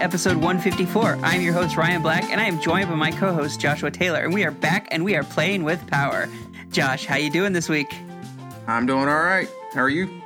episode 0.00 0.36
154. 0.36 1.18
I'm 1.22 1.42
your 1.42 1.52
host, 1.52 1.76
Ryan 1.76 2.00
Black, 2.00 2.24
and 2.24 2.40
I 2.40 2.44
am 2.44 2.58
joined 2.58 2.88
by 2.88 2.94
my 2.94 3.10
co-host, 3.10 3.60
Joshua 3.60 3.90
Taylor, 3.90 4.20
and 4.20 4.32
we 4.32 4.44
are 4.44 4.50
back 4.50 4.88
and 4.90 5.04
we 5.04 5.14
are 5.14 5.22
playing 5.22 5.62
with 5.62 5.86
power. 5.88 6.26
Josh, 6.70 7.04
how 7.04 7.16
you 7.16 7.30
doing 7.30 7.52
this 7.52 7.68
week? 7.68 7.94
I'm 8.66 8.86
doing 8.86 9.08
all 9.08 9.22
right. 9.22 9.48
How 9.74 9.82
are 9.82 9.90
you? 9.90 10.22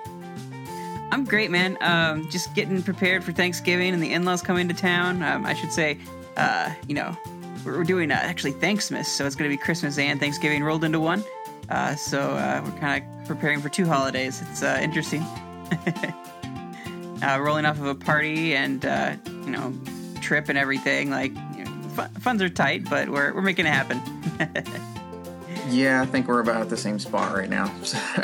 I'm 1.11 1.25
great, 1.25 1.51
man. 1.51 1.77
Um, 1.81 2.31
just 2.31 2.55
getting 2.55 2.85
prepared 2.85 3.25
for 3.25 3.33
Thanksgiving 3.33 3.93
and 3.93 4.03
the 4.03 4.13
in-laws 4.13 4.43
coming 4.43 4.69
to 4.69 4.75
town. 4.75 5.23
Um, 5.23 5.45
I 5.45 5.55
should 5.55 5.73
say, 5.73 5.99
uh, 6.37 6.73
you 6.87 6.95
know, 6.95 7.17
we're, 7.65 7.83
doing 7.83 8.13
uh, 8.13 8.15
actually 8.15 8.53
Thanksmas, 8.53 9.09
so 9.09 9.27
it's 9.27 9.35
going 9.35 9.51
to 9.51 9.57
be 9.57 9.61
Christmas 9.61 9.99
and 9.99 10.21
Thanksgiving 10.21 10.63
rolled 10.63 10.85
into 10.85 11.01
one. 11.01 11.25
Uh, 11.69 11.97
so 11.97 12.21
uh, 12.21 12.63
we're 12.65 12.79
kind 12.79 13.05
of 13.05 13.27
preparing 13.27 13.61
for 13.61 13.69
two 13.69 13.87
holidays. 13.87 14.41
It's 14.51 14.63
uh, 14.63 14.79
interesting. 14.81 15.23
uh, 17.23 17.39
rolling 17.41 17.65
off 17.65 17.79
of 17.79 17.87
a 17.87 17.95
party 17.95 18.55
and 18.55 18.85
uh, 18.85 19.17
you 19.45 19.51
know 19.51 19.73
trip 20.21 20.49
and 20.49 20.59
everything. 20.59 21.11
Like 21.11 21.33
you 21.57 21.65
know, 21.65 21.71
fun, 21.91 22.11
funds 22.15 22.43
are 22.43 22.49
tight, 22.49 22.89
but 22.89 23.09
we're 23.09 23.35
we're 23.35 23.43
making 23.43 23.67
it 23.67 23.73
happen. 23.73 24.01
yeah, 25.69 26.03
I 26.03 26.07
think 26.07 26.29
we're 26.29 26.41
about 26.41 26.63
at 26.63 26.71
the 26.71 26.77
same 26.77 26.99
spot 26.99 27.35
right 27.35 27.49
now. 27.49 27.73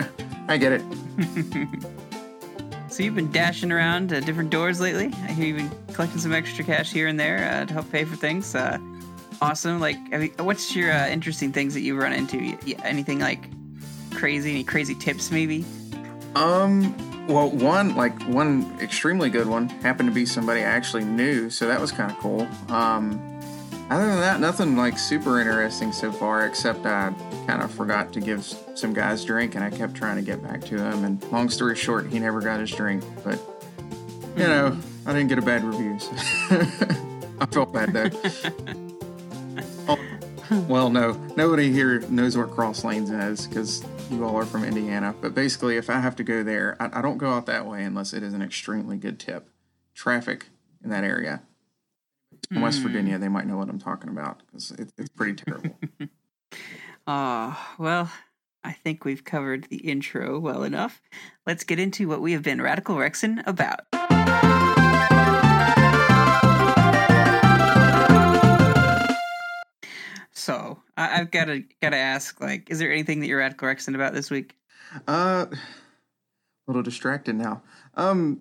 I 0.48 0.56
get 0.56 0.72
it. 0.72 0.82
so 2.88 3.02
you've 3.02 3.14
been 3.14 3.30
dashing 3.30 3.70
around 3.70 4.12
uh, 4.12 4.20
different 4.20 4.50
doors 4.50 4.80
lately. 4.80 5.12
I 5.22 5.32
hear 5.32 5.46
you've 5.46 5.56
been 5.58 5.94
collecting 5.94 6.20
some 6.20 6.32
extra 6.32 6.64
cash 6.64 6.92
here 6.92 7.06
and 7.06 7.20
there 7.20 7.50
uh, 7.50 7.66
to 7.66 7.72
help 7.72 7.90
pay 7.92 8.04
for 8.04 8.16
things. 8.16 8.54
Uh, 8.54 8.78
awesome. 9.40 9.80
Like, 9.80 9.96
I 10.12 10.18
mean, 10.18 10.32
what's 10.38 10.74
your 10.74 10.92
uh, 10.92 11.08
interesting 11.08 11.52
things 11.52 11.74
that 11.74 11.80
you 11.80 11.96
run 11.96 12.12
into? 12.12 12.56
Anything 12.82 13.20
like 13.20 13.48
crazy? 14.12 14.50
Any 14.50 14.64
crazy 14.64 14.94
tips, 14.96 15.30
maybe? 15.30 15.64
Um. 16.34 17.26
Well, 17.26 17.50
one 17.50 17.94
like 17.94 18.20
one 18.24 18.76
extremely 18.80 19.30
good 19.30 19.46
one 19.46 19.68
happened 19.68 20.08
to 20.08 20.14
be 20.14 20.26
somebody 20.26 20.60
I 20.60 20.64
actually 20.64 21.04
knew, 21.04 21.48
so 21.48 21.68
that 21.68 21.80
was 21.80 21.92
kind 21.92 22.10
of 22.10 22.18
cool. 22.18 22.48
Um, 22.68 23.20
other 23.90 24.06
than 24.06 24.20
that, 24.20 24.40
nothing 24.40 24.76
like 24.76 24.98
super 24.98 25.40
interesting 25.40 25.92
so 25.92 26.12
far, 26.12 26.46
except 26.46 26.86
I 26.86 27.12
kind 27.46 27.60
of 27.60 27.72
forgot 27.72 28.12
to 28.12 28.20
give 28.20 28.44
some 28.74 28.92
guys 28.92 29.24
drink, 29.24 29.56
and 29.56 29.64
I 29.64 29.70
kept 29.70 29.94
trying 29.94 30.16
to 30.16 30.22
get 30.22 30.42
back 30.42 30.60
to 30.66 30.76
him. 30.76 31.04
And 31.04 31.22
long 31.32 31.50
story 31.50 31.74
short, 31.74 32.06
he 32.06 32.20
never 32.20 32.40
got 32.40 32.60
his 32.60 32.70
drink, 32.70 33.02
but 33.24 33.38
you 34.36 34.46
know, 34.46 34.76
I 35.06 35.12
didn't 35.12 35.28
get 35.28 35.38
a 35.38 35.42
bad 35.42 35.64
review. 35.64 35.98
So 35.98 36.12
I 37.40 37.46
felt 37.46 37.72
bad 37.72 37.92
though. 37.92 38.10
oh, 39.88 39.98
well, 40.68 40.88
no, 40.88 41.12
nobody 41.36 41.72
here 41.72 42.00
knows 42.02 42.36
where 42.36 42.46
Cross 42.46 42.84
Lanes 42.84 43.10
is 43.10 43.46
because 43.46 43.84
you 44.10 44.24
all 44.24 44.36
are 44.36 44.46
from 44.46 44.64
Indiana. 44.64 45.14
But 45.20 45.34
basically, 45.34 45.76
if 45.76 45.88
I 45.88 46.00
have 46.00 46.16
to 46.16 46.24
go 46.24 46.42
there, 46.42 46.76
I, 46.80 46.98
I 46.98 47.02
don't 47.02 47.18
go 47.18 47.30
out 47.30 47.46
that 47.46 47.66
way 47.66 47.84
unless 47.84 48.12
it 48.12 48.22
is 48.22 48.34
an 48.34 48.42
extremely 48.42 48.96
good 48.96 49.18
tip. 49.18 49.48
Traffic 49.94 50.46
in 50.82 50.90
that 50.90 51.04
area. 51.04 51.42
In 52.50 52.58
mm. 52.58 52.62
West 52.62 52.78
hmm. 52.78 52.88
Virginia, 52.88 53.18
they 53.18 53.28
might 53.28 53.46
know 53.46 53.56
what 53.56 53.68
I'm 53.68 53.78
talking 53.78 54.10
about 54.10 54.42
because 54.46 54.70
it, 54.72 54.92
it's 54.98 55.10
pretty 55.10 55.34
terrible. 55.34 55.76
Ah, 57.06 57.74
uh, 57.74 57.82
well, 57.82 58.12
I 58.62 58.72
think 58.72 59.04
we've 59.04 59.24
covered 59.24 59.64
the 59.64 59.78
intro 59.78 60.38
well 60.38 60.62
enough. 60.62 61.00
Let's 61.46 61.64
get 61.64 61.80
into 61.80 62.06
what 62.06 62.20
we 62.20 62.32
have 62.32 62.42
been 62.42 62.60
Radical 62.60 62.96
Rexing 62.96 63.42
about. 63.46 63.80
So 70.40 70.80
I, 70.96 71.18
have 71.18 71.30
got 71.30 71.44
to 71.44 71.62
got 71.82 71.90
to 71.90 71.98
ask, 71.98 72.40
like, 72.40 72.70
is 72.70 72.78
there 72.78 72.90
anything 72.90 73.20
that 73.20 73.26
you're 73.26 73.42
at 73.42 73.58
correction 73.58 73.94
about 73.94 74.14
this 74.14 74.30
week? 74.30 74.56
Uh, 75.06 75.46
a 75.50 75.56
little 76.66 76.82
distracted 76.82 77.36
now. 77.36 77.62
Um, 77.94 78.40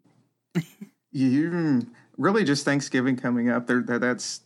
you 1.12 1.86
really 2.18 2.46
just 2.46 2.64
Thanksgiving 2.64 3.18
coming 3.18 3.50
up. 3.50 3.68
There, 3.68 3.82
that, 3.82 4.00
that's 4.00 4.42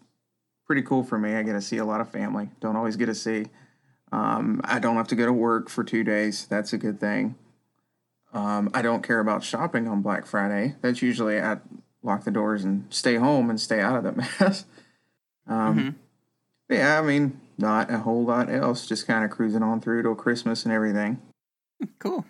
pretty 0.65 0.81
cool 0.81 1.03
for 1.03 1.19
me. 1.19 1.35
I 1.35 1.43
get 1.43 1.53
to 1.53 1.61
see 1.61 1.77
a 1.77 1.85
lot 1.85 2.01
of 2.01 2.09
family. 2.09 2.49
Don't 2.59 2.75
always 2.75 2.95
get 2.95 3.05
to 3.05 3.15
see. 3.15 3.45
Um, 4.11 4.59
I 4.63 4.79
don't 4.79 4.95
have 4.95 5.07
to 5.09 5.15
go 5.15 5.27
to 5.27 5.33
work 5.33 5.69
for 5.69 5.83
two 5.83 6.03
days. 6.03 6.47
That's 6.47 6.73
a 6.73 6.77
good 6.79 6.99
thing. 6.99 7.35
Um, 8.33 8.71
I 8.73 8.81
don't 8.81 9.03
care 9.03 9.19
about 9.19 9.43
shopping 9.43 9.87
on 9.87 10.01
Black 10.01 10.25
Friday. 10.25 10.75
That's 10.81 11.03
usually 11.03 11.39
I 11.39 11.57
lock 12.01 12.23
the 12.23 12.31
doors 12.31 12.63
and 12.63 12.91
stay 12.91 13.15
home 13.15 13.51
and 13.51 13.61
stay 13.61 13.79
out 13.79 13.95
of 13.95 14.03
that 14.03 14.17
mess. 14.39 14.65
Um, 15.45 15.77
mm-hmm. 15.77 15.89
Yeah, 16.69 16.99
I 16.99 17.03
mean, 17.03 17.39
not 17.57 17.91
a 17.91 17.99
whole 17.99 18.23
lot 18.23 18.51
else. 18.51 18.87
Just 18.87 19.07
kind 19.07 19.23
of 19.23 19.31
cruising 19.31 19.63
on 19.63 19.81
through 19.81 20.03
till 20.03 20.15
Christmas 20.15 20.63
and 20.63 20.73
everything. 20.73 21.21
Cool. 21.99 22.25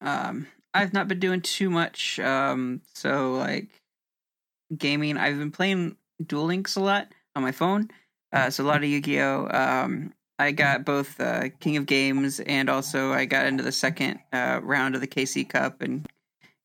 Um, 0.00 0.46
I've 0.74 0.92
not 0.92 1.08
been 1.08 1.18
doing 1.18 1.40
too 1.40 1.70
much. 1.70 2.20
Um, 2.20 2.82
so 2.94 3.34
like 3.34 3.68
gaming, 4.76 5.16
I've 5.16 5.38
been 5.38 5.50
playing 5.50 5.96
Duel 6.24 6.44
Links 6.44 6.76
a 6.76 6.80
lot 6.80 7.08
on 7.34 7.42
my 7.42 7.52
phone. 7.52 7.90
Uh, 8.32 8.50
so 8.50 8.64
a 8.64 8.66
lot 8.66 8.82
of 8.82 8.88
Yu-Gi-Oh. 8.88 9.48
Um, 9.50 10.12
I 10.38 10.52
got 10.52 10.84
both 10.84 11.18
uh, 11.20 11.48
King 11.60 11.78
of 11.78 11.86
Games 11.86 12.40
and 12.40 12.68
also 12.68 13.12
I 13.12 13.24
got 13.24 13.46
into 13.46 13.62
the 13.62 13.72
second 13.72 14.20
uh, 14.32 14.60
round 14.62 14.94
of 14.94 15.00
the 15.00 15.06
KC 15.06 15.48
Cup 15.48 15.80
and 15.80 16.06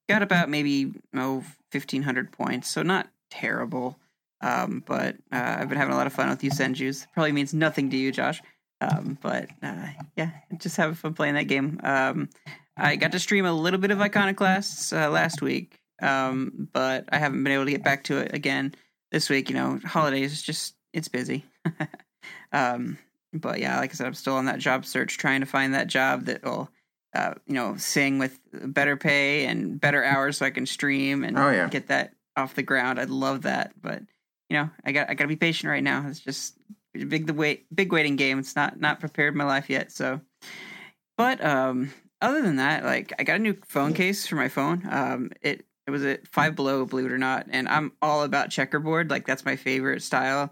got 0.10 0.22
about 0.22 0.50
maybe 0.50 0.92
oh 1.16 1.20
oh 1.38 1.44
fifteen 1.72 2.04
hundred 2.04 2.32
points. 2.32 2.70
So 2.70 2.82
not 2.82 3.08
terrible. 3.30 3.98
Um, 4.42 4.84
but 4.86 5.16
uh, 5.32 5.58
I've 5.60 5.70
been 5.70 5.78
having 5.78 5.94
a 5.94 5.98
lot 5.98 6.08
of 6.08 6.14
fun 6.14 6.30
with 6.30 6.42
Yosenjus. 6.42 7.06
Probably 7.14 7.32
means 7.32 7.54
nothing 7.54 7.90
to 7.92 7.98
you, 7.98 8.12
Josh. 8.12 8.42
Um, 8.82 9.18
but 9.22 9.50
uh, 9.62 9.88
yeah, 10.18 10.32
just 10.58 10.78
having 10.78 10.96
fun 10.96 11.14
playing 11.14 11.36
that 11.36 11.44
game. 11.44 11.80
Um, 11.84 12.30
I 12.76 12.96
got 12.96 13.12
to 13.12 13.20
stream 13.20 13.46
a 13.46 13.54
little 13.54 13.80
bit 13.80 13.92
of 13.92 14.02
Iconoclasts 14.02 14.92
uh, 14.92 15.10
last 15.10 15.42
week, 15.42 15.80
um, 16.02 16.68
but 16.74 17.06
I 17.10 17.20
haven't 17.20 17.44
been 17.44 17.54
able 17.54 17.66
to 17.66 17.72
get 17.72 17.84
back 17.84 18.04
to 18.06 18.18
it 18.18 18.34
again 18.34 18.74
this 19.12 19.30
week. 19.30 19.50
You 19.50 19.56
know, 19.56 19.80
holidays 19.86 20.42
just 20.42 20.76
it's 20.94 21.08
busy. 21.08 21.46
um, 22.52 22.98
but 23.34 23.60
yeah, 23.60 23.78
like 23.78 23.92
I 23.92 23.94
said, 23.94 24.08
I'm 24.08 24.14
still 24.16 24.36
on 24.36 24.46
that 24.46 24.60
job 24.60 24.86
search, 24.86 25.18
trying 25.18 25.42
to 25.42 25.46
find 25.46 25.74
that 25.74 25.88
job 25.88 26.26
that 26.26 26.44
will, 26.44 26.70
uh, 27.16 27.36
you 27.46 27.54
know, 27.54 27.78
sing 27.78 28.18
with 28.18 28.40
better 28.52 28.98
pay 28.98 29.46
and 29.46 29.80
better 29.80 30.04
hours, 30.04 30.38
so 30.38 30.46
I 30.46 30.50
can 30.50 30.66
stream 30.66 31.24
and 31.24 31.38
oh, 31.38 31.52
yeah. 31.52 31.70
get 31.70 31.88
that 31.88 32.14
off 32.36 32.56
the 32.56 32.64
ground. 32.64 33.00
I'd 33.00 33.10
love 33.10 33.44
that, 33.44 33.74
but 33.80 34.02
you 34.52 34.58
know, 34.58 34.70
I 34.84 34.92
got 34.92 35.10
I 35.10 35.14
got 35.14 35.24
to 35.24 35.30
be 35.30 35.38
patient 35.38 35.70
right 35.70 35.82
now. 35.82 36.06
It's 36.10 36.20
just 36.20 36.58
big 36.94 37.26
the 37.26 37.34
wait 37.34 37.74
big 37.74 37.94
waiting 37.94 38.18
game. 38.18 38.38
It's 38.38 38.54
not 38.54 38.82
not 38.82 39.00
prepared 39.00 39.34
my 39.34 39.46
life 39.46 39.70
yet. 39.70 39.94
So, 39.94 40.20
but 41.18 41.42
um, 41.42 41.94
other 42.22 42.42
than 42.42 42.58
that, 42.58 42.84
like 42.84 43.14
I 43.18 43.24
got 43.24 43.38
a 43.38 43.40
new 43.40 43.56
phone 43.66 43.94
case 43.94 44.28
for 44.28 44.36
my 44.36 44.50
phone. 44.50 44.86
Um, 44.92 45.32
it 45.42 45.66
it 45.88 45.92
was 45.92 46.04
at 46.04 46.28
Five 46.28 46.58
Below, 46.58 46.84
believe 46.84 47.06
it 47.06 47.14
or 47.14 47.18
not, 47.18 47.48
and 47.50 47.70
I'm 47.70 47.94
all 48.02 48.24
about 48.24 48.50
checkerboard. 48.50 49.10
Like 49.10 49.26
that's 49.26 49.46
my 49.46 49.56
favorite 49.56 50.04
style, 50.04 50.52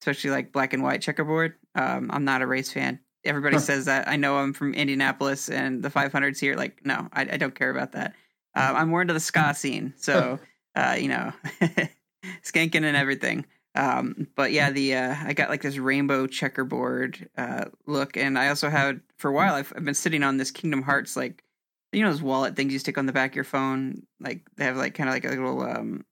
especially 0.00 0.30
like 0.30 0.52
black 0.52 0.72
and 0.72 0.84
white 0.84 1.02
checkerboard. 1.02 1.54
Um, 1.74 2.08
I'm 2.12 2.24
not 2.24 2.42
a 2.42 2.46
race 2.46 2.72
fan. 2.72 3.00
Everybody 3.24 3.56
huh. 3.56 3.62
says 3.62 3.86
that. 3.86 4.06
I 4.06 4.14
know 4.14 4.36
I'm 4.36 4.52
from 4.52 4.74
Indianapolis 4.74 5.48
and 5.48 5.82
the 5.82 5.90
500s 5.90 6.38
here. 6.38 6.54
Like, 6.54 6.86
no, 6.86 7.08
I, 7.12 7.22
I 7.22 7.36
don't 7.36 7.54
care 7.54 7.68
about 7.68 7.92
that. 7.92 8.14
Um, 8.54 8.76
I'm 8.76 8.88
more 8.88 9.02
into 9.02 9.12
the 9.12 9.20
ska 9.20 9.54
scene. 9.54 9.92
So, 9.98 10.38
uh, 10.74 10.96
you 10.98 11.08
know, 11.08 11.32
skanking 12.42 12.84
and 12.84 12.96
everything. 12.96 13.46
Um, 13.74 14.26
but 14.34 14.52
yeah, 14.52 14.70
the 14.70 14.94
uh, 14.96 15.16
I 15.24 15.32
got 15.32 15.48
like 15.48 15.62
this 15.62 15.78
rainbow 15.78 16.26
checkerboard 16.26 17.28
uh, 17.36 17.66
look, 17.86 18.16
and 18.16 18.38
I 18.38 18.48
also 18.48 18.68
had 18.68 19.00
for 19.18 19.28
a 19.28 19.32
while 19.32 19.54
I've, 19.54 19.72
I've 19.76 19.84
been 19.84 19.94
sitting 19.94 20.22
on 20.22 20.36
this 20.36 20.50
Kingdom 20.50 20.82
Hearts 20.82 21.16
like 21.16 21.44
you 21.92 22.02
know 22.02 22.10
those 22.10 22.22
wallet 22.22 22.56
things 22.56 22.72
you 22.72 22.78
stick 22.78 22.98
on 22.98 23.06
the 23.06 23.12
back 23.12 23.32
of 23.32 23.36
your 23.36 23.44
phone. 23.44 24.02
Like 24.20 24.42
they 24.56 24.64
have 24.64 24.76
like 24.76 24.94
kind 24.94 25.08
of 25.08 25.14
like 25.14 25.24
a 25.24 25.28
little 25.28 25.62
um, 25.62 26.04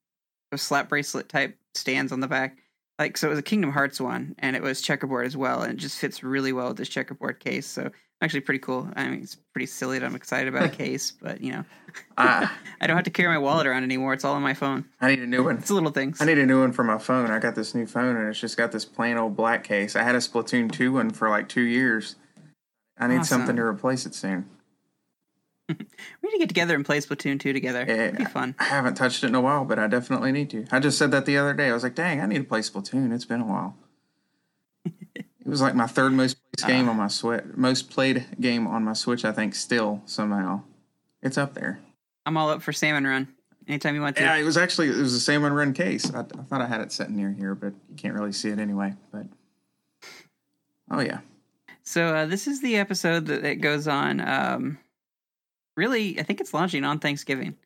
a 0.52 0.58
slap 0.58 0.88
bracelet 0.88 1.28
type 1.28 1.56
stands 1.74 2.12
on 2.12 2.20
the 2.20 2.28
back. 2.28 2.58
Like 2.98 3.16
so, 3.16 3.28
it 3.28 3.30
was 3.30 3.38
a 3.38 3.42
Kingdom 3.42 3.72
Hearts 3.72 4.00
one, 4.00 4.34
and 4.38 4.54
it 4.56 4.62
was 4.62 4.80
checkerboard 4.80 5.26
as 5.26 5.36
well, 5.36 5.62
and 5.62 5.72
it 5.72 5.76
just 5.78 5.98
fits 5.98 6.22
really 6.22 6.52
well 6.52 6.68
with 6.68 6.76
this 6.78 6.88
checkerboard 6.88 7.40
case. 7.40 7.66
So 7.66 7.90
actually 8.20 8.40
pretty 8.40 8.58
cool. 8.60 8.88
I 8.96 9.08
mean, 9.08 9.22
it's 9.22 9.34
pretty 9.34 9.66
silly 9.66 9.98
that 9.98 10.04
I'm 10.04 10.14
excited 10.14 10.48
about 10.48 10.66
a 10.66 10.68
case, 10.76 11.10
but 11.10 11.40
you 11.40 11.52
know, 11.52 11.64
uh, 12.16 12.46
I 12.80 12.86
don't 12.86 12.96
have 12.96 13.04
to 13.04 13.10
carry 13.10 13.28
my 13.28 13.38
wallet 13.38 13.66
around 13.66 13.84
anymore. 13.84 14.12
It's 14.12 14.24
all 14.24 14.34
on 14.34 14.42
my 14.42 14.54
phone. 14.54 14.84
I 15.00 15.08
need 15.08 15.20
a 15.20 15.26
new 15.26 15.44
one. 15.44 15.58
It's 15.58 15.70
little 15.70 15.90
things. 15.90 16.20
I 16.20 16.24
need 16.24 16.38
a 16.38 16.46
new 16.46 16.60
one 16.60 16.72
for 16.72 16.84
my 16.84 16.98
phone. 16.98 17.30
I 17.30 17.38
got 17.38 17.54
this 17.54 17.74
new 17.74 17.86
phone, 17.86 18.16
and 18.16 18.28
it's 18.28 18.40
just 18.40 18.56
got 18.56 18.72
this 18.72 18.84
plain 18.84 19.16
old 19.16 19.36
black 19.36 19.64
case. 19.64 19.96
I 19.96 20.02
had 20.02 20.14
a 20.14 20.18
Splatoon 20.18 20.70
two 20.70 20.92
one 20.92 21.10
for 21.10 21.28
like 21.28 21.48
two 21.48 21.62
years. 21.62 22.16
I 22.98 23.06
need 23.06 23.18
awesome. 23.18 23.40
something 23.40 23.56
to 23.56 23.62
replace 23.62 24.06
it 24.06 24.14
soon. 24.14 24.48
we 25.68 25.74
need 25.76 26.32
to 26.32 26.38
get 26.38 26.48
together 26.48 26.74
and 26.74 26.84
play 26.84 26.98
Splatoon 26.98 27.38
2 27.38 27.52
together. 27.52 27.84
Yeah, 27.86 28.06
It'd 28.06 28.18
be 28.18 28.24
fun. 28.24 28.54
I 28.58 28.64
haven't 28.64 28.94
touched 28.94 29.22
it 29.22 29.28
in 29.28 29.34
a 29.34 29.40
while, 29.40 29.64
but 29.66 29.78
I 29.78 29.86
definitely 29.86 30.32
need 30.32 30.50
to. 30.50 30.66
I 30.72 30.80
just 30.80 30.96
said 30.96 31.10
that 31.10 31.26
the 31.26 31.36
other 31.36 31.52
day. 31.52 31.68
I 31.68 31.74
was 31.74 31.82
like, 31.82 31.94
dang, 31.94 32.20
I 32.20 32.26
need 32.26 32.38
to 32.38 32.44
play 32.44 32.60
Splatoon. 32.60 33.12
It's 33.12 33.26
been 33.26 33.42
a 33.42 33.46
while. 33.46 33.76
It 35.48 35.50
was 35.50 35.62
like 35.62 35.74
my 35.74 35.86
third 35.86 36.12
most 36.12 36.36
played 36.58 36.68
game 36.68 36.88
uh, 36.88 36.90
on 36.90 36.98
my 36.98 37.08
Switch. 37.08 37.42
Most 37.56 37.88
played 37.88 38.26
game 38.38 38.66
on 38.66 38.84
my 38.84 38.92
Switch, 38.92 39.24
I 39.24 39.32
think. 39.32 39.54
Still 39.54 40.02
somehow, 40.04 40.60
it's 41.22 41.38
up 41.38 41.54
there. 41.54 41.80
I'm 42.26 42.36
all 42.36 42.50
up 42.50 42.60
for 42.60 42.70
Salmon 42.70 43.06
Run. 43.06 43.28
Anytime 43.66 43.94
you 43.94 44.02
want 44.02 44.16
to. 44.16 44.22
Yeah, 44.24 44.36
it 44.36 44.44
was 44.44 44.58
actually 44.58 44.90
it 44.90 44.98
was 44.98 45.14
a 45.14 45.20
Salmon 45.20 45.54
Run 45.54 45.72
case. 45.72 46.12
I, 46.12 46.20
I 46.20 46.42
thought 46.42 46.60
I 46.60 46.66
had 46.66 46.82
it 46.82 46.92
sitting 46.92 47.16
near 47.16 47.32
here, 47.32 47.54
but 47.54 47.72
you 47.88 47.96
can't 47.96 48.12
really 48.12 48.32
see 48.32 48.50
it 48.50 48.58
anyway. 48.58 48.92
But 49.10 49.24
oh 50.90 51.00
yeah. 51.00 51.20
So 51.82 52.14
uh, 52.14 52.26
this 52.26 52.46
is 52.46 52.60
the 52.60 52.76
episode 52.76 53.24
that, 53.24 53.40
that 53.40 53.62
goes 53.62 53.88
on. 53.88 54.20
Um, 54.20 54.78
really, 55.78 56.20
I 56.20 56.24
think 56.24 56.42
it's 56.42 56.52
launching 56.52 56.84
on 56.84 56.98
Thanksgiving. 56.98 57.56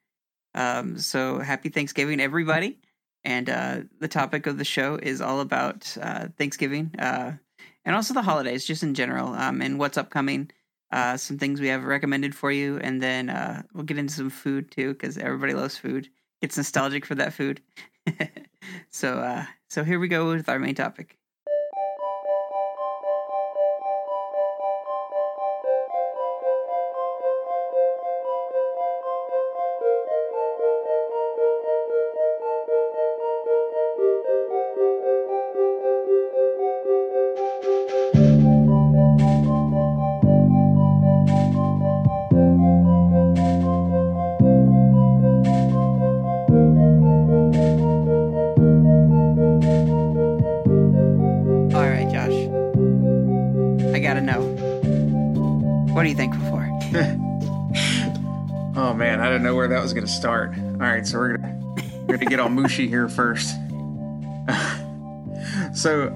Um, 0.55 0.99
so 0.99 1.40
happy 1.40 1.69
Thanksgiving, 1.69 2.20
everybody! 2.20 2.79
And 3.25 3.50
uh, 3.50 3.81
the 3.99 4.06
topic 4.06 4.46
of 4.46 4.56
the 4.56 4.64
show 4.64 5.00
is 5.02 5.20
all 5.20 5.40
about 5.40 5.96
uh, 6.00 6.29
Thanksgiving 6.38 6.94
uh, 6.96 7.32
and 7.84 7.94
also 7.96 8.14
the 8.14 8.23
holidays, 8.23 8.64
just 8.64 8.82
in 8.82 8.94
general, 8.94 9.34
um, 9.34 9.61
and 9.61 9.79
what's 9.79 9.99
upcoming. 9.99 10.50
Uh, 10.90 11.17
some 11.17 11.38
things 11.38 11.61
we 11.61 11.69
have 11.69 11.84
recommended 11.84 12.34
for 12.34 12.52
you, 12.52 12.79
and 12.79 13.02
then 13.02 13.31
uh, 13.31 13.62
we'll 13.73 13.84
get 13.84 13.99
into 13.99 14.12
some 14.12 14.31
food 14.31 14.70
too, 14.70 14.93
because 14.93 15.17
everybody 15.17 15.55
loves 15.55 15.76
food. 15.76 16.08
It's 16.43 16.56
nostalgic 16.56 17.06
for 17.06 17.14
that 17.14 17.32
food. 17.32 17.62
so, 18.90 19.19
uh, 19.19 19.46
so 19.69 19.84
here 19.84 19.99
we 19.99 20.08
go 20.08 20.29
with 20.29 20.49
our 20.49 20.58
main 20.58 20.75
topic. 20.75 21.17
Going 60.03 60.09
to 60.09 60.13
start. 60.13 60.53
All 60.59 60.79
right, 60.79 61.07
so 61.07 61.19
we're 61.19 61.37
gonna 61.37 61.61
we're 62.07 62.17
gonna 62.17 62.31
get 62.31 62.41
all 62.41 62.49
mushy 62.49 62.89
here 62.89 63.09
first. 63.09 63.51
so, 65.75 66.09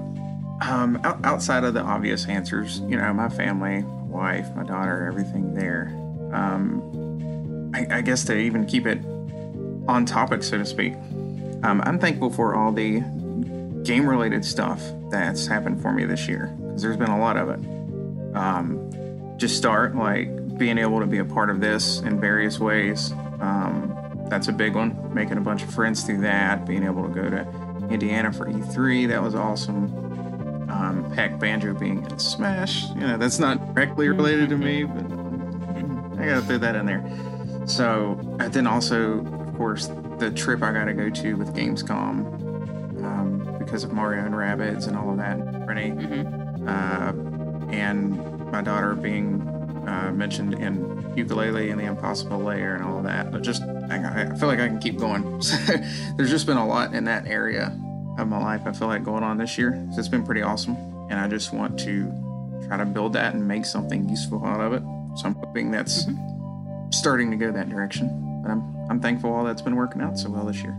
um, 0.61 0.99
out, 1.05 1.23
outside 1.23 1.63
of 1.63 1.73
the 1.73 1.81
obvious 1.81 2.27
answers, 2.27 2.79
you 2.81 2.97
know, 2.97 3.13
my 3.13 3.29
family, 3.29 3.83
my 3.83 4.03
wife, 4.03 4.53
my 4.55 4.63
daughter, 4.63 5.05
everything 5.05 5.53
there. 5.53 5.87
Um, 6.33 7.71
I, 7.73 7.97
I 7.97 8.01
guess 8.01 8.25
to 8.25 8.37
even 8.37 8.65
keep 8.65 8.85
it 8.85 8.99
on 9.87 10.05
topic, 10.05 10.43
so 10.43 10.57
to 10.57 10.65
speak, 10.65 10.93
um, 11.63 11.81
I'm 11.85 11.97
thankful 11.97 12.29
for 12.29 12.55
all 12.55 12.73
the 12.73 12.99
game-related 13.83 14.43
stuff 14.43 14.83
that's 15.11 15.47
happened 15.47 15.81
for 15.81 15.93
me 15.93 16.03
this 16.03 16.27
year 16.27 16.53
because 16.59 16.81
there's 16.81 16.97
been 16.97 17.09
a 17.09 17.19
lot 17.19 17.37
of 17.37 17.49
it. 17.49 18.35
Um, 18.35 18.91
just 19.37 19.55
start 19.55 19.95
like 19.95 20.57
being 20.57 20.77
able 20.77 20.99
to 20.99 21.05
be 21.05 21.19
a 21.19 21.25
part 21.25 21.49
of 21.49 21.61
this 21.61 21.99
in 21.99 22.19
various 22.19 22.59
ways. 22.59 23.13
Um, 23.39 24.25
that's 24.29 24.47
a 24.47 24.53
big 24.53 24.75
one. 24.75 25.13
Making 25.13 25.37
a 25.37 25.41
bunch 25.41 25.63
of 25.63 25.73
friends 25.73 26.03
through 26.03 26.21
that, 26.21 26.65
being 26.65 26.83
able 26.83 27.03
to 27.07 27.13
go 27.13 27.29
to 27.29 27.47
Indiana 27.89 28.31
for 28.33 28.45
E3, 28.47 29.07
that 29.09 29.21
was 29.21 29.35
awesome. 29.35 29.85
Um, 30.69 31.09
Heck, 31.11 31.39
Banjo 31.39 31.73
being 31.73 32.03
in 32.09 32.19
Smash, 32.19 32.89
you 32.89 33.01
know, 33.01 33.17
that's 33.17 33.39
not 33.39 33.73
directly 33.73 34.09
related 34.09 34.49
to 34.49 34.57
me, 34.57 34.83
but 34.83 35.05
I 36.19 36.25
gotta 36.25 36.41
throw 36.41 36.57
that 36.57 36.75
in 36.75 36.85
there. 36.85 37.03
So, 37.65 38.19
and 38.39 38.51
then 38.53 38.67
also, 38.67 39.19
of 39.25 39.55
course, 39.57 39.87
the 40.19 40.29
trip 40.31 40.61
I 40.63 40.73
gotta 40.73 40.93
go 40.93 41.09
to 41.09 41.33
with 41.35 41.55
Gamescom 41.55 42.25
um, 43.03 43.55
because 43.59 43.83
of 43.85 43.93
Mario 43.93 44.25
and 44.25 44.33
Rabbids 44.35 44.87
and 44.87 44.97
all 44.97 45.09
of 45.11 45.17
that. 45.17 45.37
Renee 45.67 45.91
Mm-hmm. 45.91 46.67
uh, 46.67 47.71
and 47.73 48.51
my 48.51 48.61
daughter 48.61 48.93
being 48.95 49.39
uh, 49.87 50.11
mentioned 50.11 50.53
in 50.55 50.77
Yooka-Laylee 51.15 51.71
and 51.71 51.79
the 51.79 51.85
Impossible 51.85 52.37
Lair 52.39 52.75
and 52.75 52.83
all 52.83 52.97
of 52.97 53.03
that 53.05 53.31
but 53.31 53.41
just 53.41 53.61
I, 53.63 54.31
I 54.33 54.35
feel 54.37 54.47
like 54.47 54.59
i 54.59 54.67
can 54.67 54.79
keep 54.79 54.97
going 54.97 55.23
there's 56.17 56.29
just 56.29 56.45
been 56.45 56.57
a 56.57 56.67
lot 56.67 56.93
in 56.93 57.05
that 57.05 57.25
area 57.25 57.67
of 58.19 58.27
my 58.27 58.39
life 58.41 58.61
i 58.65 58.71
feel 58.71 58.87
like 58.87 59.03
going 59.03 59.23
on 59.23 59.37
this 59.37 59.57
year 59.57 59.71
so 59.93 59.99
it's 59.99 60.07
been 60.07 60.25
pretty 60.25 60.41
awesome 60.41 60.75
and 61.09 61.19
i 61.19 61.27
just 61.27 61.53
want 61.53 61.79
to 61.79 62.11
try 62.67 62.77
to 62.77 62.85
build 62.85 63.13
that 63.13 63.33
and 63.33 63.47
make 63.47 63.65
something 63.65 64.07
useful 64.09 64.43
out 64.45 64.59
of 64.59 64.73
it 64.73 64.83
so 65.17 65.25
i'm 65.25 65.35
hoping 65.35 65.71
that's 65.71 66.05
starting 66.91 67.31
to 67.31 67.37
go 67.37 67.51
that 67.51 67.69
direction 67.69 68.41
but 68.43 68.51
i'm 68.51 68.61
i'm 68.89 68.99
thankful 68.99 69.31
all 69.31 69.43
that's 69.43 69.61
been 69.61 69.75
working 69.75 70.01
out 70.01 70.17
so 70.19 70.29
well 70.29 70.45
this 70.45 70.61
year 70.61 70.77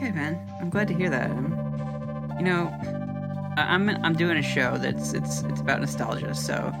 Good 0.00 0.14
man. 0.14 0.38
I'm 0.60 0.70
glad 0.70 0.86
to 0.88 0.94
hear 0.94 1.10
that. 1.10 1.28
Um, 1.28 2.36
you 2.38 2.44
know, 2.44 2.68
I'm 3.56 3.88
I'm 3.88 4.14
doing 4.14 4.36
a 4.36 4.42
show 4.42 4.78
that's 4.78 5.12
it's 5.12 5.42
it's 5.42 5.60
about 5.60 5.80
nostalgia. 5.80 6.36
So, 6.36 6.72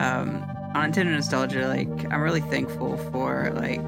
um, 0.00 0.42
on 0.74 0.92
Nintendo 0.92 1.12
nostalgia, 1.12 1.68
like 1.68 2.12
I'm 2.12 2.20
really 2.20 2.40
thankful 2.40 2.96
for 3.10 3.52
like 3.54 3.82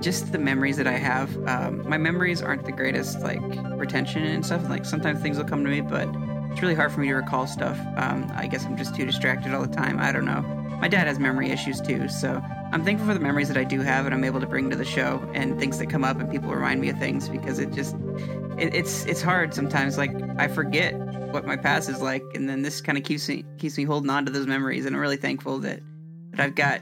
just 0.00 0.32
the 0.32 0.38
memories 0.38 0.76
that 0.76 0.86
I 0.86 0.98
have. 0.98 1.34
Um, 1.48 1.88
my 1.88 1.96
memories 1.96 2.42
aren't 2.42 2.66
the 2.66 2.72
greatest, 2.72 3.20
like 3.20 3.40
retention 3.76 4.22
and 4.22 4.44
stuff. 4.44 4.68
Like 4.68 4.84
sometimes 4.84 5.20
things 5.22 5.38
will 5.38 5.46
come 5.46 5.64
to 5.64 5.70
me, 5.70 5.80
but 5.80 6.08
it's 6.52 6.60
really 6.60 6.74
hard 6.74 6.92
for 6.92 7.00
me 7.00 7.08
to 7.08 7.14
recall 7.14 7.46
stuff. 7.46 7.78
Um, 7.96 8.30
I 8.34 8.46
guess 8.46 8.66
I'm 8.66 8.76
just 8.76 8.94
too 8.94 9.06
distracted 9.06 9.54
all 9.54 9.62
the 9.62 9.74
time. 9.74 9.98
I 9.98 10.12
don't 10.12 10.26
know. 10.26 10.42
My 10.78 10.88
dad 10.88 11.06
has 11.06 11.18
memory 11.18 11.50
issues 11.50 11.80
too, 11.80 12.08
so 12.08 12.42
I'm 12.70 12.84
thankful 12.84 13.06
for 13.08 13.14
the 13.14 13.20
memories 13.20 13.48
that 13.48 13.56
I 13.56 13.64
do 13.64 13.80
have 13.80 14.04
and 14.04 14.14
I'm 14.14 14.24
able 14.24 14.40
to 14.40 14.46
bring 14.46 14.68
to 14.68 14.76
the 14.76 14.84
show 14.84 15.26
and 15.32 15.58
things 15.58 15.78
that 15.78 15.88
come 15.88 16.04
up 16.04 16.20
and 16.20 16.30
people 16.30 16.50
remind 16.50 16.82
me 16.82 16.90
of 16.90 16.98
things 16.98 17.30
because 17.30 17.58
it 17.58 17.72
just 17.72 17.96
it, 18.58 18.74
it's 18.74 19.06
it's 19.06 19.22
hard 19.22 19.54
sometimes. 19.54 19.96
Like 19.96 20.10
I 20.38 20.48
forget 20.48 20.94
what 21.32 21.46
my 21.46 21.56
past 21.56 21.88
is 21.88 22.02
like, 22.02 22.22
and 22.34 22.48
then 22.48 22.62
this 22.62 22.82
kind 22.82 22.98
of 22.98 23.04
keeps 23.04 23.26
me 23.28 23.44
keeps 23.56 23.78
me 23.78 23.84
holding 23.84 24.10
on 24.10 24.26
to 24.26 24.32
those 24.32 24.46
memories. 24.46 24.84
And 24.84 24.94
I'm 24.94 25.00
really 25.00 25.16
thankful 25.16 25.58
that 25.60 25.80
that 26.36 26.42
I've 26.42 26.54
got 26.54 26.80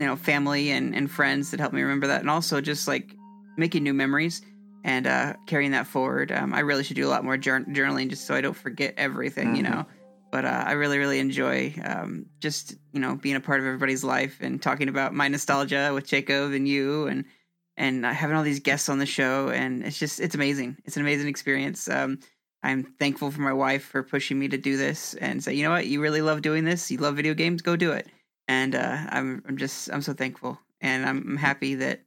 you 0.00 0.06
know 0.06 0.16
family 0.16 0.70
and 0.70 0.94
and 0.94 1.10
friends 1.10 1.50
that 1.50 1.60
help 1.60 1.72
me 1.72 1.82
remember 1.82 2.06
that, 2.08 2.20
and 2.20 2.30
also 2.30 2.60
just 2.60 2.88
like 2.88 3.14
making 3.56 3.82
new 3.82 3.94
memories 3.94 4.42
and 4.84 5.06
uh, 5.06 5.34
carrying 5.46 5.72
that 5.72 5.86
forward. 5.86 6.32
Um, 6.32 6.54
I 6.54 6.60
really 6.60 6.82
should 6.84 6.96
do 6.96 7.06
a 7.06 7.10
lot 7.10 7.22
more 7.24 7.36
jour- 7.36 7.60
journaling 7.68 8.08
just 8.08 8.26
so 8.26 8.34
I 8.34 8.40
don't 8.40 8.56
forget 8.56 8.94
everything, 8.96 9.54
you 9.54 9.62
Mhm. 9.62 9.70
know. 9.70 9.86
But 10.32 10.44
uh, 10.44 10.62
I 10.66 10.72
really, 10.72 10.96
really 10.98 11.18
enjoy 11.18 11.74
um, 11.84 12.26
just 12.40 12.74
you 12.92 13.00
know 13.00 13.16
being 13.16 13.36
a 13.36 13.40
part 13.40 13.60
of 13.60 13.66
everybody's 13.66 14.04
life 14.04 14.38
and 14.40 14.62
talking 14.62 14.88
about 14.88 15.12
my 15.14 15.28
nostalgia 15.28 15.90
with 15.92 16.06
Jacob 16.06 16.52
and 16.52 16.66
you 16.68 17.06
and 17.08 17.24
and 17.76 18.06
uh, 18.06 18.12
having 18.12 18.36
all 18.36 18.42
these 18.42 18.60
guests 18.60 18.88
on 18.88 18.98
the 18.98 19.06
show 19.06 19.48
and 19.48 19.82
it's 19.84 19.98
just 19.98 20.20
it's 20.20 20.34
amazing. 20.34 20.76
It's 20.84 20.96
an 20.96 21.02
amazing 21.02 21.28
experience. 21.28 21.88
Um, 21.88 22.18
I'm 22.62 22.84
thankful 22.84 23.30
for 23.30 23.40
my 23.40 23.52
wife 23.54 23.84
for 23.84 24.02
pushing 24.02 24.38
me 24.38 24.46
to 24.48 24.58
do 24.58 24.76
this 24.76 25.14
and 25.14 25.42
say, 25.42 25.54
you 25.54 25.64
know 25.64 25.70
what, 25.70 25.86
you 25.86 26.00
really 26.00 26.20
love 26.22 26.42
doing 26.42 26.64
this. 26.64 26.90
You 26.90 26.98
love 26.98 27.16
video 27.16 27.32
games, 27.34 27.62
go 27.62 27.74
do 27.74 27.90
it. 27.92 28.06
And 28.50 28.74
uh, 28.74 28.98
I'm 29.10 29.44
I'm 29.46 29.56
just 29.56 29.88
I'm 29.92 30.02
so 30.02 30.12
thankful 30.12 30.58
and 30.80 31.06
I'm, 31.06 31.18
I'm 31.18 31.36
happy 31.36 31.76
that 31.76 32.00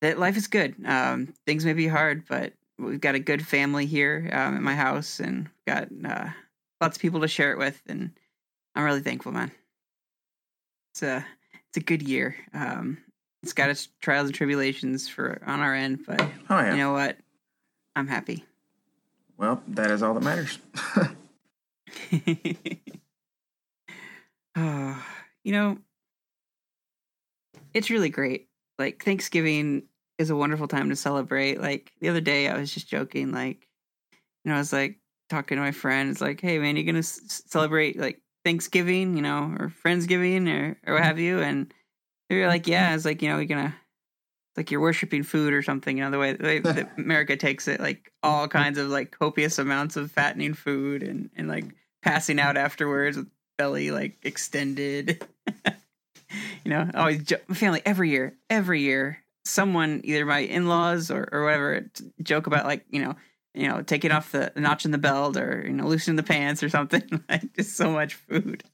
that 0.00 0.18
life 0.18 0.36
is 0.36 0.48
good. 0.48 0.74
Um, 0.84 1.32
things 1.46 1.64
may 1.64 1.74
be 1.74 1.86
hard, 1.86 2.24
but 2.28 2.54
we've 2.76 3.00
got 3.00 3.14
a 3.14 3.20
good 3.20 3.46
family 3.46 3.86
here 3.86 4.28
um, 4.32 4.56
at 4.56 4.62
my 4.62 4.74
house, 4.74 5.20
and 5.20 5.48
got 5.64 5.90
uh, 6.04 6.30
lots 6.80 6.96
of 6.96 7.02
people 7.02 7.20
to 7.20 7.28
share 7.28 7.52
it 7.52 7.58
with, 7.58 7.80
and 7.86 8.10
I'm 8.74 8.82
really 8.82 9.00
thankful, 9.00 9.30
man. 9.30 9.52
It's 10.92 11.04
a 11.04 11.24
it's 11.68 11.76
a 11.76 11.82
good 11.82 12.02
year. 12.02 12.34
Um, 12.52 12.98
it's 13.44 13.52
got 13.52 13.70
its 13.70 13.90
trials 14.00 14.26
and 14.26 14.34
tribulations 14.34 15.08
for 15.08 15.40
on 15.46 15.60
our 15.60 15.72
end, 15.72 16.00
but 16.04 16.20
oh 16.20 16.58
yeah 16.58 16.72
you 16.72 16.78
know 16.78 16.92
what? 16.92 17.16
I'm 17.94 18.08
happy. 18.08 18.44
well 19.36 19.62
that 19.68 19.92
is 19.92 20.02
all 20.02 20.14
that 20.14 20.24
matters 20.24 20.58
oh, 24.56 25.06
you 25.48 25.54
know, 25.54 25.78
it's 27.72 27.88
really 27.88 28.10
great. 28.10 28.48
Like 28.78 29.02
Thanksgiving 29.02 29.84
is 30.18 30.28
a 30.28 30.36
wonderful 30.36 30.68
time 30.68 30.90
to 30.90 30.96
celebrate. 30.96 31.58
Like 31.58 31.90
the 32.02 32.10
other 32.10 32.20
day, 32.20 32.48
I 32.48 32.58
was 32.58 32.72
just 32.74 32.86
joking. 32.86 33.32
Like, 33.32 33.66
you 34.44 34.50
know, 34.50 34.56
I 34.56 34.58
was 34.58 34.74
like 34.74 34.98
talking 35.30 35.56
to 35.56 35.62
my 35.62 35.72
friend. 35.72 36.10
It's 36.10 36.20
like, 36.20 36.42
hey 36.42 36.58
man, 36.58 36.76
you 36.76 36.84
gonna 36.84 36.98
s- 36.98 37.42
celebrate 37.46 37.98
like 37.98 38.20
Thanksgiving, 38.44 39.16
you 39.16 39.22
know, 39.22 39.56
or 39.58 39.72
Friendsgiving, 39.82 40.52
or 40.52 40.78
or 40.86 40.94
what 40.96 41.02
have 41.02 41.18
you? 41.18 41.40
And 41.40 41.72
they 42.28 42.36
were 42.38 42.46
like, 42.46 42.66
yeah. 42.66 42.94
It's 42.94 43.06
like 43.06 43.22
you 43.22 43.30
know, 43.30 43.36
you're 43.38 43.46
gonna. 43.46 43.74
Like 44.54 44.70
you're 44.70 44.80
worshiping 44.80 45.22
food 45.22 45.54
or 45.54 45.62
something, 45.62 45.96
you 45.96 46.02
know, 46.04 46.10
the 46.10 46.18
way, 46.18 46.32
the 46.32 46.42
way 46.44 46.58
that 46.58 46.90
America 46.98 47.36
takes 47.36 47.68
it, 47.68 47.80
like 47.80 48.12
all 48.22 48.48
kinds 48.48 48.76
of 48.76 48.88
like 48.88 49.12
copious 49.12 49.58
amounts 49.58 49.96
of 49.96 50.10
fattening 50.10 50.52
food 50.52 51.02
and, 51.04 51.30
and 51.36 51.48
like 51.48 51.64
passing 52.02 52.40
out 52.40 52.56
afterwards 52.58 53.16
with 53.16 53.28
belly 53.58 53.90
like 53.90 54.16
extended. 54.22 55.22
you 56.64 56.70
know, 56.70 56.90
always 56.94 57.22
jo- 57.24 57.36
family 57.52 57.82
every 57.84 58.10
year, 58.10 58.36
every 58.48 58.80
year, 58.80 59.22
someone 59.44 60.00
either 60.04 60.24
my 60.24 60.38
in 60.38 60.68
laws 60.68 61.10
or 61.10 61.28
or 61.30 61.44
whatever 61.44 61.90
joke 62.22 62.46
about 62.46 62.64
like 62.64 62.84
you 62.90 63.02
know 63.02 63.16
you 63.54 63.68
know 63.68 63.82
taking 63.82 64.12
off 64.12 64.32
the 64.32 64.52
notch 64.56 64.84
in 64.84 64.90
the 64.90 64.98
belt 64.98 65.36
or 65.36 65.64
you 65.66 65.72
know 65.72 65.86
loosening 65.86 66.16
the 66.16 66.22
pants 66.22 66.62
or 66.62 66.68
something. 66.68 67.02
like 67.28 67.54
just 67.54 67.76
so 67.76 67.90
much 67.90 68.14
food. 68.14 68.64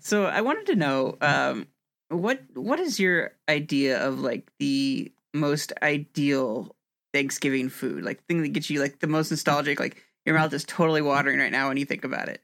So 0.00 0.26
I 0.26 0.40
wanted 0.40 0.66
to 0.66 0.76
know 0.76 1.16
um, 1.20 1.66
what 2.08 2.40
what 2.54 2.78
is 2.78 3.00
your 3.00 3.32
idea 3.48 4.06
of 4.06 4.20
like 4.20 4.50
the 4.58 5.12
most 5.34 5.72
ideal 5.82 6.74
Thanksgiving 7.12 7.68
food, 7.68 8.04
like 8.04 8.24
thing 8.26 8.42
that 8.42 8.48
gets 8.48 8.70
you 8.70 8.80
like 8.80 9.00
the 9.00 9.06
most 9.06 9.30
nostalgic, 9.30 9.78
like 9.78 10.02
your 10.24 10.36
mouth 10.36 10.52
is 10.52 10.64
totally 10.64 11.02
watering 11.02 11.38
right 11.38 11.52
now 11.52 11.68
when 11.68 11.76
you 11.76 11.84
think 11.84 12.04
about 12.04 12.28
it. 12.28 12.42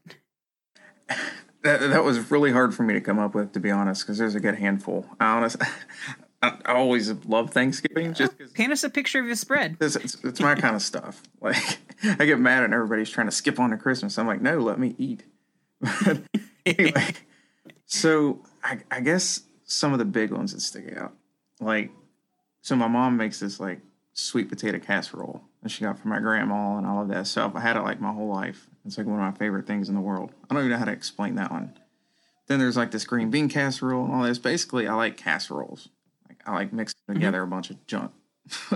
that 1.62 1.80
that 1.80 2.04
was 2.04 2.30
really 2.30 2.52
hard 2.52 2.74
for 2.74 2.82
me 2.82 2.94
to 2.94 3.00
come 3.00 3.18
up 3.18 3.34
with, 3.34 3.52
to 3.52 3.60
be 3.60 3.70
honest, 3.70 4.02
because 4.02 4.18
there's 4.18 4.34
a 4.34 4.40
good 4.40 4.56
handful. 4.56 5.06
I 5.18 5.36
honest, 5.36 5.56
I, 6.42 6.56
always 6.66 7.12
love 7.24 7.50
Thanksgiving 7.50 8.14
just 8.14 8.32
oh, 8.32 8.36
because 8.38 8.52
Paint 8.52 8.72
us 8.72 8.84
a 8.84 8.90
picture 8.90 9.18
of 9.18 9.26
your 9.26 9.34
spread. 9.34 9.76
it's, 9.80 9.96
it's, 9.96 10.16
it's 10.22 10.40
my 10.40 10.54
kind 10.54 10.76
of 10.76 10.82
stuff. 10.82 11.22
Like 11.40 11.78
I 12.02 12.26
get 12.26 12.38
mad 12.38 12.62
and 12.64 12.72
everybody's 12.72 13.10
trying 13.10 13.26
to 13.26 13.32
skip 13.32 13.58
on 13.58 13.70
to 13.70 13.76
Christmas. 13.76 14.18
I'm 14.18 14.26
like, 14.26 14.40
no, 14.40 14.58
let 14.58 14.78
me 14.78 14.94
eat. 14.98 15.24
But 16.04 16.22
anyway, 16.66 17.14
so 17.86 18.40
I, 18.62 18.80
I 18.90 19.00
guess 19.00 19.42
some 19.64 19.92
of 19.92 19.98
the 19.98 20.04
big 20.04 20.30
ones 20.30 20.52
that 20.52 20.60
stick 20.60 20.96
out, 20.96 21.12
like, 21.60 21.90
so 22.60 22.76
my 22.76 22.88
mom 22.88 23.16
makes 23.16 23.40
this 23.40 23.58
like 23.58 23.80
sweet 24.12 24.48
potato 24.48 24.78
casserole 24.78 25.42
that 25.62 25.70
she 25.70 25.84
got 25.84 25.98
from 25.98 26.10
my 26.10 26.20
grandma 26.20 26.76
and 26.76 26.86
all 26.86 27.02
of 27.02 27.08
that 27.08 27.26
stuff. 27.26 27.52
I 27.54 27.60
had 27.60 27.76
it 27.76 27.82
like 27.82 28.00
my 28.00 28.12
whole 28.12 28.28
life. 28.28 28.67
It's 28.84 28.96
like 28.96 29.06
one 29.06 29.20
of 29.20 29.32
my 29.32 29.38
favorite 29.38 29.66
things 29.66 29.88
in 29.88 29.94
the 29.94 30.00
world. 30.00 30.32
I 30.48 30.54
don't 30.54 30.62
even 30.62 30.72
know 30.72 30.78
how 30.78 30.84
to 30.86 30.92
explain 30.92 31.34
that 31.36 31.50
one. 31.50 31.74
Then 32.46 32.58
there's 32.58 32.76
like 32.76 32.90
this 32.90 33.04
green 33.04 33.30
bean 33.30 33.48
casserole 33.48 34.04
and 34.04 34.14
all 34.14 34.22
this. 34.22 34.38
Basically, 34.38 34.86
I 34.86 34.94
like 34.94 35.16
casseroles. 35.16 35.88
Like 36.28 36.40
I 36.46 36.54
like 36.54 36.72
mixing 36.72 36.98
mm-hmm. 37.08 37.14
together 37.14 37.42
a 37.42 37.46
bunch 37.46 37.70
of 37.70 37.86
junk. 37.86 38.12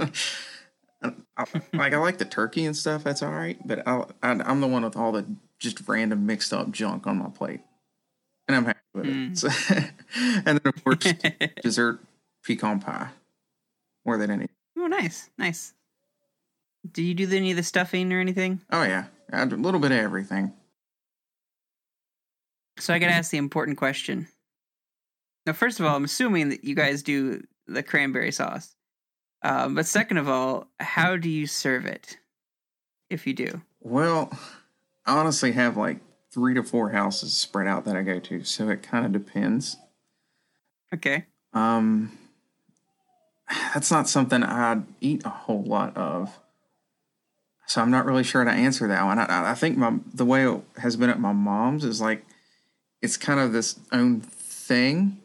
I, 1.37 1.45
like 1.73 1.95
I 1.95 1.99
like 1.99 2.19
the 2.19 2.25
turkey 2.25 2.65
and 2.65 2.77
stuff. 2.77 3.03
That's 3.05 3.23
all 3.23 3.33
right, 3.33 3.59
but 3.67 3.87
I, 3.87 4.05
I, 4.23 4.31
I'm 4.31 4.61
the 4.61 4.69
one 4.69 4.85
with 4.85 4.97
all 4.97 5.13
the 5.13 5.27
just 5.59 5.89
random 5.89 6.27
mixed 6.27 6.53
up 6.53 6.71
junk 6.71 7.07
on 7.07 7.19
my 7.19 7.29
plate, 7.29 7.61
and 8.47 8.57
I'm 8.57 8.65
happy 8.65 8.79
with 8.95 9.07
it. 9.07 9.13
Mm. 9.13 9.39
So, 9.39 9.49
and 10.17 10.45
then 10.45 10.61
of 10.65 10.85
course 10.85 11.13
dessert 11.63 12.01
pecan 12.45 12.81
pie, 12.81 13.09
more 14.05 14.19
than 14.19 14.31
any. 14.31 14.49
Oh, 14.79 14.87
nice, 14.87 15.31
nice. 15.39 15.73
Do 16.91 17.03
you 17.03 17.15
do 17.15 17.29
any 17.35 17.51
of 17.51 17.57
the 17.57 17.63
stuffing 17.63 18.13
or 18.13 18.21
anything? 18.21 18.61
Oh 18.71 18.83
yeah, 18.83 19.07
a 19.33 19.45
little 19.47 19.81
bit 19.81 19.93
of 19.93 19.99
everything. 19.99 20.53
So 22.79 22.93
I 22.95 22.99
got 22.99 23.07
to 23.09 23.13
ask 23.13 23.31
the 23.31 23.39
important 23.39 23.77
question. 23.79 24.29
Now, 25.47 25.53
first 25.53 25.81
of 25.81 25.87
all, 25.87 25.97
I'm 25.97 26.05
assuming 26.05 26.51
that 26.51 26.65
you 26.65 26.75
guys 26.75 27.03
do 27.03 27.43
the 27.67 27.83
cranberry 27.83 28.33
sauce. 28.33 28.75
Um, 29.43 29.75
but 29.75 29.87
second 29.87 30.19
of 30.19 30.29
all, 30.29 30.69
how 30.79 31.17
do 31.17 31.29
you 31.29 31.47
serve 31.47 31.85
it? 31.87 32.17
If 33.11 33.27
you 33.27 33.35
do, 33.35 33.61
Well, 33.81 34.33
I 35.05 35.19
honestly 35.19 35.53
have 35.53 35.77
like 35.77 35.99
three 36.33 36.55
to 36.55 36.63
four 36.63 36.91
houses 36.91 37.35
spread 37.35 37.67
out 37.67 37.85
that 37.85 37.95
I 37.97 38.03
go 38.03 38.19
to, 38.21 38.43
so 38.45 38.71
it 38.71 38.83
kind 38.83 39.05
of 39.05 39.13
depends. 39.13 39.77
okay. 40.95 41.27
Um, 41.53 42.17
that's 43.75 43.91
not 43.91 44.09
something 44.09 44.43
I'd 44.43 44.85
eat 45.03 45.27
a 45.27 45.29
whole 45.29 45.63
lot 45.65 45.95
of. 45.97 46.39
So 47.73 47.81
I'm 47.81 47.91
not 47.91 48.05
really 48.05 48.23
sure 48.23 48.45
how 48.45 48.51
to 48.51 48.55
answer 48.55 48.87
that 48.89 49.03
one. 49.03 49.19
I, 49.19 49.53
I 49.53 49.55
think 49.55 49.79
my 49.79 49.95
the 50.13 50.27
way 50.27 50.47
it 50.47 50.61
has 50.77 50.95
been 50.97 51.09
at 51.09 51.19
my 51.19 51.33
mom's 51.33 51.87
is 51.87 52.03
like 52.03 52.23
it's 53.01 53.17
kind 53.17 53.41
of 53.41 53.55
this 53.55 53.81
own 53.91 54.21
thing, 54.21 55.23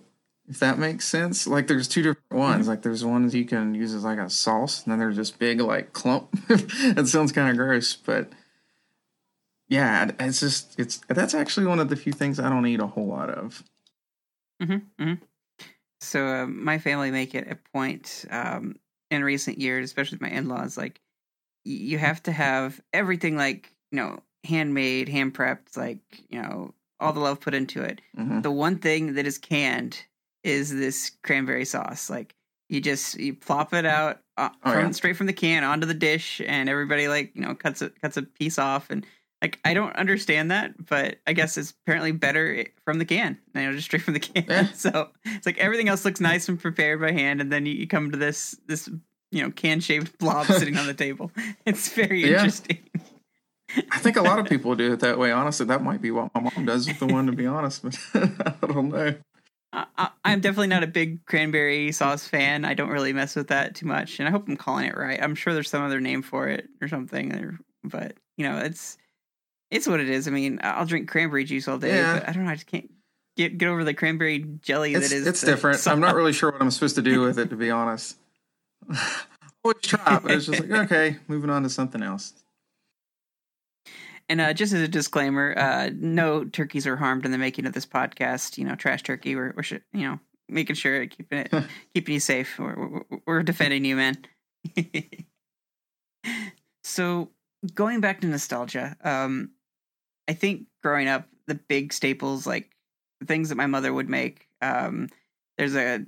if 0.47 0.57
that 0.59 0.79
makes 0.79 1.05
sense. 1.05 1.45
Like 1.45 1.67
there's 1.67 1.89
two 1.89 2.01
different 2.01 2.31
ones. 2.31 2.69
Like 2.69 2.83
there's 2.83 3.03
ones 3.03 3.35
you 3.35 3.43
can 3.43 3.75
use 3.75 3.93
as 3.93 4.05
like 4.05 4.17
a 4.17 4.29
sauce, 4.29 4.81
and 4.81 4.93
then 4.93 4.97
there's 4.97 5.17
this 5.17 5.29
big 5.29 5.59
like 5.59 5.91
clump. 5.91 6.29
it 6.49 7.09
sounds 7.09 7.33
kind 7.33 7.49
of 7.49 7.57
gross, 7.57 7.97
but 7.97 8.29
yeah, 9.67 10.11
it's 10.17 10.39
just 10.39 10.79
it's 10.79 11.01
that's 11.09 11.33
actually 11.33 11.65
one 11.65 11.81
of 11.81 11.89
the 11.89 11.97
few 11.97 12.13
things 12.13 12.39
I 12.39 12.47
don't 12.47 12.65
eat 12.65 12.79
a 12.79 12.87
whole 12.87 13.07
lot 13.07 13.29
of. 13.29 13.61
Mm-hmm, 14.63 15.03
mm-hmm. 15.03 15.23
So 15.99 16.25
uh, 16.25 16.45
my 16.47 16.79
family 16.79 17.11
make 17.11 17.35
it 17.35 17.51
a 17.51 17.57
point 17.73 18.23
um, 18.31 18.77
in 19.11 19.21
recent 19.21 19.57
years, 19.57 19.83
especially 19.83 20.19
my 20.21 20.29
in-laws. 20.29 20.77
Like 20.77 21.01
you 21.67 21.97
have 21.97 22.21
to 22.23 22.31
have 22.31 22.79
everything, 22.93 23.35
like 23.35 23.71
you 23.91 23.97
know, 23.97 24.19
handmade, 24.43 25.09
hand 25.09 25.33
prepped, 25.33 25.77
like 25.77 25.99
you 26.29 26.41
know, 26.41 26.73
all 26.99 27.13
the 27.13 27.19
love 27.19 27.39
put 27.39 27.53
into 27.53 27.81
it. 27.81 28.01
Mhm. 28.17 28.43
The 28.43 28.51
one 28.51 28.77
thing 28.79 29.13
that 29.15 29.25
is 29.27 29.37
canned 29.37 30.03
is 30.43 30.73
this 30.73 31.11
cranberry 31.23 31.65
sauce. 31.65 32.09
Like 32.09 32.35
you 32.69 32.81
just 32.81 33.19
you 33.19 33.33
plop 33.33 33.73
it 33.73 33.85
out 33.85 34.19
uh, 34.37 34.49
Oh, 34.63 34.71
from 34.71 34.85
yeah. 34.85 34.91
straight 34.91 35.15
from 35.17 35.27
the 35.27 35.33
can 35.33 35.63
onto 35.63 35.85
the 35.87 35.93
dish, 35.93 36.41
and 36.45 36.69
everybody 36.69 37.07
like 37.07 37.31
you 37.35 37.41
know 37.41 37.55
cuts 37.55 37.81
a 37.81 37.89
cuts 37.89 38.17
a 38.17 38.23
piece 38.23 38.57
off 38.59 38.89
and. 38.89 39.05
Like 39.39 39.59
I 39.63 39.75
don't 39.75 39.95
understand 39.95 40.49
that, 40.49 40.87
but 40.87 41.19
I 41.27 41.33
guess 41.33 41.59
it's 41.59 41.69
apparently 41.83 42.11
better 42.11 42.65
from 42.83 42.97
the 42.97 43.05
can. 43.05 43.37
You 43.53 43.61
know, 43.61 43.71
just 43.73 43.85
straight 43.85 44.01
from 44.01 44.15
the 44.15 44.19
can. 44.19 44.45
Yeah. 44.49 44.67
So 44.73 45.09
it's 45.25 45.45
like 45.45 45.59
everything 45.59 45.89
else 45.89 46.03
looks 46.05 46.19
nice 46.19 46.49
and 46.49 46.59
prepared 46.59 46.99
by 46.99 47.11
hand, 47.11 47.39
and 47.39 47.51
then 47.51 47.67
you, 47.67 47.73
you 47.75 47.85
come 47.85 48.09
to 48.09 48.17
this 48.17 48.55
this 48.65 48.89
you 49.31 49.41
know 49.43 49.51
can 49.51 49.79
shaped 49.79 50.17
blob 50.19 50.45
sitting 50.47 50.77
on 50.77 50.87
the 50.87 50.93
table. 51.05 51.31
It's 51.65 51.89
very 51.93 52.21
Yeah. 52.21 52.37
interesting. 52.37 52.79
I 53.91 53.99
think 53.99 54.15
a 54.15 54.21
lot 54.21 54.39
of 54.39 54.45
people 54.49 54.75
do 54.75 54.93
it 54.93 55.01
that 55.01 55.19
way. 55.19 55.31
Honestly, 55.31 55.65
that 55.65 55.83
might 55.83 56.01
be 56.01 56.11
what 56.11 56.33
my 56.33 56.41
mom 56.41 56.65
does 56.65 56.87
with 56.87 56.99
the 56.99 57.07
one. 57.07 57.25
To 57.27 57.31
be 57.33 57.45
honest, 57.47 57.83
but 57.83 57.97
I 58.15 58.53
don't 58.67 58.89
know. 58.89 59.15
I, 59.73 59.85
I, 59.97 60.09
I'm 60.23 60.39
definitely 60.39 60.67
not 60.67 60.83
a 60.83 60.87
big 60.87 61.25
cranberry 61.25 61.91
sauce 61.91 62.25
fan. 62.25 62.63
I 62.63 62.73
don't 62.73 62.89
really 62.89 63.11
mess 63.11 63.35
with 63.35 63.49
that 63.49 63.75
too 63.75 63.85
much, 63.85 64.19
and 64.19 64.27
I 64.27 64.31
hope 64.31 64.47
I'm 64.47 64.55
calling 64.55 64.85
it 64.85 64.95
right. 64.95 65.21
I'm 65.21 65.35
sure 65.35 65.53
there's 65.53 65.69
some 65.69 65.83
other 65.83 65.99
name 65.99 66.21
for 66.21 66.47
it 66.47 66.69
or 66.81 66.87
something, 66.87 67.33
or, 67.35 67.59
but 67.83 68.13
you 68.37 68.47
know, 68.47 68.59
it's 68.59 68.97
it's 69.69 69.85
what 69.85 69.99
it 69.99 70.07
is. 70.09 70.29
I 70.29 70.31
mean, 70.31 70.61
I'll 70.63 70.85
drink 70.85 71.09
cranberry 71.09 71.43
juice 71.43 71.67
all 71.67 71.77
day, 71.77 71.97
Yeah. 71.97 72.19
but 72.19 72.29
I 72.29 72.31
don't 72.31 72.45
know. 72.45 72.51
I 72.51 72.55
just 72.55 72.67
can't 72.67 72.89
get 73.35 73.57
get 73.57 73.67
over 73.67 73.83
the 73.83 73.93
cranberry 73.93 74.39
jelly 74.61 74.93
It's, 74.93 75.09
that 75.09 75.15
is. 75.15 75.27
it's 75.27 75.41
different. 75.41 75.85
I'm 75.85 75.99
not 75.99 76.15
really 76.15 76.31
sure 76.33 76.49
what 76.51 76.61
I'm 76.61 76.71
supposed 76.71 76.95
to 76.95 77.01
do 77.01 77.19
with 77.19 77.37
it. 77.37 77.49
To 77.49 77.57
be 77.57 77.69
honest, 77.69 78.17
always 79.63 79.77
try, 79.81 80.19
but 80.19 80.31
it's 80.31 80.45
just 80.45 80.61
like 80.61 80.71
okay, 80.71 81.17
moving 81.27 81.49
on 81.49 81.63
to 81.63 81.69
something 81.69 82.01
else. 82.01 82.33
And 84.29 84.41
uh, 84.41 84.53
just 84.53 84.73
as 84.73 84.81
a 84.81 84.87
disclaimer, 84.87 85.53
uh, 85.57 85.89
no 85.95 86.43
turkeys 86.43 86.85
are 86.85 86.97
harmed 86.97 87.25
in 87.25 87.31
the 87.31 87.37
making 87.37 87.65
of 87.65 87.73
this 87.73 87.85
podcast. 87.85 88.57
You 88.57 88.65
know, 88.65 88.75
trash 88.75 89.03
turkey. 89.03 89.35
We're, 89.35 89.53
we're 89.55 89.79
you 89.93 90.07
know 90.07 90.19
making 90.49 90.75
sure 90.75 91.05
keeping 91.07 91.39
it 91.39 91.53
keeping 91.93 92.13
you 92.13 92.19
safe. 92.19 92.59
We're, 92.59 92.75
we're, 92.75 93.19
we're 93.25 93.43
defending 93.43 93.85
you, 93.85 93.95
man. 93.95 94.17
so 96.83 97.29
going 97.73 98.01
back 98.01 98.21
to 98.21 98.27
nostalgia, 98.27 98.97
um, 99.03 99.51
I 100.27 100.33
think 100.33 100.65
growing 100.83 101.07
up, 101.07 101.27
the 101.47 101.55
big 101.55 101.93
staples 101.93 102.45
like 102.45 102.75
things 103.25 103.49
that 103.49 103.55
my 103.55 103.67
mother 103.67 103.93
would 103.93 104.09
make. 104.09 104.47
Um, 104.61 105.09
there's 105.57 105.75
a, 105.75 106.05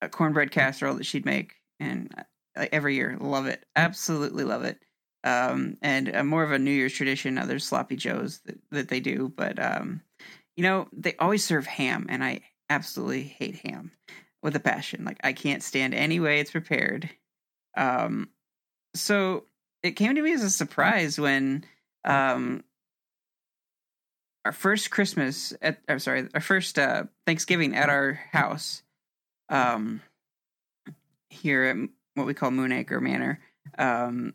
a 0.00 0.08
cornbread 0.08 0.50
casserole 0.50 0.96
that 0.96 1.06
she'd 1.06 1.24
make, 1.24 1.54
and 1.82 2.14
uh, 2.56 2.66
every 2.72 2.94
year, 2.94 3.16
love 3.20 3.46
it, 3.46 3.64
absolutely 3.76 4.44
love 4.44 4.64
it 4.64 4.82
um, 5.24 5.76
and 5.82 6.14
uh, 6.14 6.24
more 6.24 6.42
of 6.42 6.52
a 6.52 6.58
New 6.58 6.72
Year's 6.72 6.92
tradition. 6.92 7.34
There's 7.34 7.64
sloppy 7.64 7.96
joes 7.96 8.40
that, 8.44 8.58
that 8.70 8.88
they 8.88 9.00
do, 9.00 9.32
but 9.34 9.58
um, 9.62 10.02
you 10.56 10.62
know 10.62 10.88
they 10.92 11.14
always 11.18 11.44
serve 11.44 11.66
ham, 11.66 12.06
and 12.08 12.24
I 12.24 12.40
absolutely 12.68 13.22
hate 13.22 13.56
ham 13.66 13.92
with 14.42 14.56
a 14.56 14.60
passion. 14.60 15.04
Like 15.04 15.18
I 15.22 15.32
can't 15.32 15.62
stand 15.62 15.94
any 15.94 16.18
way 16.20 16.40
it's 16.40 16.50
prepared. 16.50 17.08
Um, 17.76 18.30
so 18.94 19.44
it 19.82 19.92
came 19.92 20.14
to 20.14 20.22
me 20.22 20.32
as 20.32 20.42
a 20.42 20.50
surprise 20.50 21.18
when 21.18 21.64
um, 22.04 22.64
our 24.44 24.52
first 24.52 24.90
Christmas 24.90 25.54
at, 25.62 25.78
I'm 25.88 26.00
sorry, 26.00 26.28
our 26.34 26.40
first 26.40 26.78
uh, 26.78 27.04
Thanksgiving 27.26 27.76
at 27.76 27.88
our 27.88 28.14
house, 28.32 28.82
um, 29.48 30.02
here 31.32 31.64
at 31.64 31.76
what 32.14 32.26
we 32.26 32.34
call 32.34 32.50
Moonacre 32.50 33.00
Manor. 33.00 33.40
Um, 33.78 34.34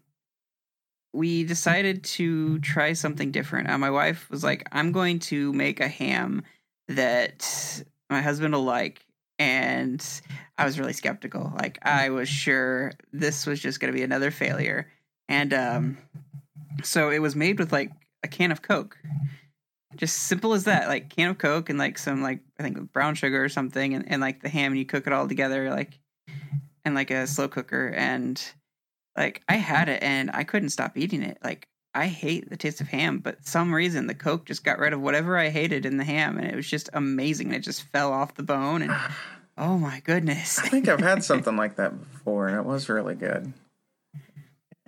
we 1.14 1.44
decided 1.44 2.04
to 2.04 2.60
try 2.60 2.94
something 2.94 3.32
different. 3.32 3.70
Uh, 3.70 3.78
my 3.78 3.90
wife 3.90 4.30
was 4.30 4.44
like, 4.44 4.68
"I'm 4.72 4.92
going 4.92 5.20
to 5.20 5.54
make 5.54 5.80
a 5.80 5.88
ham 5.88 6.44
that 6.88 7.84
my 8.10 8.22
husband 8.22 8.54
will 8.54 8.64
like," 8.64 9.06
and 9.40 10.06
I 10.58 10.66
was 10.66 10.80
really 10.80 10.94
skeptical. 10.94 11.54
Like, 11.56 11.80
I 11.84 12.10
was 12.10 12.30
sure 12.30 12.92
this 13.14 13.46
was 13.46 13.60
just 13.60 13.80
going 13.80 13.92
to 13.92 13.98
be 13.98 14.04
another 14.04 14.32
failure, 14.32 14.92
and 15.30 15.54
um, 15.54 15.98
so 16.84 17.10
it 17.10 17.20
was 17.20 17.36
made 17.36 17.60
with 17.60 17.72
like 17.72 17.92
a 18.24 18.28
can 18.28 18.52
of 18.52 18.62
Coke, 18.62 18.98
just 19.96 20.24
simple 20.24 20.54
as 20.54 20.66
that. 20.66 20.88
Like 20.88 21.10
can 21.10 21.30
of 21.30 21.38
Coke 21.38 21.70
and 21.70 21.80
like 21.80 21.98
some 21.98 22.22
like 22.22 22.42
I 22.60 22.64
think 22.64 22.92
brown 22.92 23.16
sugar 23.16 23.44
or 23.44 23.50
something, 23.50 23.94
and, 23.94 24.12
and 24.12 24.22
like 24.22 24.42
the 24.42 24.50
ham, 24.50 24.72
and 24.74 24.80
you 24.80 24.86
cook 24.86 25.08
it 25.08 25.14
all 25.14 25.28
together 25.28 25.70
like 25.70 26.00
in 26.88 26.96
like 26.96 27.12
a 27.12 27.28
slow 27.28 27.48
cooker 27.48 27.94
and 27.96 28.44
like 29.16 29.44
I 29.48 29.56
had 29.56 29.90
it 29.90 30.02
and 30.02 30.32
I 30.34 30.44
couldn't 30.44 30.70
stop 30.70 30.98
eating 30.98 31.22
it. 31.22 31.38
Like 31.44 31.68
I 31.94 32.08
hate 32.08 32.50
the 32.50 32.58
taste 32.58 32.80
of 32.80 32.88
ham, 32.88 33.20
but 33.20 33.46
some 33.46 33.74
reason 33.74 34.06
the 34.06 34.14
Coke 34.14 34.46
just 34.46 34.64
got 34.64 34.78
rid 34.78 34.94
of 34.94 35.02
whatever 35.02 35.36
I 35.38 35.50
hated 35.50 35.84
in 35.84 35.98
the 35.98 36.04
ham, 36.04 36.38
and 36.38 36.46
it 36.48 36.56
was 36.56 36.70
just 36.70 36.92
amazing. 36.94 37.52
It 37.52 37.62
just 37.62 37.82
fell 37.84 38.14
off 38.14 38.36
the 38.36 38.44
bone, 38.44 38.84
and 38.84 38.96
oh 39.58 39.80
my 39.80 40.02
goodness! 40.02 40.60
I 40.60 40.68
think 40.68 40.88
I've 40.88 41.00
had 41.00 41.24
something 41.24 41.58
like 41.58 41.78
that 41.78 42.00
before, 42.00 42.50
and 42.50 42.58
it 42.58 42.66
was 42.66 42.88
really 42.88 43.16
good. 43.16 43.52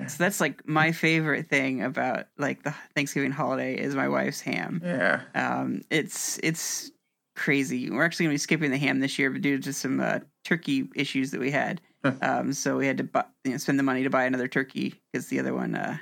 so 0.08 0.16
that's 0.20 0.40
like 0.40 0.68
my 0.68 0.92
favorite 0.92 1.48
thing 1.48 1.82
about 1.82 2.28
like 2.38 2.62
the 2.62 2.76
Thanksgiving 2.94 3.32
holiday 3.32 3.76
is 3.76 3.96
my 3.96 4.08
wife's 4.08 4.42
ham. 4.42 4.80
Yeah. 4.86 5.22
Um, 5.34 5.82
it's 5.90 6.40
it's 6.44 6.92
crazy. 7.36 7.90
We're 7.90 8.04
actually 8.04 8.26
going 8.26 8.34
to 8.34 8.36
be 8.36 8.44
skipping 8.44 8.70
the 8.70 8.78
ham 8.78 9.00
this 9.00 9.18
year, 9.18 9.32
but 9.32 9.42
due 9.42 9.58
to 9.58 9.74
some 9.74 10.00
uh, 10.00 10.20
turkey 10.44 10.90
issues 10.96 11.32
that 11.32 11.40
we 11.40 11.50
had, 11.50 11.82
um, 12.22 12.54
so 12.54 12.78
we 12.78 12.88
had 12.88 12.98
to 12.98 13.26
you 13.44 13.52
know, 13.52 13.58
spend 13.58 13.80
the 13.80 13.84
money 13.84 14.04
to 14.04 14.10
buy 14.10 14.26
another 14.26 14.48
turkey 14.48 14.96
because 15.12 15.28
the 15.28 15.40
other 15.40 15.54
one 15.54 15.76
uh, 15.76 15.98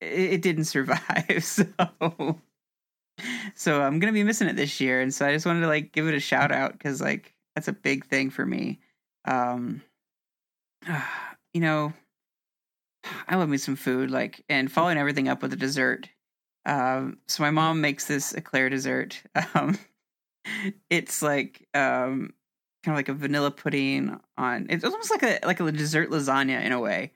it, 0.00 0.32
it 0.34 0.42
didn't 0.42 0.64
survive. 0.64 1.44
So, 2.00 2.40
so 3.54 3.80
I'm 3.80 4.00
to 4.00 4.12
be 4.12 4.24
missing 4.24 4.48
it 4.48 4.56
this 4.56 4.80
year, 4.80 5.00
and 5.00 5.14
so 5.14 5.24
I 5.24 5.32
just 5.32 5.46
wanted 5.46 5.60
to 5.60 5.68
like 5.68 5.92
give 5.92 6.08
it 6.08 6.14
a 6.14 6.20
shout 6.20 6.50
out 6.50 6.72
because 6.72 7.00
like 7.00 7.32
that's 7.54 7.68
a 7.68 7.72
big 7.72 8.06
thing 8.06 8.30
for 8.30 8.44
me. 8.44 8.80
Um, 9.24 9.82
you 11.54 11.60
know, 11.60 11.92
I 13.28 13.36
love 13.36 13.48
me 13.48 13.56
some 13.56 13.76
food, 13.76 14.10
like, 14.10 14.44
and 14.48 14.70
following 14.70 14.98
everything 14.98 15.28
up 15.28 15.42
with 15.42 15.52
a 15.52 15.56
dessert. 15.56 16.08
Um, 16.66 17.18
so 17.28 17.42
my 17.42 17.50
mom 17.50 17.80
makes 17.80 18.06
this 18.06 18.32
eclair 18.34 18.68
dessert. 18.68 19.22
Um, 19.54 19.78
it's 20.90 21.22
like 21.22 21.68
um, 21.74 22.34
kind 22.84 22.94
of 22.94 22.98
like 22.98 23.08
a 23.08 23.14
vanilla 23.14 23.50
pudding 23.50 24.18
on. 24.36 24.66
It's 24.68 24.84
almost 24.84 25.10
like 25.10 25.22
a 25.22 25.46
like 25.46 25.60
a 25.60 25.72
dessert 25.72 26.10
lasagna 26.10 26.62
in 26.62 26.72
a 26.72 26.80
way. 26.80 27.12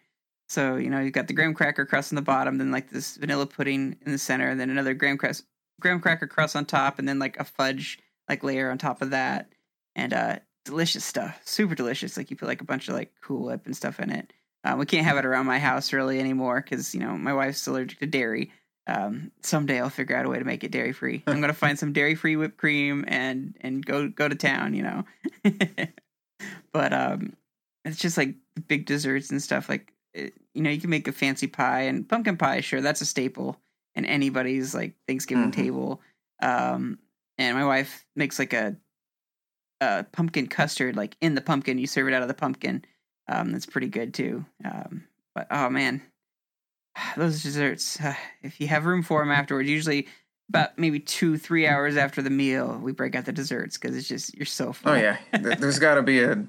So 0.48 0.76
you 0.76 0.90
know 0.90 1.00
you've 1.00 1.12
got 1.12 1.28
the 1.28 1.34
graham 1.34 1.54
cracker 1.54 1.84
crust 1.84 2.12
on 2.12 2.16
the 2.16 2.22
bottom, 2.22 2.58
then 2.58 2.70
like 2.70 2.90
this 2.90 3.16
vanilla 3.16 3.46
pudding 3.46 3.96
in 4.04 4.12
the 4.12 4.18
center, 4.18 4.48
and 4.48 4.58
then 4.58 4.70
another 4.70 4.94
graham 4.94 5.18
crust 5.18 5.44
graham 5.80 6.00
cracker 6.00 6.26
crust 6.26 6.56
on 6.56 6.64
top, 6.64 6.98
and 6.98 7.08
then 7.08 7.18
like 7.18 7.38
a 7.38 7.44
fudge 7.44 7.98
like 8.28 8.42
layer 8.42 8.70
on 8.70 8.78
top 8.78 9.02
of 9.02 9.10
that, 9.10 9.52
and 9.94 10.12
uh, 10.12 10.38
delicious 10.64 11.04
stuff, 11.04 11.40
super 11.44 11.74
delicious. 11.74 12.16
Like 12.16 12.30
you 12.30 12.36
put 12.36 12.48
like 12.48 12.60
a 12.60 12.64
bunch 12.64 12.88
of 12.88 12.94
like 12.94 13.12
Cool 13.22 13.46
Whip 13.46 13.66
and 13.66 13.76
stuff 13.76 14.00
in 14.00 14.10
it. 14.10 14.32
Uh, 14.64 14.76
we 14.78 14.86
can't 14.86 15.06
have 15.06 15.16
it 15.16 15.24
around 15.24 15.46
my 15.46 15.58
house 15.58 15.92
really 15.92 16.18
anymore 16.18 16.60
because 16.60 16.94
you 16.94 17.00
know 17.00 17.16
my 17.16 17.32
wife's 17.32 17.66
allergic 17.66 17.98
to 18.00 18.06
dairy. 18.06 18.50
Um, 18.88 19.32
someday 19.42 19.80
I'll 19.80 19.90
figure 19.90 20.16
out 20.16 20.24
a 20.24 20.30
way 20.30 20.38
to 20.38 20.44
make 20.44 20.64
it 20.64 20.72
dairy 20.72 20.92
free. 20.92 21.22
I'm 21.26 21.40
gonna 21.40 21.52
find 21.52 21.78
some 21.78 21.92
dairy 21.92 22.14
free 22.14 22.36
whipped 22.36 22.56
cream 22.56 23.04
and 23.06 23.54
and 23.60 23.84
go 23.84 24.08
go 24.08 24.28
to 24.28 24.34
town, 24.34 24.74
you 24.74 24.82
know. 24.82 25.04
but 26.72 26.92
um, 26.92 27.34
it's 27.84 27.98
just 27.98 28.16
like 28.16 28.34
big 28.66 28.86
desserts 28.86 29.30
and 29.30 29.42
stuff. 29.42 29.68
Like 29.68 29.92
it, 30.14 30.32
you 30.54 30.62
know, 30.62 30.70
you 30.70 30.80
can 30.80 30.90
make 30.90 31.06
a 31.06 31.12
fancy 31.12 31.46
pie 31.46 31.82
and 31.82 32.08
pumpkin 32.08 32.38
pie. 32.38 32.62
Sure, 32.62 32.80
that's 32.80 33.02
a 33.02 33.06
staple 33.06 33.60
in 33.94 34.06
anybody's 34.06 34.74
like 34.74 34.94
Thanksgiving 35.06 35.50
mm-hmm. 35.50 35.62
table. 35.62 36.00
Um, 36.40 36.98
and 37.36 37.56
my 37.56 37.64
wife 37.64 38.06
makes 38.16 38.38
like 38.38 38.52
a, 38.52 38.76
a 39.80 40.04
pumpkin 40.12 40.46
custard, 40.46 40.96
like 40.96 41.16
in 41.20 41.34
the 41.34 41.40
pumpkin. 41.40 41.78
You 41.78 41.86
serve 41.86 42.08
it 42.08 42.14
out 42.14 42.22
of 42.22 42.28
the 42.28 42.34
pumpkin. 42.34 42.84
Um, 43.28 43.52
that's 43.52 43.66
pretty 43.66 43.88
good 43.88 44.14
too. 44.14 44.46
Um, 44.64 45.04
but 45.34 45.46
oh 45.50 45.68
man, 45.68 46.00
those 47.16 47.42
desserts, 47.42 48.00
uh, 48.00 48.14
if 48.42 48.60
you 48.60 48.68
have 48.68 48.86
room 48.86 49.02
for 49.02 49.20
them 49.20 49.30
afterwards, 49.30 49.68
usually 49.68 50.06
about 50.48 50.78
maybe 50.78 50.98
two, 50.98 51.36
three 51.36 51.66
hours 51.66 51.96
after 51.96 52.22
the 52.22 52.30
meal, 52.30 52.78
we 52.82 52.92
break 52.92 53.14
out 53.14 53.24
the 53.26 53.32
desserts 53.32 53.76
because 53.76 53.96
it's 53.96 54.08
just 54.08 54.34
you're 54.34 54.46
so 54.46 54.72
full. 54.72 54.92
Oh 54.92 54.94
yeah, 54.94 55.18
there's 55.32 55.78
got 55.78 55.94
to 55.94 56.02
be 56.02 56.22
a 56.22 56.44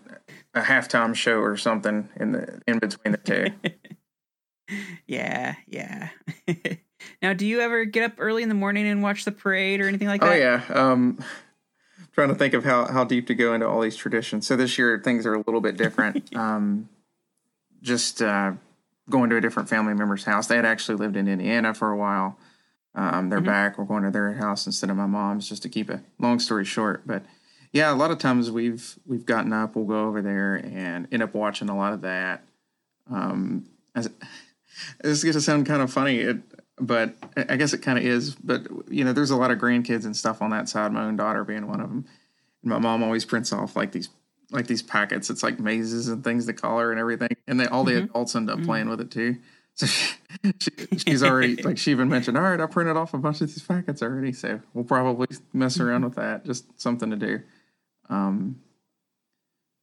a 0.54 0.62
halftime 0.62 1.16
show 1.16 1.40
or 1.40 1.58
something 1.58 2.10
in 2.20 2.32
the 2.32 2.62
in 2.68 2.80
between 2.80 3.12
the 3.12 3.18
two. 3.18 3.48
yeah, 5.08 5.56
yeah. 5.68 6.10
now, 7.22 7.34
do 7.34 7.46
you 7.46 7.60
ever 7.60 7.86
get 7.86 8.04
up 8.04 8.14
early 8.18 8.44
in 8.44 8.50
the 8.50 8.56
morning 8.56 8.88
and 8.88 9.04
watch 9.04 9.26
the 9.26 9.32
parade 9.32 9.82
or 9.82 9.88
anything 9.88 10.08
like 10.08 10.24
oh, 10.24 10.28
that? 10.28 10.34
Oh 10.34 10.38
yeah. 10.38 10.64
Um, 10.70 11.24
trying 12.14 12.30
to 12.30 12.36
think 12.36 12.54
of 12.54 12.64
how 12.64 12.86
how 12.86 13.04
deep 13.04 13.28
to 13.28 13.36
go 13.36 13.54
into 13.54 13.68
all 13.68 13.82
these 13.82 13.98
traditions. 13.98 14.48
So 14.48 14.56
this 14.56 14.78
year 14.78 15.02
things 15.04 15.26
are 15.26 15.34
a 15.34 15.40
little 15.40 15.62
bit 15.62 15.78
different. 15.78 16.36
um, 16.36 16.90
just. 17.82 18.22
Uh, 18.22 18.54
going 19.10 19.30
to 19.30 19.38
a 19.38 19.42
different 19.42 19.70
family 19.70 19.94
member's 19.94 20.24
house. 20.24 20.48
They 20.48 20.56
had 20.56 20.66
actually 20.66 20.98
lived 20.98 21.16
in 21.16 21.28
Indiana 21.28 21.74
for 21.74 21.92
a 21.92 21.98
while. 21.98 22.38
Um, 22.96 23.30
they're 23.30 23.40
mm-hmm. 23.40 23.48
back. 23.48 23.78
We're 23.78 23.86
going 23.86 24.04
to 24.04 24.12
their 24.12 24.34
house 24.34 24.66
instead 24.66 24.90
of 24.90 24.98
my 24.98 25.06
mom's, 25.06 25.48
just 25.48 25.62
to 25.64 25.70
keep 25.70 25.90
a 25.90 26.02
long 26.20 26.40
story 26.40 26.66
short. 26.66 27.06
But 27.06 27.24
yeah, 27.72 27.94
a 27.94 27.96
lot 27.96 28.12
of 28.12 28.18
times 28.18 28.50
we've 28.50 28.98
we've 29.06 29.26
gotten 29.26 29.54
up. 29.54 29.76
We'll 29.76 29.86
go 29.86 30.08
over 30.08 30.22
there 30.22 30.56
and 30.56 31.08
end 31.12 31.24
up 31.24 31.34
watching 31.34 31.70
a 31.70 31.78
lot 31.78 31.94
of 31.94 32.02
that. 32.02 32.44
Um, 33.10 33.66
as, 33.96 34.10
this 35.02 35.18
is 35.18 35.24
going 35.24 35.34
to 35.34 35.42
sound 35.42 35.66
kind 35.66 35.82
of 35.82 35.92
funny, 35.92 36.20
it, 36.20 36.38
but 36.80 37.14
I 37.36 37.58
guess 37.58 37.74
it 37.74 37.80
kind 37.80 37.98
of 38.00 38.06
is. 38.06 38.36
But 38.36 38.68
you 38.90 39.04
know, 39.04 39.14
there's 39.14 39.32
a 39.32 39.36
lot 39.36 39.52
of 39.52 39.60
grandkids 39.60 40.06
and 40.06 40.16
stuff 40.16 40.42
on 40.42 40.50
that 40.50 40.68
side. 40.68 40.92
My 40.92 41.04
own 41.04 41.16
daughter 41.16 41.44
being 41.44 41.68
one 41.68 41.82
of 41.82 41.90
them. 41.90 42.06
And 42.64 42.72
my 42.72 42.80
mom 42.80 43.04
always 43.04 43.26
prints 43.26 43.54
off 43.54 43.76
like 43.76 43.92
these 43.92 44.10
like 44.52 44.68
these 44.68 44.82
packets. 44.82 45.30
It's 45.30 45.44
like 45.44 45.60
mazes 45.60 46.08
and 46.08 46.24
things 46.24 46.46
to 46.46 46.54
color 46.54 46.92
and 46.92 47.00
everything, 47.00 47.36
and 47.48 47.60
they 47.60 47.68
all 47.68 47.84
the 47.84 47.94
mm-hmm. 47.94 48.06
adults 48.06 48.36
end 48.36 48.50
up 48.50 48.58
mm-hmm. 48.58 48.66
playing 48.66 48.90
with 48.90 49.02
it 49.02 49.12
too. 49.12 49.38
So 49.76 49.86
she, 49.86 50.16
she, 50.60 50.72
she's 50.98 51.24
already 51.24 51.56
like 51.64 51.78
she 51.78 51.92
even 51.92 52.10
mentioned, 52.10 52.38
all 52.38 52.44
right, 52.44 52.60
I 52.60 52.66
printed 52.66 52.98
off 52.98 53.14
a 53.14 53.18
bunch 53.18 53.42
of 53.42 53.48
these 53.48 53.62
packets 53.62 54.02
already, 54.02 54.34
so 54.34 54.62
we'll 54.74 54.86
probably 54.86 55.28
mess 55.54 55.80
around 55.80 56.04
with 56.04 56.16
that. 56.16 56.46
Just 56.46 56.80
something 56.80 57.10
to 57.12 57.16
do. 57.16 57.42
Um, 58.10 58.62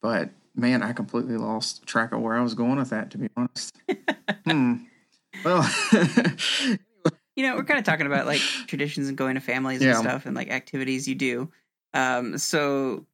but 0.02 0.30
man, 0.54 0.82
I 0.82 0.92
completely 0.92 1.36
lost 1.36 1.86
track 1.86 2.12
of 2.12 2.20
where 2.20 2.36
I 2.36 2.42
was 2.42 2.54
going 2.54 2.76
with 2.76 2.90
that. 2.90 3.10
To 3.12 3.18
be 3.18 3.28
honest. 3.36 3.76
hmm. 4.44 4.74
Well. 5.44 5.68
you 7.36 7.46
know, 7.46 7.56
we're 7.56 7.64
kind 7.64 7.78
of 7.78 7.84
talking 7.84 8.06
about 8.06 8.26
like 8.26 8.40
traditions 8.40 9.08
and 9.08 9.16
going 9.16 9.34
to 9.34 9.40
families 9.40 9.82
yeah. 9.82 9.90
and 9.90 9.98
stuff 9.98 10.26
and 10.26 10.34
like 10.34 10.50
activities 10.50 11.06
you 11.06 11.14
do. 11.14 11.50
Um, 11.92 12.38
so 12.38 13.06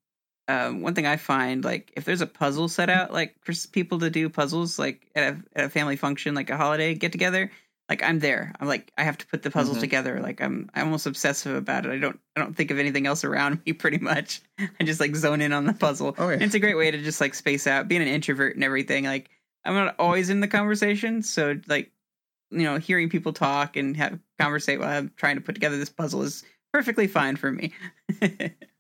um, 0.49 0.83
one 0.83 0.95
thing 0.95 1.07
I 1.07 1.17
find, 1.17 1.65
like, 1.65 1.93
if 1.97 2.05
there's 2.05 2.21
a 2.21 2.27
puzzle 2.27 2.69
set 2.69 2.91
out, 2.91 3.13
like 3.13 3.37
for 3.43 3.53
people 3.71 4.01
to 4.01 4.11
do 4.11 4.29
puzzles, 4.29 4.79
like 4.79 5.09
at 5.15 5.35
a, 5.35 5.39
at 5.55 5.65
a 5.67 5.69
family 5.69 5.97
function, 5.97 6.35
like 6.35 6.51
a 6.51 6.57
holiday 6.57 6.95
get 6.95 7.13
together, 7.13 7.51
like 7.89 8.03
I'm 8.03 8.21
there. 8.21 8.55
I'm 8.59 8.69
like 8.69 8.91
I 8.97 9.03
have 9.03 9.19
to 9.19 9.27
put 9.27 9.43
the 9.43 9.51
puzzles 9.51 9.77
mm-hmm. 9.77 9.83
together. 9.83 10.21
Like 10.21 10.41
I'm 10.41 10.71
I'm 10.75 10.87
almost 10.87 11.07
obsessive 11.07 11.55
about 11.55 11.85
it. 11.85 11.93
I 11.93 11.99
don't 11.99 12.19
I 12.37 12.41
don't 12.41 12.57
think 12.57 12.71
of 12.71 12.79
anything 12.79 13.07
else 13.07 13.23
around 13.23 13.61
me. 13.67 13.75
Pretty 13.75 13.99
much, 13.99 14.41
I 14.59 14.85
just 14.85 15.01
like 15.01 15.15
zone 15.15 15.41
in 15.41 15.53
on 15.53 15.67
the 15.67 15.75
puzzle. 15.75 16.15
Oh, 16.17 16.31
yeah. 16.31 16.39
It's 16.41 16.55
a 16.55 16.59
great 16.59 16.77
way 16.77 16.91
to 16.91 17.03
just 17.03 17.21
like 17.21 17.35
space 17.35 17.67
out. 17.67 17.89
Being 17.89 18.03
an 18.03 18.09
introvert 18.09 18.55
and 18.55 18.65
everything, 18.65 19.05
like 19.05 19.31
I'm 19.65 19.75
not 19.75 19.97
always 19.99 20.31
in 20.31 20.41
the 20.41 20.49
conversation, 20.49 21.23
so 21.23 21.61
like 21.67 21.93
you 22.51 22.65
know, 22.65 22.79
hearing 22.79 23.09
people 23.09 23.33
talk 23.33 23.77
and 23.77 23.97
have 23.97 24.19
conversate 24.39 24.81
while 24.81 24.89
I'm 24.89 25.13
trying 25.17 25.37
to 25.37 25.43
put 25.43 25.55
together 25.55 25.79
this 25.79 25.91
puzzle 25.91 26.23
is 26.23 26.45
perfectly 26.73 27.07
fine 27.07 27.37
for 27.37 27.51
me. 27.51 27.73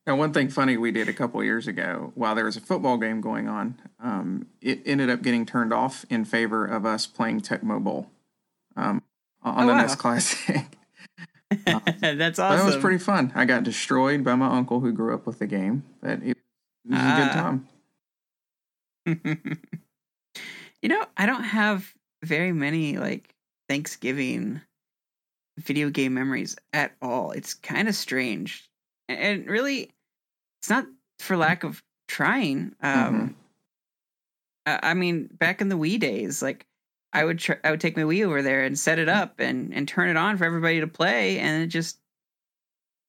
Now, 0.07 0.17
one 0.17 0.33
thing 0.33 0.49
funny 0.49 0.77
we 0.77 0.91
did 0.91 1.09
a 1.09 1.12
couple 1.12 1.43
years 1.45 1.69
ago, 1.69 2.11
while 2.17 2.35
there 2.35 2.45
was 2.45 2.57
a 2.57 2.61
football 2.61 2.97
game 2.97 3.21
going 3.21 3.49
on, 3.49 3.79
um, 4.01 4.49
it 4.61 4.81
ended 4.85 5.09
up 5.09 5.23
getting 5.23 5.47
turned 5.47 5.73
off 5.73 6.05
in 6.11 6.25
favor 6.25 6.67
of 6.67 6.85
us 6.85 7.07
playing 7.07 7.41
Tecmo 7.41 7.83
Bowl 7.83 8.11
um, 8.77 9.03
on 9.43 9.62
oh, 9.62 9.67
the 9.67 9.73
wow. 9.73 9.83
NES 9.83 9.95
Classic. 9.95 10.57
um, 11.67 11.83
That's 12.01 12.41
awesome. 12.41 12.59
That 12.59 12.65
was 12.65 12.77
pretty 12.79 12.99
fun. 12.99 13.33
I 13.37 13.45
got 13.45 13.62
destroyed 13.62 14.25
by 14.25 14.35
my 14.35 14.49
uncle 14.49 14.81
who 14.81 14.91
grew 14.93 15.15
up 15.15 15.25
with 15.25 15.38
the 15.38 15.47
game, 15.47 15.85
but 16.01 16.21
it, 16.23 16.31
it 16.31 16.91
was 16.91 16.99
uh, 16.99 17.03
a 17.03 17.17
good 17.17 17.29
ah. 17.31 17.43
time. 17.43 17.69
you 20.83 20.88
know, 20.88 21.05
I 21.17 21.27
don't 21.27 21.45
have 21.45 21.95
very 22.25 22.53
many 22.53 22.99
like 22.99 23.37
Thanksgiving 23.69 24.61
video 25.59 25.91
game 25.91 26.15
memories 26.15 26.57
at 26.73 26.93
all. 27.01 27.31
It's 27.31 27.55
kind 27.55 27.88
of 27.88 27.95
strange 27.95 28.69
and 29.09 29.47
really, 29.47 29.91
it's 30.61 30.71
not 30.71 30.87
for 31.19 31.37
lack 31.37 31.65
of 31.65 31.83
trying. 32.09 32.75
Um, 32.83 33.37
mm-hmm. 34.67 34.79
I 34.83 34.95
mean, 34.95 35.29
back 35.33 35.61
in 35.61 35.69
the 35.69 35.77
Wii 35.77 35.99
days, 35.99 36.43
like 36.43 36.67
I 37.12 37.25
would 37.25 37.38
try, 37.38 37.57
I 37.65 37.71
would 37.71 37.81
take 37.81 37.97
my 37.97 38.05
Wii 38.05 38.25
over 38.25 38.43
there 38.43 38.65
and 38.65 38.79
set 38.79 38.99
it 38.99 39.09
up 39.09 39.41
and 39.41 39.75
and 39.75 39.87
turn 39.88 40.09
it 40.09 40.17
on 40.17 40.37
for 40.37 40.45
everybody 40.45 40.81
to 40.81 40.87
play, 40.87 41.38
and 41.38 41.62
it 41.62 41.67
just 41.67 41.99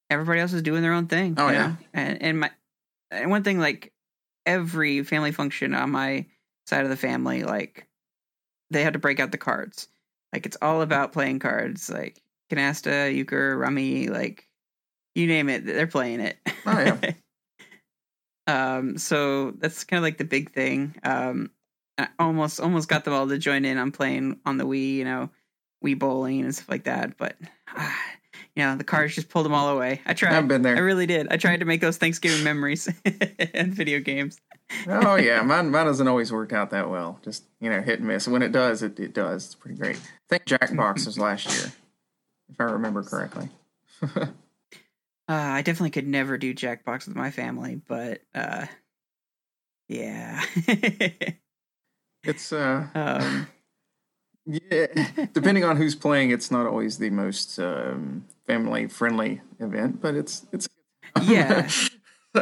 everybody 0.10 0.40
else 0.40 0.54
is 0.54 0.62
doing 0.62 0.82
their 0.82 0.94
own 0.94 1.08
thing. 1.08 1.36
Oh 1.38 1.50
yeah, 1.50 1.68
know? 1.68 1.78
and 1.94 2.22
and 2.22 2.40
my 2.40 2.52
and 3.12 3.30
one 3.30 3.44
thing 3.44 3.60
like 3.60 3.94
every 4.46 5.04
family 5.04 5.32
function 5.32 5.74
on 5.74 5.92
my 5.92 6.26
side 6.68 6.84
of 6.84 6.90
the 6.90 6.98
family, 6.98 7.44
like 7.44 7.88
they 8.72 8.84
had 8.84 8.94
to 8.94 9.00
break 9.00 9.20
out 9.20 9.32
the 9.32 9.38
cards. 9.38 9.88
Like 10.34 10.46
it's 10.46 10.58
all 10.62 10.82
about 10.82 11.14
playing 11.14 11.40
cards, 11.40 11.90
like 11.90 12.22
canasta, 12.52 13.14
euchre, 13.14 13.58
rummy, 13.58 14.08
like 14.08 14.48
you 15.16 15.28
name 15.28 15.50
it, 15.50 15.66
they're 15.66 15.88
playing 15.88 16.20
it. 16.20 16.38
Oh 16.66 16.80
yeah. 16.80 17.14
um, 18.48 18.98
so 18.98 19.52
that's 19.52 19.84
kind 19.84 20.00
of 20.00 20.04
like 20.04 20.18
the 20.18 20.26
big 20.26 20.52
thing. 20.52 20.96
Um, 21.04 21.52
I 21.98 22.08
almost 22.20 22.60
almost 22.60 22.90
got 22.90 23.06
them 23.06 23.14
all 23.14 23.28
to 23.28 23.38
join 23.38 23.66
in 23.66 23.78
on 23.78 23.92
playing 23.92 24.40
on 24.46 24.58
the 24.58 24.66
Wii, 24.66 24.96
you 24.96 25.06
know, 25.06 25.30
Wii 25.84 25.98
bowling 25.98 26.42
and 26.42 26.54
stuff 26.54 26.70
like 26.70 26.86
that. 26.86 27.18
But 27.18 27.36
uh, 27.76 27.92
you 28.56 28.64
know, 28.64 28.76
the 28.76 28.84
cars 28.84 29.16
just 29.16 29.30
pulled 29.30 29.46
them 29.46 29.54
all 29.54 29.70
away. 29.70 30.02
I 30.06 30.14
tried. 30.14 30.34
I've 30.34 30.48
been 30.48 30.62
there. 30.62 30.76
I 30.76 30.80
really 30.80 31.06
did. 31.06 31.28
I 31.32 31.38
tried 31.38 31.60
to 31.60 31.66
make 31.66 31.82
those 31.82 31.98
Thanksgiving 31.98 32.44
memories 32.44 32.90
and 33.54 33.74
video 33.74 34.00
games. 34.00 34.40
oh 34.88 35.16
yeah, 35.16 35.42
mine 35.44 35.72
mine 35.72 35.86
doesn't 35.86 36.08
always 36.08 36.32
work 36.32 36.54
out 36.54 36.72
that 36.72 36.90
well. 36.90 37.20
Just 37.24 37.44
you 37.60 37.70
know, 37.70 37.82
hit 37.82 38.00
and 38.00 38.08
miss. 38.08 38.28
When 38.28 38.42
it 38.42 38.52
does, 38.52 38.82
it, 38.84 39.00
it 39.00 39.14
does. 39.14 39.46
It's 39.46 39.56
pretty 39.56 39.78
great. 39.78 39.98
I 39.98 40.00
think 40.30 40.46
Jackbox 40.46 41.06
was 41.06 41.18
last 41.18 41.46
year, 41.48 41.74
if 42.50 42.60
I 42.60 42.64
remember 42.64 43.04
correctly. 43.04 43.50
Uh, 45.30 45.34
I 45.34 45.62
definitely 45.62 45.92
could 45.92 46.08
never 46.08 46.38
do 46.38 46.54
Jackbox 46.54 47.08
with 47.08 47.16
my 47.16 47.32
family, 47.32 47.80
but 47.88 48.22
uh, 48.36 48.66
yeah, 49.88 50.44
it's 52.24 52.52
uh, 52.52 52.88
um, 52.94 53.48
yeah. 54.46 54.88
Depending 55.32 55.64
on 55.64 55.78
who's 55.78 55.96
playing, 55.96 56.32
it's 56.32 56.52
not 56.52 56.66
always 56.66 56.98
the 56.98 57.10
most 57.10 57.58
um, 57.58 58.26
family 58.46 58.88
friendly 58.88 59.40
event, 59.60 60.02
but 60.02 60.16
it's 60.16 60.46
it's 60.52 60.68
yeah, 61.24 61.70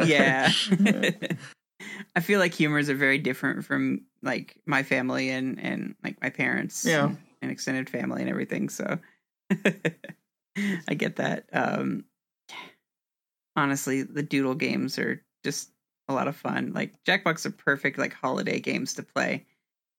yeah. 0.04 0.50
I 2.16 2.20
feel 2.20 2.40
like 2.40 2.52
humors 2.52 2.90
are 2.90 2.96
very 2.96 3.18
different 3.18 3.64
from 3.64 4.02
like 4.22 4.56
my 4.66 4.82
family 4.82 5.30
and 5.30 5.60
and 5.60 5.94
like 6.02 6.20
my 6.20 6.30
parents, 6.30 6.84
yeah, 6.84 7.04
and, 7.04 7.18
and 7.42 7.50
extended 7.52 7.88
family 7.88 8.22
and 8.22 8.30
everything. 8.30 8.68
So 8.68 8.98
I 10.88 10.94
get 10.94 11.16
that. 11.16 11.44
Um, 11.52 12.06
honestly, 13.56 14.02
the 14.02 14.22
doodle 14.22 14.54
games 14.54 14.98
are 14.98 15.22
just 15.44 15.70
a 16.08 16.14
lot 16.14 16.28
of 16.28 16.36
fun. 16.36 16.72
Like 16.74 16.92
Jackbox 17.04 17.46
are 17.46 17.50
perfect 17.50 17.98
like 17.98 18.12
holiday 18.12 18.60
games 18.60 18.94
to 18.94 19.02
play. 19.02 19.46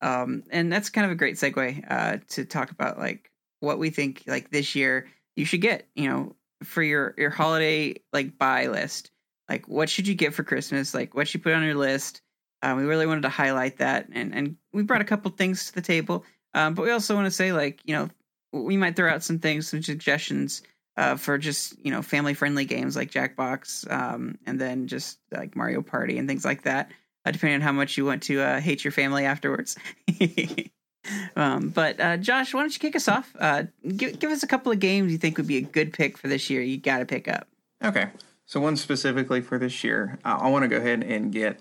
Um, 0.01 0.43
and 0.51 0.71
that's 0.71 0.89
kind 0.89 1.05
of 1.05 1.11
a 1.11 1.15
great 1.15 1.35
segue 1.35 1.85
uh, 1.89 2.17
to 2.29 2.45
talk 2.45 2.71
about 2.71 2.99
like 2.99 3.31
what 3.61 3.79
we 3.79 3.89
think 3.89 4.23
like 4.27 4.51
this 4.51 4.75
year 4.75 5.07
you 5.35 5.45
should 5.45 5.61
get. 5.61 5.87
You 5.95 6.09
know, 6.09 6.35
for 6.63 6.83
your 6.83 7.13
your 7.17 7.29
holiday 7.29 7.95
like 8.11 8.37
buy 8.37 8.67
list. 8.67 9.11
Like, 9.49 9.67
what 9.67 9.89
should 9.89 10.07
you 10.07 10.15
get 10.15 10.33
for 10.33 10.43
Christmas? 10.43 10.93
Like, 10.93 11.13
what 11.13 11.27
should 11.27 11.39
you 11.39 11.43
put 11.43 11.53
on 11.53 11.63
your 11.63 11.75
list? 11.75 12.21
Um, 12.61 12.77
we 12.77 12.85
really 12.85 13.05
wanted 13.05 13.21
to 13.21 13.29
highlight 13.29 13.77
that, 13.77 14.07
and 14.11 14.33
and 14.33 14.55
we 14.71 14.83
brought 14.83 15.01
a 15.01 15.05
couple 15.05 15.29
things 15.31 15.67
to 15.67 15.75
the 15.75 15.81
table. 15.81 16.23
Um, 16.53 16.73
but 16.73 16.83
we 16.83 16.91
also 16.91 17.15
want 17.15 17.25
to 17.25 17.31
say, 17.31 17.51
like, 17.51 17.81
you 17.83 17.93
know, 17.93 18.09
we 18.53 18.77
might 18.77 18.95
throw 18.95 19.11
out 19.11 19.23
some 19.23 19.39
things, 19.39 19.67
some 19.67 19.83
suggestions 19.83 20.61
uh, 20.97 21.15
for 21.15 21.37
just 21.37 21.75
you 21.83 21.91
know 21.91 22.01
family 22.01 22.33
friendly 22.33 22.65
games 22.65 22.95
like 22.95 23.11
Jackbox, 23.11 23.89
um, 23.91 24.37
and 24.45 24.59
then 24.59 24.87
just 24.87 25.19
like 25.31 25.55
Mario 25.55 25.81
Party 25.81 26.17
and 26.17 26.27
things 26.27 26.45
like 26.45 26.63
that, 26.63 26.91
uh, 27.25 27.31
depending 27.31 27.55
on 27.55 27.61
how 27.61 27.71
much 27.71 27.97
you 27.97 28.05
want 28.05 28.23
to 28.23 28.41
uh, 28.41 28.59
hate 28.59 28.83
your 28.83 28.91
family 28.91 29.25
afterwards. 29.25 29.75
um, 31.35 31.69
but 31.69 31.99
uh, 31.99 32.17
Josh, 32.17 32.53
why 32.53 32.61
don't 32.61 32.73
you 32.73 32.79
kick 32.79 32.95
us 32.95 33.07
off? 33.07 33.35
Uh, 33.39 33.63
give 33.95 34.19
give 34.19 34.31
us 34.31 34.43
a 34.43 34.47
couple 34.47 34.71
of 34.71 34.79
games 34.79 35.11
you 35.11 35.17
think 35.17 35.37
would 35.37 35.47
be 35.47 35.57
a 35.57 35.61
good 35.61 35.93
pick 35.93 36.17
for 36.17 36.27
this 36.27 36.49
year. 36.49 36.61
You 36.61 36.77
got 36.77 36.99
to 36.99 37.05
pick 37.05 37.27
up. 37.27 37.47
Okay, 37.83 38.09
so 38.45 38.59
one 38.59 38.77
specifically 38.77 39.41
for 39.41 39.57
this 39.57 39.83
year, 39.83 40.19
I, 40.23 40.33
I 40.33 40.49
want 40.49 40.63
to 40.63 40.69
go 40.69 40.77
ahead 40.77 41.03
and 41.03 41.31
get 41.31 41.59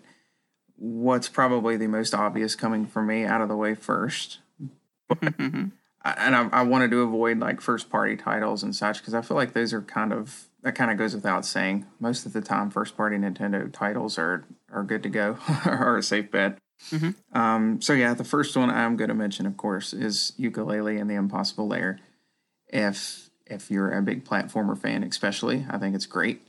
what's 0.77 1.29
probably 1.29 1.77
the 1.77 1.87
most 1.87 2.15
obvious 2.15 2.55
coming 2.55 2.87
for 2.87 3.03
me 3.03 3.25
out 3.25 3.41
of 3.41 3.49
the 3.49 3.57
way 3.57 3.75
first. 3.75 4.41
and 6.05 6.35
I, 6.35 6.49
I, 6.49 6.63
wanted 6.63 6.91
to 6.91 7.03
avoid 7.03 7.39
like 7.39 7.61
first 7.61 7.89
party 7.89 8.17
titles 8.17 8.63
and 8.63 8.75
such 8.75 8.99
because 8.99 9.15
I 9.15 9.23
feel 9.23 9.37
like 9.37 9.53
those 9.53 9.73
are 9.73 9.83
kind 9.83 10.13
of 10.13 10.49
that 10.63 10.75
kind 10.75 10.91
of 10.91 10.99
goes 10.99 11.15
without 11.15 11.45
saying. 11.45 11.87
Most 12.01 12.27
of 12.27 12.33
the 12.33 12.41
time, 12.41 12.71
first 12.71 12.97
party 12.97 13.17
Nintendo 13.17 13.73
titles 13.73 14.19
are 14.19 14.45
are 14.73 14.83
good 14.83 15.03
to 15.05 15.09
go 15.09 15.39
or 15.67 15.99
a 15.99 16.03
safe 16.03 16.31
bet. 16.31 16.59
Mm-hmm. 16.91 17.39
Um, 17.39 17.81
so 17.81 17.93
yeah, 17.93 18.15
the 18.15 18.25
first 18.25 18.57
one 18.57 18.71
I'm 18.71 18.97
going 18.97 19.09
to 19.09 19.15
mention, 19.15 19.47
of 19.47 19.57
course, 19.57 19.93
is 19.93 20.33
Yooka-Laylee 20.39 21.01
and 21.01 21.09
the 21.09 21.15
Impossible 21.15 21.69
Lair. 21.69 22.01
If 22.69 23.31
if 23.47 23.71
you're 23.71 23.93
a 23.93 24.03
big 24.03 24.25
platformer 24.25 24.77
fan, 24.77 25.05
especially, 25.05 25.67
I 25.71 25.79
think 25.79 25.95
it's 25.95 26.07
great. 26.07 26.43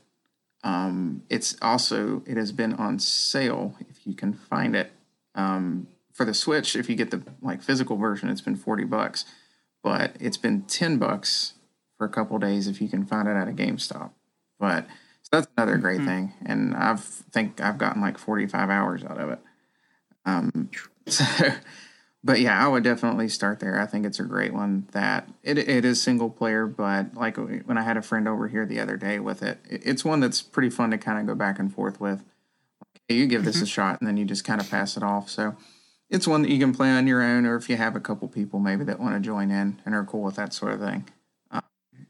Um, 0.63 1.24
it's 1.30 1.56
also 1.62 2.24
it 2.26 2.38
has 2.38 2.52
been 2.52 2.74
on 2.74 2.98
sale 2.98 3.76
if 3.89 4.08
you 4.08 4.16
can 4.16 4.34
find 4.34 4.76
it 4.76 4.92
um, 5.36 5.88
for 6.12 6.26
the 6.26 6.34
Switch. 6.34 6.76
If 6.76 6.89
you 6.89 6.96
get 6.96 7.12
the 7.12 7.22
like 7.42 7.62
physical 7.62 7.98
version, 7.98 8.30
it's 8.30 8.42
been 8.42 8.56
forty 8.56 8.86
bucks 8.86 9.26
but 9.84 10.15
it's 10.19 10.38
been 10.38 10.63
10 10.63 10.98
bucks 10.98 11.54
for 11.98 12.06
a 12.06 12.10
couple 12.10 12.39
days 12.39 12.67
if 12.67 12.82
you 12.82 12.88
can 12.88 13.06
find 13.06 13.28
it 13.28 13.36
at 13.36 13.48
a 13.48 13.52
GameStop. 13.52 14.12
But 14.60 14.88
so 15.22 15.30
that's 15.32 15.48
another 15.58 15.78
great 15.78 16.00
mm-hmm. 16.00 16.08
thing. 16.08 16.34
And 16.46 16.76
I've 16.76 17.02
think 17.02 17.62
I've 17.62 17.78
gotten 17.78 18.02
like 18.02 18.17
45 18.17 18.69
hours 18.69 19.04
out 19.04 19.19
of 19.19 19.30
it. 19.30 19.39
Um, 20.26 20.69
so, 21.08 21.26
but 22.24 22.39
yeah, 22.39 22.63
I 22.63 22.69
would 22.69 22.84
definitely 22.84 23.28
start 23.28 23.60
there. 23.60 23.80
I 23.80 23.86
think 23.86 24.06
it's 24.06 24.19
a 24.19 24.24
great 24.24 24.54
one 24.54 24.88
that 24.93 25.28
it, 25.43 25.58
it 25.58 25.84
is 25.84 26.02
single 26.02 26.30
player, 26.30 26.65
but 26.65 27.13
like 27.13 27.38
when 27.38 27.78
I 27.78 27.84
had 27.84 27.98
a 27.98 28.02
friend 28.02 28.28
over 28.28 28.48
here 28.48 28.65
the 28.65 28.80
other 28.80 28.96
day 28.96 29.19
with 29.19 29.43
it, 29.43 29.60
it's 29.65 30.06
one 30.06 30.22
that's 30.22 30.41
pretty 30.41 30.69
fun 30.69 30.91
to 30.91 30.98
kind 30.98 31.19
of 31.19 31.28
go 31.28 31.36
back 31.36 31.60
and 31.60 31.74
forth 31.74 32.00
with. 32.00 32.24
Hey, 33.10 33.15
you 33.15 33.28
give 33.28 33.43
this 33.43 33.58
mm-hmm. 33.58 33.63
a 33.63 33.67
shot 33.67 34.00
and 34.00 34.08
then 34.08 34.15
you 34.15 34.24
just 34.24 34.46
kind 34.46 34.62
of 34.62 34.69
pass 34.69 34.96
it 34.96 35.04
off. 35.04 35.30
So 35.30 35.58
it's 36.10 36.28
one 36.28 36.42
that 36.44 36.52
you 36.52 36.60
can 36.60 36.74
play 36.74 36.92
on 36.92 37.08
your 37.08 37.22
own, 37.22 37.46
or 37.46 37.56
if 37.56 37.70
you 37.70 37.78
have 37.78 37.96
a 37.96 38.00
couple 38.00 38.28
people 38.28 38.60
maybe 38.60 38.84
that 38.86 39.00
want 39.00 39.16
to 39.16 39.20
join 39.20 39.52
in 39.52 39.82
and 39.86 39.96
are 39.96 40.04
cool 40.04 40.22
with 40.22 40.36
that 40.36 40.54
sort 40.54 40.74
of 40.74 40.80
thing. 40.80 41.08
Um, 41.52 41.63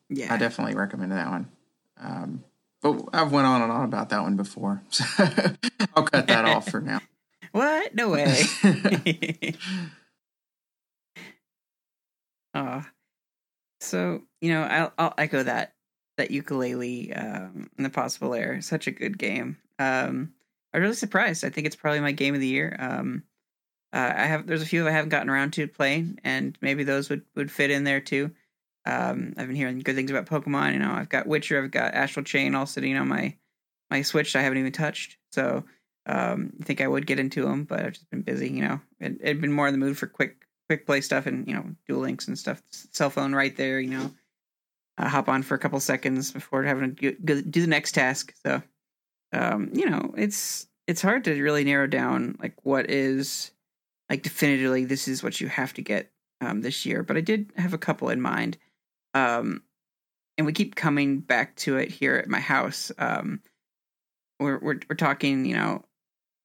yeah, 0.10 0.34
I 0.34 0.38
definitely 0.38 0.76
recommend 0.76 1.12
that 1.12 1.30
one. 1.30 1.50
Um, 2.00 2.44
but 2.82 3.02
I've 3.14 3.32
went 3.32 3.48
on 3.48 3.62
and 3.62 3.72
on 3.72 3.86
about 3.86 4.10
that 4.10 4.22
one 4.22 4.36
before, 4.36 4.82
so 4.90 5.06
I'll 5.96 6.04
cut 6.04 6.28
that 6.28 6.46
off 6.46 6.70
for 6.70 6.82
now. 6.82 7.02
What? 7.52 7.94
No 7.94 8.10
way. 8.10 8.42
uh, 12.56 12.82
so 13.80 14.24
you 14.42 14.52
know, 14.52 14.64
I'll, 14.64 14.94
I'll 14.98 15.14
echo 15.20 15.44
that 15.44 15.74
that 16.18 16.30
Yooka-Laylee 16.30 17.16
um, 17.16 17.70
and 17.78 17.86
the 17.86 17.90
Possible 17.90 18.30
Lair. 18.30 18.62
Such 18.62 18.88
a 18.88 18.92
good 18.92 19.18
game. 19.18 19.58
Um, 19.78 20.34
I'm 20.74 20.82
really 20.82 20.96
surprised. 20.96 21.46
I 21.46 21.50
think 21.50 21.68
it's 21.68 21.76
probably 21.76 22.00
my 22.00 22.12
game 22.12 22.34
of 22.34 22.42
the 22.42 22.48
year. 22.48 22.76
Um, 22.80 23.24
uh, 23.94 24.14
I 24.18 24.26
have 24.26 24.48
there's 24.48 24.64
a 24.64 24.66
few 24.66 24.88
I 24.88 24.92
haven't 24.92 25.10
gotten 25.10 25.30
around 25.30 25.54
to 25.54 25.68
playing, 25.68 26.20
and 26.24 26.58
maybe 26.62 26.84
those 26.84 27.10
would 27.10 27.22
would 27.36 27.52
fit 27.52 27.72
in 27.72 27.84
there 27.84 28.02
too. 28.02 28.32
Um, 28.86 29.34
I've 29.38 29.48
been 29.48 29.56
hearing 29.56 29.80
good 29.80 29.96
things 29.96 30.12
about 30.12 30.26
Pokemon. 30.26 30.74
You 30.74 30.80
know, 30.80 30.92
I've 30.92 31.10
got 31.10 31.28
Witcher, 31.28 31.64
I've 31.64 31.72
got 31.72 31.94
Astral 31.94 32.24
Chain 32.24 32.56
all 32.56 32.66
sitting 32.66 32.98
on 32.98 33.08
my 33.08 33.36
my 33.90 34.02
Switch. 34.02 34.36
I 34.36 34.42
haven't 34.42 34.58
even 34.58 34.72
touched. 34.72 35.18
So 35.32 35.64
um, 36.06 36.54
I 36.60 36.64
think 36.64 36.82
I 36.82 36.88
would 36.88 37.06
get 37.06 37.20
into 37.20 37.44
them, 37.44 37.66
but 37.66 37.82
I've 37.82 37.94
just 37.94 38.10
been 38.10 38.24
busy. 38.24 38.50
You 38.50 38.62
know, 38.62 38.82
it, 39.00 39.18
it'd 39.22 39.42
been 39.42 39.54
more 39.54 39.68
in 39.68 39.74
the 39.74 39.86
mood 39.86 39.98
for 39.98 40.08
quick 40.08 40.48
quick 40.68 40.86
play 40.86 41.02
stuff 41.02 41.28
and 41.28 41.48
you 41.48 41.54
know 41.54 41.66
Duel 41.88 42.02
Links 42.02 42.28
and 42.28 42.38
stuff. 42.38 42.62
Cell 42.72 43.12
phone 43.12 43.34
right 43.34 43.56
there. 43.56 43.80
You 43.80 43.92
know, 43.92 44.12
uh, 44.98 45.08
hop 45.08 45.30
on 45.30 45.44
for 45.44 45.54
a 45.54 45.60
couple 45.60 45.80
seconds 45.80 46.32
before 46.32 46.64
having 46.64 46.96
to 46.96 47.12
do 47.12 47.62
the 47.62 47.68
next 47.68 47.92
task. 47.92 48.34
So 48.44 48.64
um, 49.34 49.70
you 49.74 49.90
know, 49.90 50.14
it's 50.18 50.68
it's 50.88 51.02
hard 51.02 51.24
to 51.26 51.42
really 51.42 51.64
narrow 51.64 51.88
down 51.88 52.38
like 52.42 52.56
what 52.64 52.90
is 52.90 53.52
like 54.10 54.24
definitively 54.24 54.86
this 54.86 55.08
is 55.08 55.24
what 55.24 55.40
you 55.42 55.48
have 55.48 55.74
to 55.74 55.82
get 55.82 56.12
um, 56.42 56.62
this 56.62 56.86
year. 56.86 57.04
But 57.04 57.18
I 57.18 57.22
did 57.22 57.52
have 57.58 57.74
a 57.74 57.78
couple 57.78 58.10
in 58.10 58.22
mind, 58.22 58.58
um, 59.14 59.64
and 60.38 60.46
we 60.46 60.54
keep 60.54 60.76
coming 60.76 61.20
back 61.20 61.56
to 61.58 61.78
it 61.78 61.90
here 61.90 62.16
at 62.16 62.28
my 62.28 62.40
house. 62.40 62.92
Um, 62.98 63.42
we're, 64.40 64.60
we're 64.60 64.80
we're 64.90 64.96
talking, 64.96 65.46
you 65.46 65.56
know, 65.56 65.84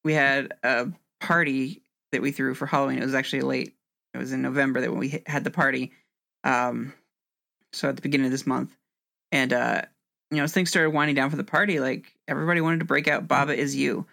we 0.05 0.15
had 0.15 0.55
a 0.63 0.89
party 1.21 1.83
that 2.13 2.23
we 2.23 2.33
threw 2.33 2.55
for 2.55 2.67
Halloween. 2.67 2.99
It 2.99 3.05
was 3.05 3.15
actually 3.15 3.43
late. 3.43 3.75
It 4.15 4.19
was 4.19 4.33
in 4.33 4.43
November 4.43 4.81
that 4.81 4.91
when 4.91 5.01
we 5.01 5.23
had 5.27 5.45
the 5.45 5.51
party. 5.51 5.93
Um, 6.45 6.95
so 7.73 7.89
at 7.89 7.97
the 7.97 8.03
beginning 8.03 8.27
of 8.27 8.33
this 8.33 8.47
month, 8.47 8.75
and 9.33 9.53
uh, 9.53 9.83
you 10.31 10.39
know, 10.39 10.45
as 10.45 10.53
things 10.53 10.71
started 10.71 10.91
winding 10.91 11.17
down 11.17 11.31
for 11.31 11.37
the 11.37 11.45
party, 11.45 11.81
like 11.81 12.15
everybody 12.27 12.61
wanted 12.61 12.79
to 12.81 12.85
break 12.87 13.09
out 13.09 13.29
"Baba 13.29 13.55
Is 13.55 13.77
You." 13.77 14.07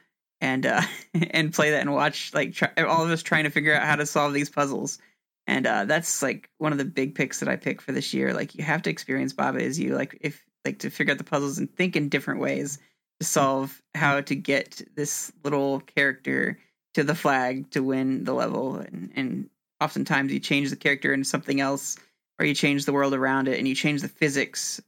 And 0.46 0.66
uh, 0.68 0.82
and 1.32 1.54
play 1.54 1.72
that 1.72 1.82
and 1.82 1.94
watch 1.94 2.34
like 2.34 2.54
try, 2.54 2.70
all 2.78 3.04
of 3.04 3.10
us 3.10 3.24
trying 3.24 3.46
to 3.46 3.50
figure 3.50 3.74
out 3.74 3.84
how 3.84 3.96
to 3.96 4.06
solve 4.06 4.34
these 4.34 4.50
puzzles. 4.50 5.00
And 5.48 5.68
uh, 5.68 5.86
that's 5.86 6.22
like 6.22 6.50
one 6.58 6.72
of 6.72 6.78
the 6.78 6.86
big 6.86 7.14
picks 7.14 7.40
that 7.40 7.50
I 7.50 7.56
pick 7.56 7.82
for 7.82 7.92
this 7.92 8.14
year. 8.14 8.34
Like 8.34 8.56
you 8.56 8.64
have 8.64 8.82
to 8.84 8.90
experience 8.90 9.34
Baba 9.34 9.60
is 9.60 9.80
you 9.80 9.96
like 9.96 10.18
if 10.22 10.44
like 10.64 10.80
to 10.80 10.90
figure 10.90 11.12
out 11.12 11.18
the 11.18 11.24
puzzles 11.24 11.58
and 11.58 11.74
think 11.76 11.96
in 11.96 12.10
different 12.10 12.40
ways 12.40 12.80
to 13.20 13.26
solve 13.26 13.82
how 13.94 14.22
to 14.22 14.36
get 14.36 14.82
this 14.96 15.32
little 15.44 15.82
character 15.82 16.58
to 16.96 17.04
the 17.04 17.16
flag 17.16 17.70
to 17.72 17.84
win 17.84 18.24
the 18.24 18.34
level. 18.34 18.76
And 18.76 19.12
and 19.16 19.50
oftentimes 19.82 20.32
you 20.32 20.40
change 20.40 20.70
the 20.70 20.76
character 20.76 21.14
into 21.14 21.28
something 21.28 21.60
else, 21.60 21.98
or 22.40 22.46
you 22.46 22.54
change 22.54 22.86
the 22.86 22.94
world 22.94 23.14
around 23.14 23.48
it, 23.48 23.58
and 23.58 23.68
you 23.68 23.76
change 23.76 24.02
the 24.02 24.08
physics 24.08 24.82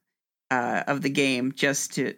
uh, 0.49 0.83
of 0.87 1.01
the 1.01 1.09
game 1.09 1.51
just 1.51 1.93
to 1.95 2.15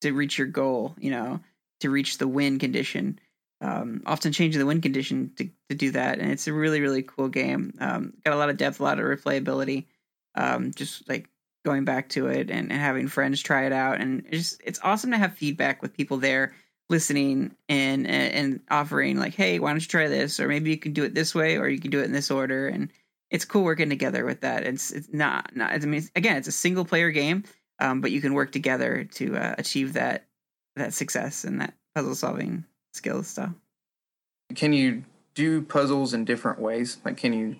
to 0.00 0.12
reach 0.12 0.38
your 0.38 0.48
goal. 0.48 0.94
You 0.98 1.10
know 1.10 1.40
to 1.80 1.90
reach 1.90 2.18
the 2.18 2.28
win 2.28 2.58
condition. 2.58 3.18
Um, 3.62 4.02
often 4.06 4.32
changing 4.32 4.58
the 4.58 4.66
win 4.66 4.80
condition 4.80 5.32
to, 5.36 5.50
to 5.68 5.74
do 5.74 5.90
that, 5.90 6.18
and 6.18 6.30
it's 6.30 6.46
a 6.46 6.52
really 6.52 6.80
really 6.80 7.02
cool 7.02 7.28
game. 7.28 7.74
Um, 7.80 8.14
got 8.24 8.34
a 8.34 8.38
lot 8.38 8.50
of 8.50 8.56
depth, 8.56 8.80
a 8.80 8.82
lot 8.82 8.98
of 8.98 9.04
replayability. 9.04 9.86
Um, 10.34 10.72
just 10.72 11.08
like 11.08 11.28
going 11.64 11.84
back 11.84 12.08
to 12.10 12.28
it 12.28 12.50
and, 12.50 12.72
and 12.72 12.80
having 12.80 13.08
friends 13.08 13.42
try 13.42 13.66
it 13.66 13.72
out, 13.72 14.00
and 14.00 14.24
it's 14.28 14.50
just 14.50 14.62
it's 14.64 14.80
awesome 14.82 15.10
to 15.10 15.18
have 15.18 15.34
feedback 15.34 15.82
with 15.82 15.92
people 15.92 16.16
there 16.16 16.54
listening 16.90 17.54
and, 17.68 18.06
and 18.06 18.60
offering 18.68 19.16
like, 19.16 19.34
hey, 19.34 19.60
why 19.60 19.70
don't 19.70 19.80
you 19.80 19.86
try 19.86 20.08
this, 20.08 20.40
or 20.40 20.48
maybe 20.48 20.70
you 20.70 20.76
can 20.76 20.92
do 20.92 21.04
it 21.04 21.14
this 21.14 21.34
way, 21.34 21.56
or 21.56 21.68
you 21.68 21.78
can 21.78 21.90
do 21.90 22.00
it 22.00 22.04
in 22.04 22.12
this 22.12 22.30
order, 22.30 22.66
and 22.66 22.90
it's 23.30 23.44
cool 23.44 23.62
working 23.62 23.88
together 23.88 24.24
with 24.24 24.40
that. 24.40 24.64
It's 24.64 24.90
it's 24.90 25.08
not 25.12 25.54
not 25.56 25.72
I 25.72 25.78
mean 25.78 26.02
again, 26.16 26.36
it's 26.36 26.48
a 26.48 26.52
single 26.52 26.84
player 26.84 27.10
game, 27.10 27.44
um, 27.78 28.00
but 28.00 28.10
you 28.10 28.20
can 28.20 28.34
work 28.34 28.52
together 28.52 29.04
to 29.04 29.36
uh, 29.36 29.54
achieve 29.56 29.92
that 29.94 30.26
that 30.76 30.94
success 30.94 31.44
and 31.44 31.60
that 31.60 31.74
puzzle 31.94 32.14
solving 32.14 32.64
skill 32.92 33.22
stuff. 33.22 33.50
Can 34.54 34.72
you 34.72 35.04
do 35.34 35.62
puzzles 35.62 36.14
in 36.14 36.24
different 36.24 36.60
ways? 36.60 36.98
Like, 37.04 37.16
can 37.16 37.32
you 37.32 37.56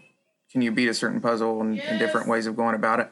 can 0.50 0.62
you 0.62 0.72
beat 0.72 0.88
a 0.88 0.94
certain 0.94 1.20
puzzle 1.20 1.60
in, 1.60 1.74
yes. 1.74 1.90
in 1.90 1.98
different 1.98 2.28
ways 2.28 2.46
of 2.46 2.56
going 2.56 2.74
about 2.74 3.00
it? 3.00 3.10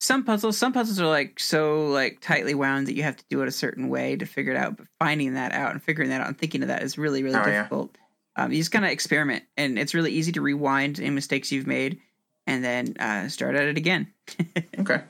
Some 0.00 0.22
puzzles, 0.22 0.56
some 0.56 0.72
puzzles 0.72 1.00
are 1.00 1.06
like 1.06 1.40
so 1.40 1.86
like 1.88 2.20
tightly 2.20 2.54
wound 2.54 2.86
that 2.86 2.94
you 2.94 3.02
have 3.02 3.16
to 3.16 3.24
do 3.30 3.42
it 3.42 3.48
a 3.48 3.52
certain 3.52 3.88
way 3.88 4.16
to 4.16 4.26
figure 4.26 4.52
it 4.52 4.56
out. 4.56 4.76
But 4.76 4.86
finding 4.98 5.34
that 5.34 5.52
out 5.52 5.72
and 5.72 5.82
figuring 5.82 6.10
that 6.10 6.20
out 6.20 6.28
and 6.28 6.38
thinking 6.38 6.62
of 6.62 6.68
that 6.68 6.82
is 6.82 6.98
really 6.98 7.22
really 7.22 7.38
oh, 7.38 7.44
difficult. 7.44 7.90
Yeah. 7.94 8.00
Um, 8.36 8.52
you 8.52 8.58
just 8.58 8.72
kind 8.72 8.84
of 8.84 8.90
experiment, 8.90 9.44
and 9.56 9.78
it's 9.78 9.94
really 9.94 10.10
easy 10.10 10.32
to 10.32 10.40
rewind 10.40 10.98
any 10.98 11.10
mistakes 11.10 11.52
you've 11.52 11.68
made, 11.68 12.00
and 12.48 12.64
then 12.64 12.96
uh, 12.98 13.28
start 13.28 13.54
at 13.54 13.68
it 13.68 13.76
again. 13.76 14.12
okay 14.78 15.02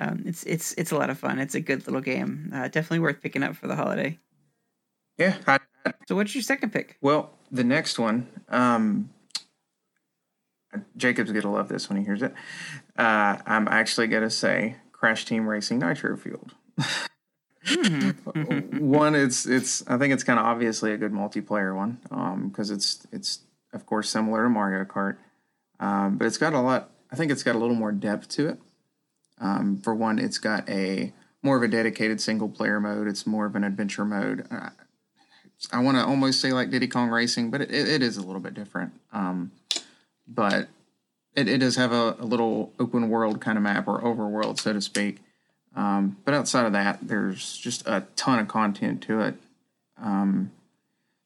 um, 0.00 0.22
it's 0.26 0.44
it's 0.44 0.72
it's 0.74 0.92
a 0.92 0.96
lot 0.96 1.10
of 1.10 1.18
fun. 1.18 1.38
It's 1.38 1.54
a 1.54 1.60
good 1.60 1.86
little 1.86 2.00
game. 2.00 2.50
Uh, 2.54 2.68
definitely 2.68 3.00
worth 3.00 3.20
picking 3.20 3.42
up 3.42 3.56
for 3.56 3.66
the 3.66 3.76
holiday. 3.76 4.18
Yeah. 5.16 5.36
I, 5.46 5.58
so, 6.06 6.14
what's 6.14 6.34
your 6.34 6.42
second 6.42 6.72
pick? 6.72 6.96
Well, 7.00 7.30
the 7.50 7.64
next 7.64 7.98
one, 7.98 8.28
um, 8.48 9.10
Jacob's 10.96 11.32
gonna 11.32 11.52
love 11.52 11.68
this 11.68 11.88
when 11.88 11.98
he 11.98 12.04
hears 12.04 12.22
it. 12.22 12.32
Uh, 12.96 13.38
I'm 13.46 13.68
actually 13.68 14.06
gonna 14.06 14.30
say 14.30 14.76
Crash 14.92 15.24
Team 15.24 15.48
Racing 15.48 15.78
Nitro 15.78 16.16
Fueled. 16.16 16.54
one, 18.80 19.14
it's 19.14 19.46
it's 19.46 19.86
I 19.88 19.98
think 19.98 20.14
it's 20.14 20.24
kind 20.24 20.38
of 20.38 20.46
obviously 20.46 20.92
a 20.92 20.96
good 20.96 21.12
multiplayer 21.12 21.74
one 21.74 21.98
because 22.48 22.70
um, 22.70 22.76
it's 22.76 23.06
it's 23.12 23.40
of 23.72 23.86
course 23.86 24.08
similar 24.08 24.44
to 24.44 24.48
Mario 24.48 24.84
Kart, 24.84 25.16
um, 25.80 26.16
but 26.16 26.26
it's 26.26 26.38
got 26.38 26.52
a 26.52 26.60
lot. 26.60 26.90
I 27.10 27.16
think 27.16 27.32
it's 27.32 27.42
got 27.42 27.54
a 27.54 27.58
little 27.58 27.76
more 27.76 27.92
depth 27.92 28.28
to 28.30 28.48
it. 28.48 28.60
Um, 29.40 29.80
for 29.80 29.94
one, 29.94 30.18
it's 30.18 30.38
got 30.38 30.68
a 30.68 31.12
more 31.42 31.56
of 31.56 31.62
a 31.62 31.68
dedicated 31.68 32.20
single 32.20 32.48
player 32.48 32.80
mode. 32.80 33.06
It's 33.06 33.26
more 33.26 33.46
of 33.46 33.54
an 33.54 33.64
adventure 33.64 34.04
mode. 34.04 34.46
Uh, 34.50 34.70
I 35.72 35.80
want 35.80 35.96
to 35.96 36.04
almost 36.04 36.40
say 36.40 36.52
like 36.52 36.70
Diddy 36.70 36.88
Kong 36.88 37.08
Racing, 37.08 37.50
but 37.50 37.60
it, 37.60 37.70
it 37.70 38.02
is 38.02 38.16
a 38.16 38.22
little 38.22 38.40
bit 38.40 38.54
different. 38.54 38.92
Um, 39.12 39.52
but 40.26 40.68
it, 41.34 41.48
it 41.48 41.58
does 41.58 41.76
have 41.76 41.92
a, 41.92 42.16
a, 42.18 42.24
little 42.24 42.72
open 42.78 43.08
world 43.08 43.40
kind 43.40 43.56
of 43.56 43.62
map 43.62 43.88
or 43.88 44.00
overworld, 44.00 44.58
so 44.58 44.72
to 44.72 44.80
speak. 44.80 45.18
Um, 45.74 46.16
but 46.24 46.34
outside 46.34 46.66
of 46.66 46.72
that, 46.72 46.98
there's 47.02 47.56
just 47.56 47.86
a 47.86 48.04
ton 48.16 48.38
of 48.38 48.48
content 48.48 49.02
to 49.04 49.20
it. 49.20 49.34
Um, 50.00 50.52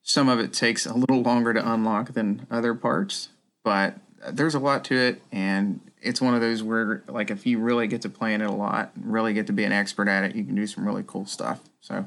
some 0.03 0.29
of 0.29 0.41
it 0.41 0.53
takes 0.53 0.85
a 0.85 0.95
little 0.95 1.23
longer 1.23 1.55
to 1.55 1.73
unlock 1.73 2.13
than 2.13 2.47
other 2.51 2.75
parts, 2.75 3.29
but 3.63 3.97
there's 4.31 4.55
a 4.55 4.59
lot 4.59 4.85
to 4.87 4.97
it, 4.97 5.23
and 5.31 5.81
it's 6.03 6.21
one 6.21 6.35
of 6.35 6.41
those 6.41 6.63
where, 6.63 7.03
like, 7.09 7.31
if 7.31 7.47
you 7.47 7.59
really 7.59 7.87
get 7.87 8.03
to 8.03 8.09
playing 8.09 8.41
it 8.41 8.51
a 8.51 8.53
lot, 8.53 8.93
really 9.01 9.33
get 9.33 9.47
to 9.47 9.53
be 9.53 9.65
an 9.65 9.73
expert 9.73 10.09
at 10.09 10.25
it, 10.25 10.35
you 10.35 10.45
can 10.45 10.55
do 10.55 10.67
some 10.67 10.87
really 10.87 11.05
cool 11.07 11.27
stuff. 11.27 11.61
So, 11.81 12.07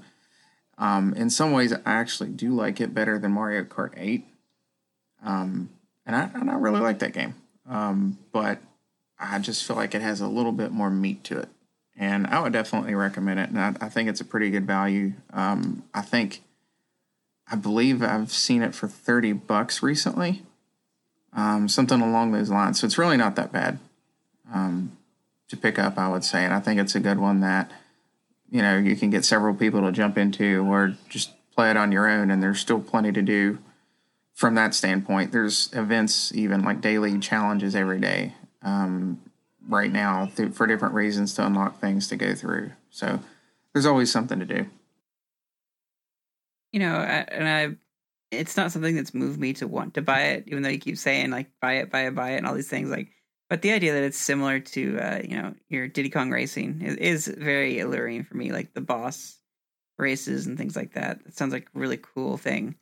um, 0.77 1.13
in 1.13 1.29
some 1.29 1.51
ways, 1.51 1.73
I 1.73 1.79
actually 1.85 2.29
do 2.29 2.53
like 2.53 2.81
it 2.81 2.93
better 2.93 3.17
than 3.17 3.31
Mario 3.31 3.63
Kart 3.63 3.93
8. 3.95 4.25
Um, 5.23 5.69
and 6.05 6.15
I, 6.15 6.29
and 6.33 6.51
I 6.51 6.55
really 6.55 6.81
like 6.81 6.99
that 6.99 7.13
game. 7.13 7.35
Um, 7.67 8.19
but 8.31 8.59
I 9.17 9.39
just 9.39 9.65
feel 9.65 9.77
like 9.77 9.95
it 9.95 10.01
has 10.01 10.21
a 10.21 10.27
little 10.27 10.51
bit 10.51 10.71
more 10.71 10.89
meat 10.89 11.23
to 11.25 11.39
it. 11.39 11.49
And 11.97 12.27
I 12.27 12.41
would 12.41 12.53
definitely 12.53 12.93
recommend 12.93 13.39
it. 13.39 13.49
And 13.49 13.59
I, 13.59 13.73
I 13.79 13.89
think 13.89 14.09
it's 14.09 14.19
a 14.19 14.25
pretty 14.25 14.49
good 14.49 14.67
value. 14.67 15.13
Um, 15.31 15.83
I 15.93 16.01
think, 16.01 16.41
I 17.49 17.55
believe 17.55 18.03
I've 18.03 18.33
seen 18.33 18.61
it 18.61 18.75
for 18.75 18.87
30 18.87 19.31
bucks 19.33 19.81
recently. 19.81 20.43
Um, 21.31 21.69
something 21.69 22.01
along 22.01 22.31
those 22.31 22.49
lines. 22.49 22.79
So 22.79 22.85
it's 22.85 22.97
really 22.97 23.17
not 23.17 23.35
that 23.37 23.51
bad 23.51 23.79
um, 24.53 24.97
to 25.49 25.57
pick 25.57 25.79
up, 25.79 25.97
I 25.97 26.07
would 26.09 26.23
say. 26.23 26.43
And 26.43 26.53
I 26.53 26.59
think 26.59 26.79
it's 26.79 26.95
a 26.95 26.99
good 26.99 27.19
one 27.19 27.41
that 27.41 27.71
you 28.49 28.61
know 28.61 28.77
you 28.77 28.95
can 28.95 29.09
get 29.09 29.25
several 29.25 29.53
people 29.53 29.81
to 29.81 29.91
jump 29.91 30.17
into 30.17 30.63
or 30.69 30.95
just 31.09 31.31
play 31.53 31.71
it 31.71 31.77
on 31.77 31.91
your 31.91 32.07
own 32.07 32.29
and 32.29 32.43
there's 32.43 32.59
still 32.59 32.81
plenty 32.81 33.11
to 33.11 33.21
do 33.21 33.57
from 34.33 34.55
that 34.55 34.73
standpoint. 34.73 35.31
There's 35.31 35.69
events 35.73 36.33
even 36.35 36.63
like 36.63 36.81
daily 36.81 37.17
challenges 37.19 37.75
every 37.75 37.99
day 37.99 38.33
um, 38.61 39.21
right 39.67 39.91
now 39.91 40.29
th- 40.35 40.51
for 40.51 40.67
different 40.67 40.93
reasons 40.93 41.33
to 41.35 41.45
unlock 41.45 41.79
things 41.79 42.07
to 42.09 42.17
go 42.17 42.35
through. 42.35 42.71
So 42.89 43.19
there's 43.73 43.85
always 43.85 44.11
something 44.11 44.39
to 44.39 44.45
do. 44.45 44.65
You 46.71 46.79
know 46.79 46.95
and 46.95 47.47
i 47.47 47.75
it's 48.31 48.57
not 48.57 48.71
something 48.71 48.95
that's 48.95 49.13
moved 49.13 49.39
me 49.39 49.53
to 49.53 49.67
want 49.67 49.93
to 49.93 50.01
buy 50.01 50.23
it 50.23 50.43
even 50.47 50.61
though 50.61 50.69
you 50.69 50.79
keep 50.79 50.97
saying 50.97 51.31
like 51.31 51.49
buy 51.61 51.75
it 51.75 51.89
buy 51.89 52.07
it 52.07 52.15
buy 52.15 52.31
it 52.31 52.37
and 52.37 52.47
all 52.47 52.53
these 52.53 52.67
things 52.67 52.89
like 52.89 53.09
but 53.49 53.61
the 53.61 53.71
idea 53.71 53.93
that 53.93 54.03
it's 54.03 54.17
similar 54.17 54.59
to 54.59 54.99
uh, 54.99 55.21
you 55.23 55.41
know 55.41 55.53
your 55.69 55.87
Diddy 55.87 56.09
Kong 56.09 56.31
Racing 56.31 56.81
is, 56.81 56.95
is, 56.95 57.27
very 57.27 57.79
alluring 57.79 58.23
for 58.23 58.35
me, 58.35 58.51
like 58.51 58.73
the 58.73 58.81
boss 58.81 59.39
races 59.97 60.47
and 60.47 60.57
things 60.57 60.75
like 60.75 60.93
that. 60.93 61.19
It 61.25 61.37
sounds 61.37 61.53
like 61.53 61.67
a 61.73 61.79
really 61.79 61.97
cool 61.97 62.37
thing, 62.37 62.75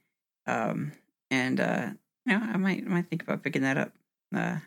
um, 0.48 0.94
and 1.30 1.60
uh, 1.60 1.90
you 2.26 2.38
know 2.38 2.46
I 2.46 2.58
might 2.58 2.86
might 2.86 3.10
think 3.10 3.24
about 3.24 3.44
picking 3.44 3.64
that 3.64 3.78
up. 3.78 3.92
Uh, 4.34 4.58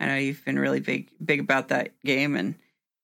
I 0.00 0.06
know 0.06 0.16
you've 0.16 0.44
been 0.44 0.58
really 0.58 0.80
big 0.80 1.10
big 1.24 1.40
about 1.40 1.68
that 1.68 1.92
game, 2.04 2.36
and 2.36 2.54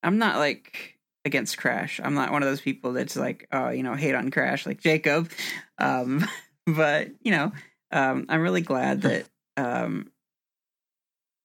I'm 0.01 0.17
not 0.17 0.37
like 0.37 0.97
against 1.25 1.57
Crash. 1.57 1.99
I'm 2.03 2.15
not 2.15 2.31
one 2.31 2.41
of 2.41 2.49
those 2.49 2.61
people 2.61 2.93
that's 2.93 3.15
like 3.15 3.47
oh 3.51 3.69
you 3.69 3.83
know 3.83 3.93
hate 3.93 4.15
on 4.15 4.31
Crash 4.31 4.65
like 4.65 4.81
Jacob, 4.81 5.29
um, 5.77 6.25
but 6.65 7.09
you 7.21 7.31
know 7.31 7.51
um, 7.91 8.25
I'm 8.29 8.41
really 8.41 8.61
glad 8.61 9.03
that 9.03 9.25
um, 9.57 10.11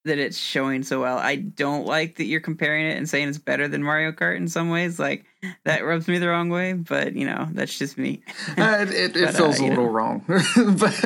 that 0.05 0.19
it's 0.19 0.37
showing 0.37 0.83
so 0.83 1.01
well. 1.01 1.19
I 1.19 1.37
don't 1.37 1.87
like 1.87 2.17
that 2.17 2.25
you're 2.25 2.41
comparing 2.41 2.87
it 2.87 2.97
and 2.97 3.09
saying 3.09 3.29
it's 3.29 3.39
better 3.39 3.69
than 3.69 3.83
Mario 3.83 4.13
Kart 4.13 4.37
in 4.37 4.49
some 4.49 4.69
ways. 4.69 4.99
Like 4.99 5.25
that 5.65 5.85
rubs 5.85 6.09
me 6.09 6.19
the 6.19 6.29
wrong 6.29 6.51
way, 6.51 6.75
but 6.75 7.15
you 7.15 7.27
know 7.27 7.49
that's 7.53 7.79
just 7.79 7.97
me. 7.97 8.23
uh, 8.59 8.87
it, 8.89 9.17
it 9.17 9.25
but, 9.27 9.35
feels 9.35 9.61
uh, 9.61 9.65
a 9.65 9.69
little 9.69 9.85
know. 9.87 9.91
wrong, 9.91 10.25
but 10.79 11.05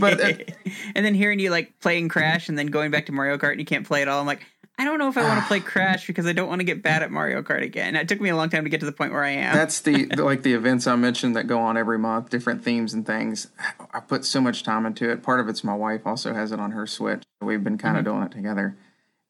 but 0.00 0.20
uh, 0.20 0.32
and 0.94 1.04
then 1.04 1.14
hearing 1.14 1.38
you 1.38 1.50
like 1.50 1.78
playing 1.80 2.08
Crash 2.08 2.48
and 2.48 2.58
then 2.58 2.68
going 2.68 2.90
back 2.90 3.06
to 3.06 3.12
Mario 3.12 3.36
Kart 3.36 3.52
and 3.52 3.60
you 3.60 3.66
can't 3.66 3.86
play 3.86 4.02
it 4.02 4.08
all. 4.08 4.20
I'm 4.20 4.26
like, 4.26 4.44
I 4.76 4.84
don't 4.84 4.98
know 4.98 5.08
if 5.08 5.16
I 5.16 5.22
want 5.22 5.40
to 5.40 5.46
play 5.46 5.60
Crash 5.60 6.06
because 6.06 6.26
I 6.26 6.32
don't 6.32 6.48
want 6.48 6.60
to 6.60 6.64
get 6.64 6.82
bad 6.82 7.02
at 7.02 7.10
Mario 7.10 7.42
Kart 7.42 7.62
again. 7.62 7.94
It 7.94 8.08
took 8.08 8.20
me 8.20 8.30
a 8.30 8.36
long 8.36 8.50
time 8.50 8.64
to 8.64 8.70
get 8.70 8.80
to 8.80 8.86
the 8.86 8.92
point 8.92 9.12
where 9.12 9.22
I 9.22 9.30
am. 9.30 9.54
That's 9.54 9.80
the 9.80 10.06
like 10.16 10.42
the 10.42 10.52
events 10.52 10.88
I 10.88 10.96
mentioned 10.96 11.36
that 11.36 11.46
go 11.46 11.60
on 11.60 11.76
every 11.76 11.98
month, 11.98 12.28
different 12.28 12.64
themes 12.64 12.92
and 12.92 13.06
things. 13.06 13.48
I 13.92 14.00
put 14.00 14.24
so 14.24 14.40
much 14.40 14.64
time 14.64 14.84
into 14.84 15.08
it. 15.10 15.22
Part 15.22 15.38
of 15.38 15.48
it's 15.48 15.62
my 15.62 15.74
wife 15.74 16.04
also 16.04 16.34
has 16.34 16.50
it 16.50 16.58
on 16.58 16.72
her 16.72 16.88
Switch. 16.88 17.22
We've 17.40 17.62
been 17.62 17.78
kind 17.78 17.96
of 17.96 18.04
mm-hmm. 18.04 18.14
doing 18.14 18.26
it 18.26 18.32
together, 18.32 18.76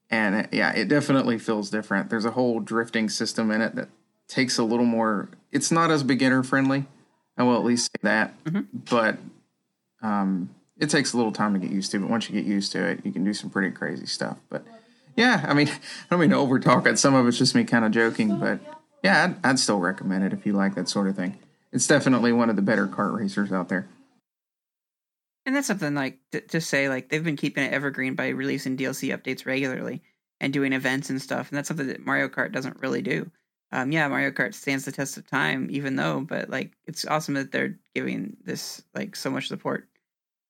and 0.09 0.35
it, 0.35 0.49
yeah, 0.51 0.73
it 0.73 0.89
definitely 0.89 1.39
feels 1.39 1.69
different. 1.69 2.09
There's 2.09 2.25
a 2.25 2.31
whole 2.31 2.61
drifting 2.61 3.11
system 3.11 3.51
in 3.51 3.61
it 3.61 3.75
that 3.75 3.89
takes 4.29 4.57
a 4.57 4.65
little 4.65 4.87
more. 4.87 5.29
It's 5.53 5.71
not 5.71 5.91
as 5.91 6.03
beginner 6.03 6.43
friendly. 6.43 6.87
I 7.37 7.43
will 7.43 7.57
at 7.57 7.65
least 7.65 7.87
say 7.87 8.01
that, 8.03 8.45
mm-hmm. 8.45 8.61
but 8.89 9.19
um, 10.01 10.55
it 10.79 10.89
takes 10.89 11.13
a 11.13 11.19
little 11.19 11.33
time 11.33 11.53
to 11.53 11.61
get 11.61 11.71
used 11.71 11.91
to. 11.91 11.99
But 11.99 12.09
once 12.09 12.31
you 12.31 12.35
get 12.35 12.49
used 12.49 12.73
to 12.73 12.83
it, 12.83 13.01
you 13.05 13.13
can 13.13 13.25
do 13.25 13.35
some 13.35 13.51
pretty 13.51 13.71
crazy 13.71 14.07
stuff. 14.07 14.39
But 14.49 14.65
yeah, 15.17 15.45
I 15.47 15.55
mean, 15.55 15.69
I 15.69 15.81
don't 16.11 16.21
mean 16.21 16.31
to 16.31 16.37
overtalk 16.37 16.87
it. 16.87 16.99
Some 16.99 17.15
of 17.15 17.27
it's 17.27 17.39
just 17.39 17.55
me 17.55 17.65
kind 17.65 17.85
of 17.85 17.93
joking, 17.93 18.39
but 18.39 18.61
yeah, 19.03 19.25
I'd, 19.25 19.47
I'd 19.47 19.59
still 19.59 19.79
recommend 19.79 20.25
it 20.25 20.33
if 20.33 20.47
you 20.47 20.53
like 20.53 20.75
that 20.75 20.89
sort 20.89 21.09
of 21.09 21.17
thing. 21.17 21.39
It's 21.73 21.87
definitely 21.87 22.33
one 22.33 22.51
of 22.51 22.57
the 22.57 22.63
better 22.63 22.87
kart 22.87 23.19
racers 23.19 23.53
out 23.53 23.69
there. 23.69 23.89
And 25.47 25.55
that's 25.55 25.67
something 25.67 25.95
like 25.95 26.19
to, 26.33 26.41
to, 26.41 26.61
say 26.61 26.89
like 26.89 27.11
they've 27.11 27.23
been 27.23 27.37
keeping 27.37 27.65
it 27.65 27.73
evergreen 27.73 28.15
by 28.15 28.29
releasing 28.29 28.79
DLC 28.79 29.15
updates 29.15 29.45
regularly 29.45 30.03
and 30.41 30.53
doing 30.53 30.73
events 30.73 31.11
and 31.11 31.21
stuff, 31.21 31.51
and 31.51 31.59
that's 31.59 31.69
something 31.69 31.89
that 31.89 32.05
Mario 32.05 32.29
Kart 32.29 32.53
doesn't 32.53 32.81
really 32.81 33.03
do. 33.03 33.31
Um, 33.73 33.93
yeah, 33.93 34.09
Mario 34.09 34.31
Kart 34.31 34.55
stands 34.55 34.85
the 34.85 34.93
test 34.93 35.17
of 35.19 35.29
time, 35.29 35.69
even 35.71 35.97
though, 35.97 36.21
but 36.21 36.49
like 36.49 36.73
it's 36.87 37.05
awesome 37.05 37.35
that 37.35 37.53
they're 37.53 37.79
giving 37.95 38.37
this 38.45 38.83
like 38.95 39.17
so 39.17 39.31
much 39.31 39.49
support 39.49 39.89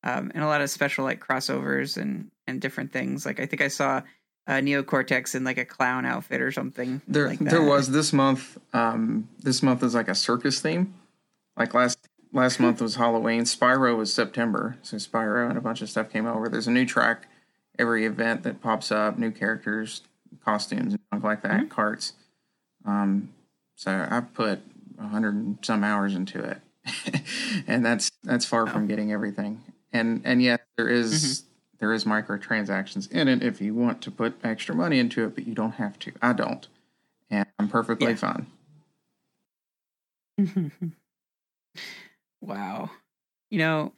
um, 0.04 0.30
and 0.34 0.44
a 0.44 0.46
lot 0.46 0.60
of 0.60 0.70
special 0.70 1.04
like 1.04 1.26
crossovers 1.26 1.96
and 1.96 2.30
and 2.46 2.60
different 2.60 2.92
things. 2.92 3.26
Like 3.26 3.40
I 3.40 3.46
think 3.46 3.62
I 3.62 3.68
saw 3.68 4.02
uh, 4.46 4.60
Neo 4.60 4.82
Cortex 4.82 5.34
in 5.34 5.44
like 5.44 5.58
a 5.58 5.64
clown 5.64 6.04
outfit 6.04 6.40
or 6.40 6.52
something. 6.52 7.00
There, 7.08 7.28
like 7.28 7.38
there 7.38 7.62
was 7.62 7.90
this 7.90 8.12
month. 8.12 8.58
Um, 8.72 9.28
this 9.40 9.62
month 9.62 9.82
is 9.82 9.94
like 9.94 10.08
a 10.08 10.14
circus 10.14 10.60
theme. 10.60 10.94
Like 11.56 11.74
last 11.74 11.98
last 12.32 12.60
month 12.60 12.80
was 12.80 12.96
Halloween. 12.96 13.42
Spyro 13.42 13.96
was 13.96 14.12
September, 14.12 14.76
so 14.82 14.96
Spyro 14.96 15.48
and 15.48 15.56
a 15.56 15.60
bunch 15.60 15.80
of 15.82 15.88
stuff 15.88 16.10
came 16.10 16.26
over. 16.26 16.48
There's 16.48 16.66
a 16.66 16.72
new 16.72 16.84
track 16.84 17.28
every 17.78 18.04
event 18.04 18.42
that 18.44 18.60
pops 18.60 18.92
up, 18.92 19.18
new 19.18 19.30
characters, 19.30 20.02
costumes, 20.44 20.92
and 20.92 21.00
stuff 21.08 21.24
like 21.24 21.42
that, 21.42 21.52
mm-hmm. 21.52 21.68
carts. 21.68 22.12
Um, 22.84 23.30
so 23.76 24.06
I 24.08 24.20
put 24.20 24.60
a 24.98 25.06
hundred 25.06 25.34
and 25.34 25.58
some 25.62 25.82
hours 25.82 26.14
into 26.14 26.40
it, 26.40 27.22
and 27.66 27.84
that's 27.84 28.10
that's 28.22 28.44
far 28.44 28.68
oh. 28.68 28.70
from 28.70 28.86
getting 28.88 29.10
everything. 29.10 29.62
And 29.92 30.20
and 30.24 30.42
yet 30.42 30.66
there 30.76 30.88
is, 30.88 31.14
mm-hmm 31.14 31.50
there 31.78 31.92
is 31.92 32.04
microtransactions 32.04 33.10
in 33.10 33.28
it 33.28 33.42
if 33.42 33.60
you 33.60 33.74
want 33.74 34.00
to 34.02 34.10
put 34.10 34.34
extra 34.44 34.74
money 34.74 34.98
into 34.98 35.24
it, 35.24 35.34
but 35.34 35.46
you 35.46 35.54
don't 35.54 35.72
have 35.72 35.98
to. 36.00 36.12
I 36.22 36.32
don't, 36.32 36.66
and 37.30 37.46
I'm 37.58 37.68
perfectly 37.68 38.12
yeah. 38.12 38.16
fine. 38.16 38.46
wow, 42.40 42.90
you 43.50 43.58
know, 43.58 43.92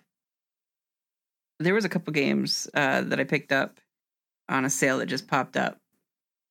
there 1.59 1.75
was 1.75 1.85
a 1.85 1.89
couple 1.89 2.13
games 2.13 2.69
uh, 2.75 3.03
that 3.03 3.21
I 3.21 3.25
picked 3.25 3.53
up 3.53 3.81
on 4.49 4.65
a 4.65 4.71
sale 4.71 4.99
that 4.99 5.07
just 5.07 5.29
popped 5.29 5.57
up 5.57 5.79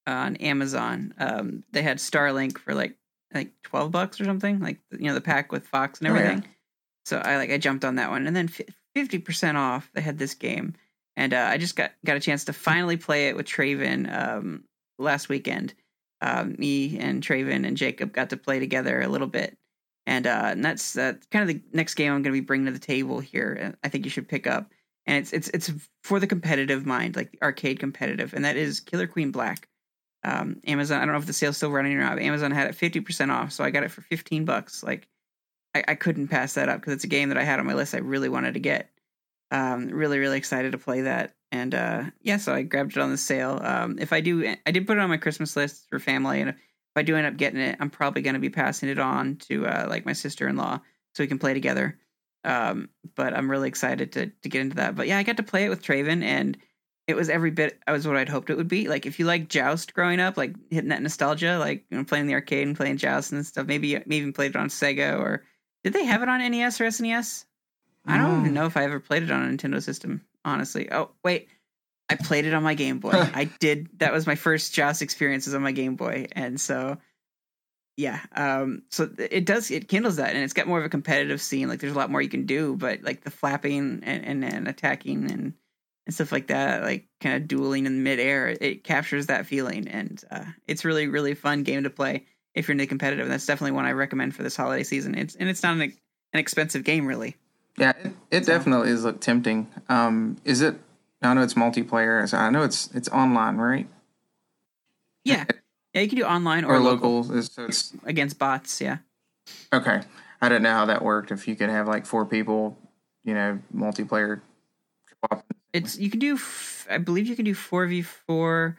on 0.08 0.36
Amazon. 0.38 1.14
Um, 1.18 1.64
they 1.72 1.82
had 1.82 1.98
Starlink 1.98 2.58
for 2.58 2.74
like 2.74 2.96
like 3.34 3.52
twelve 3.64 3.92
bucks 3.92 4.22
or 4.22 4.26
something, 4.26 4.60
like 4.60 4.80
you 4.92 5.06
know 5.06 5.14
the 5.14 5.22
pack 5.22 5.52
with 5.52 5.68
Fox 5.68 6.00
and 6.00 6.08
everything. 6.08 6.40
Oh, 6.40 6.48
yeah. 6.48 6.52
So 7.06 7.18
I 7.20 7.38
like 7.38 7.52
I 7.52 7.58
jumped 7.58 7.86
on 7.86 7.96
that 7.96 8.10
one, 8.10 8.28
and 8.28 8.36
then 8.36 8.48
fifty 8.94 9.20
percent 9.20 9.58
off. 9.58 9.90
They 9.94 10.02
had 10.02 10.18
this 10.18 10.34
game 10.34 10.76
and 11.16 11.34
uh, 11.34 11.48
I 11.50 11.58
just 11.58 11.76
got 11.76 11.92
got 12.06 12.18
a 12.18 12.22
chance 12.22 12.46
to 12.46 12.54
finally 12.54 12.98
play 12.98 13.28
it 13.28 13.36
with 13.36 13.46
Traven 13.46 14.12
um, 14.12 14.64
last 14.98 15.30
weekend. 15.30 15.74
Uh, 16.22 16.46
me 16.58 16.98
and 16.98 17.22
Traven 17.22 17.68
and 17.68 17.78
Jacob 17.78 18.14
got 18.14 18.30
to 18.30 18.38
play 18.38 18.60
together 18.60 19.02
a 19.02 19.08
little 19.08 19.28
bit, 19.28 19.58
and, 20.06 20.26
uh, 20.26 20.46
and 20.46 20.64
that's 20.64 20.98
uh, 20.98 21.14
kind 21.30 21.48
of 21.48 21.56
the 21.56 21.62
next 21.74 21.96
game 21.96 22.14
I'm 22.14 22.24
going 22.24 22.34
to 22.34 22.42
be 22.42 22.46
bringing 22.46 22.68
to 22.68 22.72
the 22.72 22.80
table 22.80 23.20
here. 23.20 23.76
I 23.84 23.90
think 23.90 24.06
you 24.06 24.10
should 24.10 24.28
pick 24.28 24.48
up, 24.48 24.72
and 25.06 25.18
it's 25.18 25.34
it's 25.34 25.50
it's 25.50 25.72
for 26.04 26.20
the 26.20 26.28
competitive 26.28 26.86
mind, 26.86 27.16
like 27.16 27.32
the 27.32 27.42
arcade 27.44 27.80
competitive, 27.80 28.34
and 28.34 28.46
that 28.46 28.58
is 28.58 28.80
Killer 28.80 29.08
Queen 29.08 29.32
Black. 29.32 29.68
Um, 30.24 30.62
Amazon, 30.66 31.02
I 31.02 31.06
don't 31.06 31.14
know 31.14 31.20
if 31.20 31.28
the 31.28 31.34
sale's 31.34 31.58
still 31.58 31.70
running 31.70 31.94
or 31.94 32.00
not. 32.00 32.16
But 32.16 32.24
Amazon 32.24 32.50
had 32.50 32.68
it 32.68 32.76
fifty 32.76 33.02
percent 33.02 33.30
off, 33.30 33.52
so 33.52 33.64
I 33.64 33.70
got 33.70 33.84
it 33.84 33.92
for 33.92 34.02
fifteen 34.02 34.46
bucks. 34.46 34.82
Like, 34.82 35.08
I, 35.76 35.84
I 35.90 35.96
couldn't 35.96 36.30
pass 36.30 36.56
that 36.56 36.70
up 36.70 36.80
because 36.80 36.94
it's 36.94 37.04
a 37.04 37.08
game 37.08 37.30
that 37.30 37.38
I 37.38 37.44
had 37.44 37.60
on 37.60 37.68
my 37.68 37.76
list. 37.76 37.94
I 37.94 38.00
really 38.00 38.30
wanted 38.30 38.56
to 38.56 38.60
get 38.60 38.90
um, 39.56 39.88
really, 39.88 40.20
really 40.20 40.38
excited 40.38 40.74
to 40.74 40.78
play 40.78 41.02
that. 41.02 41.34
And 41.52 41.74
uh, 41.74 42.04
yeah, 42.22 42.38
so 42.38 42.54
I 42.54 42.64
grabbed 42.64 42.98
it 42.98 43.00
on 43.02 43.10
the 43.10 43.18
sale. 43.18 43.58
Um, 43.64 43.98
if 44.00 44.12
I 44.12 44.20
do, 44.20 44.54
I 44.66 44.72
did 44.72 44.86
put 44.86 44.98
it 44.98 45.00
on 45.02 45.10
my 45.10 45.16
Christmas 45.16 45.56
list 45.56 45.88
for 45.90 45.98
family, 45.98 46.42
and 46.42 46.50
if 46.50 46.58
I 46.98 47.04
do 47.04 47.16
end 47.16 47.26
up 47.26 47.38
getting 47.38 47.62
it, 47.62 47.78
I'm 47.80 47.90
probably 47.90 48.22
going 48.22 48.34
to 48.34 48.40
be 48.42 48.50
passing 48.50 48.90
it 48.90 49.00
on 49.00 49.38
to 49.48 49.66
uh, 49.66 49.88
like 49.90 50.06
my 50.06 50.12
sister 50.12 50.50
in 50.50 50.58
law 50.58 50.82
so 51.14 51.24
we 51.24 51.28
can 51.28 51.40
play 51.40 51.54
together. 51.54 51.98
Um, 52.44 52.90
but 53.16 53.34
I'm 53.34 53.50
really 53.50 53.70
excited 53.70 54.12
to 54.14 54.28
to 54.28 54.50
get 54.50 54.62
into 54.62 54.76
that. 54.76 54.96
But 54.96 55.08
yeah, 55.08 55.18
I 55.18 55.24
got 55.24 55.38
to 55.38 55.44
play 55.44 55.64
it 55.64 55.70
with 55.70 55.82
Traven, 55.82 56.22
and 56.22 56.58
it 57.08 57.16
was 57.16 57.30
every 57.30 57.52
bit 57.52 57.80
I 57.88 57.94
was 57.94 58.06
what 58.06 58.18
I'd 58.18 58.28
hoped 58.28 58.50
it 58.50 58.58
would 58.58 58.68
be. 58.68 58.90
Like 58.90 59.06
if 59.06 59.20
you 59.20 59.26
like 59.26 59.48
Joust 59.48 59.94
growing 59.94 60.20
up, 60.20 60.36
like 60.36 60.54
hitting 60.70 60.90
that 60.90 61.02
nostalgia, 61.02 61.60
like 61.60 61.86
you 61.90 61.98
know, 61.98 62.04
playing 62.04 62.28
the 62.28 62.34
arcade 62.34 62.68
and 62.68 62.76
playing 62.76 62.98
Joust 62.98 63.32
and 63.32 63.46
stuff. 63.46 63.68
Maybe 63.68 63.94
maybe 63.94 64.18
even 64.18 64.34
played 64.34 64.52
it 64.52 64.58
on 64.58 64.68
Sega 64.68 65.18
or 65.18 65.46
did 65.86 65.94
they 65.94 66.04
have 66.04 66.24
it 66.24 66.30
on 66.30 66.40
NES 66.40 66.82
or 66.82 66.86
SNES? 66.86 67.46
I 68.08 68.18
don't 68.18 68.42
even 68.42 68.54
know 68.54 68.66
if 68.66 68.78
I 68.78 68.84
ever 68.84 69.00
played 69.00 69.24
it 69.24 69.32
on 69.32 69.44
a 69.44 69.48
Nintendo 69.52 69.82
system. 69.82 70.22
Honestly, 70.44 70.92
oh 70.92 71.12
wait, 71.24 71.48
I 72.10 72.16
played 72.16 72.46
it 72.46 72.54
on 72.54 72.64
my 72.64 72.76
Game 72.76 73.00
Boy. 73.00 73.12
I 73.14 73.46
did. 73.60 73.90
That 74.00 74.14
was 74.14 74.28
my 74.28 74.36
first 74.36 74.74
Joust 74.74 75.02
experiences 75.02 75.54
on 75.54 75.62
my 75.62 75.72
Game 75.72 75.96
Boy, 75.96 76.28
and 76.34 76.60
so 76.60 76.98
yeah 77.98 78.20
um 78.36 78.82
so 78.90 79.10
it 79.18 79.46
does 79.46 79.72
it 79.72 79.88
kindles 79.88 80.18
that. 80.18 80.36
And 80.36 80.44
it's 80.44 80.54
got 80.54 80.68
more 80.68 80.80
of 80.80 80.86
a 80.86 80.90
competitive 80.90 81.42
scene. 81.42 81.70
Like 81.70 81.80
there's 81.80 81.94
a 81.94 81.98
lot 81.98 82.12
more 82.12 82.22
you 82.22 82.30
can 82.30 82.46
do 82.46 82.76
but 82.76 83.02
like 83.04 83.24
the 83.24 83.32
flapping 83.32 84.02
and 84.04 84.26
and, 84.26 84.44
and 84.44 84.68
attacking 84.68 85.32
and 85.32 85.54
and 86.06 86.14
stuff 86.14 86.32
like 86.32 86.48
that 86.48 86.84
like 86.84 87.08
kind 87.22 87.36
of 87.36 87.48
dueling 87.48 87.86
in 87.86 88.04
midair 88.04 88.50
it 88.60 88.84
captures 88.84 89.28
that 89.28 89.46
feeling. 89.46 89.88
And 89.88 90.22
uh, 90.30 90.44
it's 90.68 90.84
really 90.84 91.08
really 91.08 91.36
fun 91.36 91.64
game 91.64 91.84
to 91.84 91.90
play 91.90 92.26
if 92.54 92.68
you're 92.68 92.74
into 92.74 92.86
competitive. 92.86 93.26
And 93.26 93.32
that's 93.32 93.46
definitely 93.46 93.72
one 93.72 93.86
i 93.86 93.92
recommend 93.92 94.36
for 94.36 94.44
this 94.44 94.58
holiday 94.58 94.84
season. 94.84 95.18
It's 95.18 95.36
and 95.36 95.48
it's 95.48 95.64
not 95.64 95.76
an, 95.78 95.82
an 95.82 96.40
expensive 96.40 96.84
game 96.84 97.06
really 97.06 97.38
yeah 97.78 97.92
it, 97.92 98.14
it 98.32 98.46
so. 98.46 98.54
definitely 98.54 98.90
is 98.90 99.04
look 99.04 99.20
tempting 99.22 99.68
um 99.90 100.38
is 100.46 100.62
it 100.62 100.76
i 101.22 101.34
know 101.34 101.42
it's 101.42 101.56
multiplayer 101.56 102.28
so 102.28 102.38
i 102.38 102.50
know 102.50 102.64
it's 102.64 102.90
it's 102.94 103.10
online 103.10 103.58
right 103.58 103.88
yeah 105.24 105.46
yeah, 105.96 106.02
you 106.02 106.10
can 106.10 106.18
do 106.18 106.26
online 106.26 106.66
or, 106.66 106.76
or 106.76 106.80
local. 106.80 107.22
local. 107.22 107.42
So 107.42 107.66
it's 107.66 107.94
against 108.04 108.38
bots. 108.38 108.82
Yeah. 108.82 108.98
Okay, 109.72 110.02
I 110.42 110.50
didn't 110.50 110.64
know 110.64 110.74
how 110.74 110.86
that 110.88 111.02
worked. 111.02 111.32
If 111.32 111.48
you 111.48 111.56
could 111.56 111.70
have 111.70 111.88
like 111.88 112.06
four 112.06 112.26
people, 112.26 112.78
you 113.24 113.34
know, 113.34 113.60
multiplayer. 113.74 114.42
It's 115.72 115.98
you 115.98 116.10
can 116.10 116.20
do. 116.20 116.38
I 116.90 116.98
believe 116.98 117.28
you 117.28 117.36
can 117.38 117.46
do 117.46 117.56
four 117.56 117.88
v 117.88 118.02
four. 118.02 118.78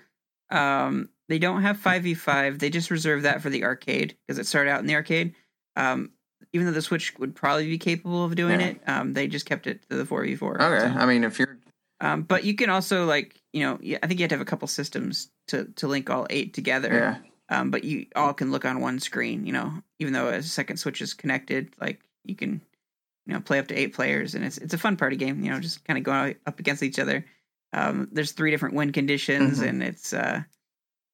Um, 0.51 1.09
they 1.31 1.39
don't 1.39 1.63
have 1.63 1.79
five 1.79 2.03
v 2.03 2.13
five. 2.13 2.59
They 2.59 2.69
just 2.69 2.91
reserve 2.91 3.23
that 3.23 3.41
for 3.41 3.49
the 3.49 3.65
arcade 3.65 4.15
because 4.27 4.39
it 4.39 4.47
started 4.47 4.71
out 4.71 4.81
in 4.81 4.87
the 4.87 4.95
arcade. 4.95 5.35
Um, 5.75 6.13
even 6.53 6.67
though 6.67 6.73
the 6.73 6.83
Switch 6.83 7.17
would 7.19 7.35
probably 7.35 7.67
be 7.67 7.79
capable 7.79 8.25
of 8.25 8.35
doing 8.35 8.61
yeah. 8.61 8.67
it, 8.67 8.81
um, 8.87 9.13
they 9.13 9.27
just 9.27 9.47
kept 9.47 9.67
it 9.67 9.89
to 9.91 9.97
the 9.97 10.05
four 10.05 10.25
v 10.25 10.37
four. 10.37 10.61
Okay, 10.61 10.93
so. 10.93 10.99
I 10.99 11.07
mean, 11.07 11.25
if 11.25 11.39
you're 11.39 11.59
um, 12.01 12.23
but 12.23 12.45
you 12.45 12.55
can 12.55 12.71
also 12.71 13.07
like 13.07 13.41
you 13.53 13.63
know 13.63 13.79
I 14.03 14.07
think 14.07 14.21
you 14.21 14.25
have 14.25 14.31
to 14.31 14.35
have 14.35 14.41
a 14.41 14.47
couple 14.47 14.69
systems 14.69 15.31
to 15.49 15.65
to 15.77 15.89
link 15.89 16.11
all 16.11 16.27
eight 16.31 16.55
together. 16.55 16.93
Yeah. 16.93 17.17
Um, 17.49 17.71
but 17.71 17.85
you 17.85 18.07
all 18.17 18.35
can 18.35 18.51
look 18.51 18.65
on 18.65 18.81
one 18.81 18.99
screen. 18.99 19.47
You 19.47 19.53
know, 19.53 19.73
even 19.99 20.13
though 20.13 20.29
a 20.29 20.43
second 20.43 20.79
switch 20.79 21.01
is 21.01 21.15
connected, 21.15 21.73
like 21.81 22.01
you 22.25 22.35
can 22.35 22.61
you 23.27 23.35
know 23.35 23.41
play 23.41 23.59
up 23.59 23.69
to 23.69 23.79
eight 23.79 23.95
players, 23.95 24.35
and 24.35 24.45
it's 24.45 24.59
it's 24.59 24.75
a 24.75 24.79
fun 24.79 24.97
party 24.97 25.17
game. 25.17 25.43
You 25.43 25.51
know, 25.51 25.61
just 25.61 25.85
kind 25.85 25.99
of 25.99 26.05
going 26.05 26.37
up 26.47 26.61
against 26.61 26.83
each 26.83 26.99
other. 26.99 27.25
Um, 27.73 28.09
there's 28.13 28.33
three 28.33 28.51
different 28.51 28.75
win 28.75 28.93
conditions, 28.93 29.59
mm-hmm. 29.59 29.69
and 29.69 29.83
it's 29.83 30.13
uh, 30.13 30.43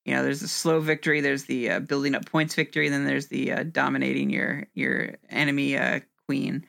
you 0.05 0.15
know 0.15 0.23
there's 0.23 0.41
the 0.41 0.49
slow 0.49 0.81
victory, 0.81 1.21
there's 1.21 1.45
the 1.45 1.71
uh, 1.71 1.81
building 1.81 2.15
up 2.15 2.27
points 2.27 2.55
victory, 2.55 2.89
then 2.89 3.05
there's 3.05 3.29
the 3.29 3.53
uh, 3.53 3.63
dominating 3.65 4.31
your 4.31 4.67
your 4.75 5.15
enemy 5.31 5.77
uh, 5.77 6.01
queen. 6.27 6.67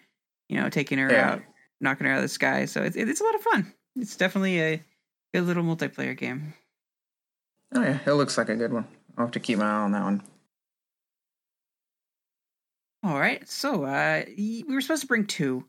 You 0.50 0.60
know, 0.60 0.70
taking 0.70 1.00
her 1.00 1.12
yeah. 1.12 1.32
out, 1.32 1.42
knocking 1.82 2.06
her 2.06 2.14
out 2.14 2.18
of 2.18 2.24
the 2.24 2.30
sky. 2.30 2.66
So 2.66 2.84
it's 2.84 2.96
it's 2.96 3.22
a 3.22 3.24
lot 3.24 3.36
of 3.36 3.42
fun 3.42 3.74
it's 3.96 4.16
definitely 4.16 4.62
a 4.62 4.84
good 5.34 5.44
little 5.44 5.64
multiplayer 5.64 6.18
game. 6.18 6.54
Oh 7.74 7.82
yeah, 7.82 8.00
it 8.06 8.14
looks 8.14 8.38
like 8.38 8.50
a 8.50 8.56
good 8.56 8.74
one. 8.74 8.88
I'll 9.18 9.26
have 9.26 9.32
to 9.34 9.40
keep 9.40 9.60
my 9.60 9.66
eye 9.66 9.82
on 9.84 9.92
that 9.92 10.04
one. 10.04 10.24
All 13.04 13.20
right, 13.20 13.48
so 13.48 13.84
uh, 13.84 14.24
we 14.38 14.64
were 14.68 14.82
supposed 14.82 15.02
to 15.02 15.08
bring 15.08 15.26
two 15.26 15.66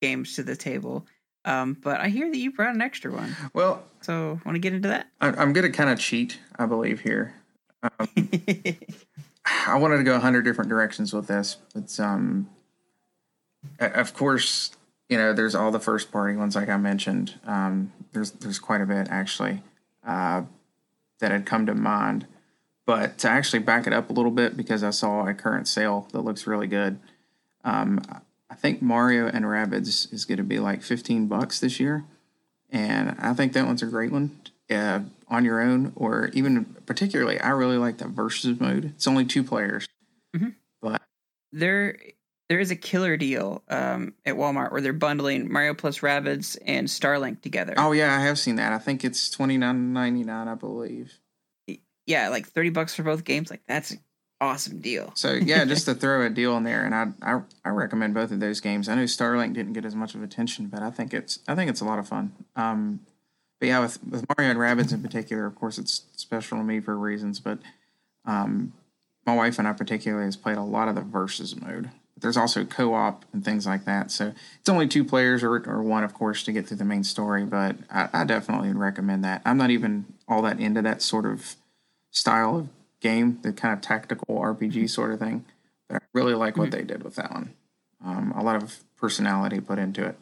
games 0.00 0.34
to 0.34 0.42
the 0.42 0.56
table, 0.56 1.06
um, 1.44 1.76
but 1.82 2.00
I 2.00 2.08
hear 2.08 2.30
that 2.30 2.36
you 2.36 2.52
brought 2.52 2.74
an 2.74 2.82
extra 2.82 3.12
one. 3.12 3.36
Well, 3.52 3.82
so 4.00 4.40
want 4.44 4.56
to 4.56 4.60
get 4.60 4.72
into 4.72 4.88
that? 4.88 5.08
I, 5.20 5.28
am 5.42 5.52
going 5.52 5.70
to 5.70 5.76
kind 5.76 5.90
of 5.90 5.98
cheat, 5.98 6.38
I 6.56 6.66
believe 6.66 7.00
here. 7.00 7.34
Um, 7.82 8.08
I 9.66 9.76
wanted 9.76 9.98
to 9.98 10.04
go 10.04 10.14
a 10.14 10.20
hundred 10.20 10.42
different 10.42 10.70
directions 10.70 11.12
with 11.12 11.26
this, 11.26 11.56
but 11.74 11.98
um, 11.98 12.48
of 13.80 14.14
course, 14.14 14.70
you 15.08 15.16
know, 15.16 15.32
there's 15.32 15.54
all 15.54 15.70
the 15.70 15.80
first 15.80 16.12
party 16.12 16.36
ones, 16.36 16.54
like 16.54 16.68
I 16.68 16.76
mentioned. 16.76 17.34
Um, 17.44 17.92
there's 18.12 18.30
there's 18.32 18.58
quite 18.58 18.80
a 18.80 18.86
bit 18.86 19.08
actually 19.10 19.62
uh, 20.06 20.42
that 21.18 21.30
had 21.30 21.44
come 21.44 21.66
to 21.66 21.74
mind. 21.74 22.26
But 22.84 23.18
to 23.18 23.28
actually 23.28 23.60
back 23.60 23.86
it 23.86 23.92
up 23.92 24.10
a 24.10 24.12
little 24.12 24.30
bit, 24.30 24.56
because 24.56 24.82
I 24.82 24.90
saw 24.90 25.26
a 25.26 25.34
current 25.34 25.68
sale 25.68 26.08
that 26.12 26.20
looks 26.20 26.46
really 26.46 26.66
good. 26.66 26.98
Um, 27.64 28.00
I 28.52 28.54
think 28.54 28.82
Mario 28.82 29.28
and 29.28 29.46
Rabbids 29.46 30.12
is 30.12 30.26
going 30.26 30.36
to 30.36 30.44
be 30.44 30.58
like 30.58 30.82
15 30.82 31.26
bucks 31.26 31.58
this 31.58 31.80
year, 31.80 32.04
and 32.70 33.16
I 33.18 33.32
think 33.32 33.54
that 33.54 33.64
one's 33.64 33.82
a 33.82 33.86
great 33.86 34.12
one 34.12 34.38
uh, 34.70 35.00
on 35.26 35.46
your 35.46 35.62
own, 35.62 35.92
or 35.96 36.28
even 36.34 36.64
particularly, 36.84 37.40
I 37.40 37.48
really 37.48 37.78
like 37.78 37.96
the 37.96 38.08
versus 38.08 38.60
mode. 38.60 38.92
It's 38.94 39.06
only 39.06 39.24
two 39.24 39.42
players, 39.42 39.88
mm-hmm. 40.36 40.50
but 40.82 41.00
there 41.50 41.96
there 42.50 42.60
is 42.60 42.70
a 42.70 42.76
killer 42.76 43.16
deal 43.16 43.62
um, 43.70 44.12
at 44.26 44.34
Walmart 44.34 44.70
where 44.70 44.82
they're 44.82 44.92
bundling 44.92 45.50
Mario 45.50 45.72
plus 45.72 46.00
Rabbids 46.00 46.58
and 46.66 46.88
Starlink 46.88 47.40
together. 47.40 47.72
Oh 47.78 47.92
yeah, 47.92 48.14
I 48.14 48.20
have 48.20 48.38
seen 48.38 48.56
that. 48.56 48.72
I 48.74 48.78
think 48.78 49.02
it's 49.02 49.30
twenty 49.30 49.56
nine 49.56 49.94
ninety 49.94 50.24
nine, 50.24 50.46
I 50.46 50.56
believe. 50.56 51.18
Yeah, 52.04 52.28
like 52.28 52.46
thirty 52.46 52.68
bucks 52.68 52.94
for 52.94 53.02
both 53.02 53.24
games. 53.24 53.50
Like 53.50 53.62
that's 53.66 53.96
awesome 54.42 54.80
deal. 54.80 55.12
So 55.14 55.32
yeah, 55.32 55.64
just 55.66 55.86
to 55.86 55.94
throw 55.94 56.26
a 56.26 56.30
deal 56.30 56.56
in 56.56 56.64
there, 56.64 56.84
and 56.84 56.94
I, 56.94 57.08
I 57.22 57.40
I 57.64 57.68
recommend 57.70 58.14
both 58.14 58.32
of 58.32 58.40
those 58.40 58.60
games. 58.60 58.88
I 58.88 58.94
know 58.96 59.04
Starlink 59.04 59.54
didn't 59.54 59.72
get 59.72 59.84
as 59.84 59.94
much 59.94 60.14
of 60.14 60.22
attention, 60.22 60.66
but 60.66 60.82
I 60.82 60.90
think 60.90 61.14
it's 61.14 61.38
I 61.48 61.54
think 61.54 61.70
it's 61.70 61.80
a 61.80 61.84
lot 61.84 61.98
of 61.98 62.08
fun. 62.08 62.32
Um, 62.56 63.00
but 63.60 63.68
yeah, 63.68 63.80
with 63.80 64.02
with 64.04 64.26
Mario 64.36 64.50
and 64.50 64.58
Rabbids 64.58 64.92
in 64.92 65.02
particular, 65.02 65.46
of 65.46 65.54
course, 65.54 65.78
it's 65.78 66.02
special 66.16 66.58
to 66.58 66.64
me 66.64 66.80
for 66.80 66.96
reasons. 66.98 67.40
But 67.40 67.58
um, 68.24 68.72
my 69.24 69.34
wife 69.34 69.58
and 69.58 69.68
I 69.68 69.72
particularly 69.72 70.26
has 70.26 70.36
played 70.36 70.58
a 70.58 70.62
lot 70.62 70.88
of 70.88 70.96
the 70.96 71.00
versus 71.00 71.54
mode 71.60 71.90
But 72.14 72.22
there's 72.22 72.36
also 72.36 72.64
co-op 72.64 73.24
and 73.32 73.44
things 73.44 73.66
like 73.66 73.84
that. 73.84 74.10
So 74.10 74.32
it's 74.58 74.68
only 74.68 74.88
two 74.88 75.04
players 75.04 75.44
or, 75.44 75.56
or 75.68 75.82
one, 75.82 76.02
of 76.02 76.12
course, 76.12 76.42
to 76.44 76.52
get 76.52 76.66
through 76.66 76.78
the 76.78 76.84
main 76.84 77.04
story. 77.04 77.44
But 77.44 77.76
I, 77.88 78.08
I 78.12 78.24
definitely 78.24 78.68
would 78.68 78.78
recommend 78.78 79.24
that. 79.24 79.42
I'm 79.44 79.58
not 79.58 79.70
even 79.70 80.06
all 80.26 80.42
that 80.42 80.58
into 80.58 80.82
that 80.82 81.02
sort 81.02 81.24
of 81.24 81.54
style 82.10 82.56
of 82.58 82.68
game, 83.02 83.38
the 83.42 83.52
kind 83.52 83.74
of 83.74 83.80
tactical 83.80 84.38
RPG 84.38 84.88
sort 84.88 85.12
of 85.12 85.18
thing. 85.18 85.44
But 85.88 86.02
I 86.02 86.06
really 86.14 86.34
like 86.34 86.56
what 86.56 86.70
mm-hmm. 86.70 86.78
they 86.78 86.84
did 86.84 87.02
with 87.02 87.16
that 87.16 87.32
one. 87.32 87.54
Um, 88.04 88.32
a 88.36 88.42
lot 88.42 88.62
of 88.62 88.78
personality 88.96 89.60
put 89.60 89.78
into 89.78 90.04
it. 90.04 90.18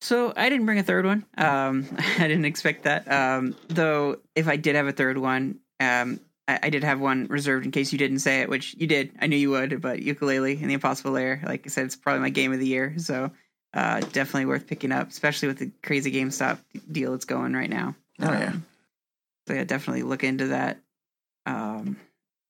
So 0.00 0.32
I 0.34 0.48
didn't 0.48 0.66
bring 0.66 0.78
a 0.78 0.82
third 0.82 1.04
one. 1.04 1.24
Um, 1.36 1.86
I 1.98 2.26
didn't 2.26 2.46
expect 2.46 2.84
that. 2.84 3.10
Um, 3.10 3.54
though, 3.68 4.18
if 4.34 4.48
I 4.48 4.56
did 4.56 4.74
have 4.74 4.86
a 4.86 4.92
third 4.92 5.18
one, 5.18 5.60
um, 5.78 6.20
I, 6.48 6.58
I, 6.64 6.70
did 6.70 6.84
have 6.84 7.00
one 7.00 7.26
reserved 7.28 7.64
in 7.64 7.70
case 7.70 7.92
you 7.92 7.98
didn't 7.98 8.18
say 8.18 8.40
it, 8.40 8.48
which 8.48 8.74
you 8.76 8.86
did. 8.86 9.12
I 9.20 9.26
knew 9.26 9.36
you 9.36 9.50
would, 9.50 9.80
but 9.80 10.00
Yooka-Laylee 10.00 10.60
and 10.60 10.68
the 10.68 10.74
Impossible 10.74 11.12
Lair, 11.12 11.42
like 11.44 11.62
I 11.66 11.68
said, 11.68 11.86
it's 11.86 11.96
probably 11.96 12.20
my 12.20 12.30
game 12.30 12.52
of 12.52 12.58
the 12.58 12.66
year. 12.66 12.94
So 12.98 13.30
uh, 13.72 14.00
definitely 14.00 14.46
worth 14.46 14.66
picking 14.66 14.92
up, 14.92 15.08
especially 15.08 15.48
with 15.48 15.58
the 15.58 15.70
crazy 15.82 16.12
GameStop 16.12 16.58
deal 16.90 17.14
it's 17.14 17.24
going 17.24 17.52
right 17.52 17.70
now. 17.70 17.94
Oh 18.20 18.32
yeah. 18.32 18.48
Um, 18.48 18.66
so 19.46 19.54
yeah, 19.54 19.64
definitely 19.64 20.02
look 20.02 20.24
into 20.24 20.48
that. 20.48 20.78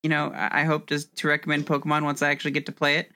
You 0.03 0.09
know, 0.09 0.31
I, 0.33 0.63
hope 0.63 0.87
to 0.87 0.99
to 0.99 1.27
recommend 1.27 1.67
Pokemon 1.67 2.03
once 2.03 2.21
I 2.21 2.31
actually 2.31 2.51
get 2.51 2.65
to 2.65 2.71
play 2.71 2.97
it. 2.97 3.11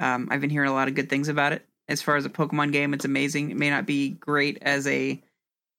Um, 0.00 0.28
I've 0.30 0.40
been 0.40 0.50
hearing 0.50 0.70
a 0.70 0.74
lot 0.74 0.88
of 0.88 0.94
good 0.94 1.08
things 1.08 1.28
about 1.28 1.52
it. 1.52 1.64
As 1.88 2.02
far 2.02 2.16
as 2.16 2.24
a 2.24 2.30
Pokemon 2.30 2.72
game, 2.72 2.92
it's 2.92 3.04
amazing. 3.04 3.50
It 3.50 3.56
may 3.56 3.70
not 3.70 3.86
be 3.86 4.10
great 4.10 4.58
as 4.62 4.86
a 4.86 5.22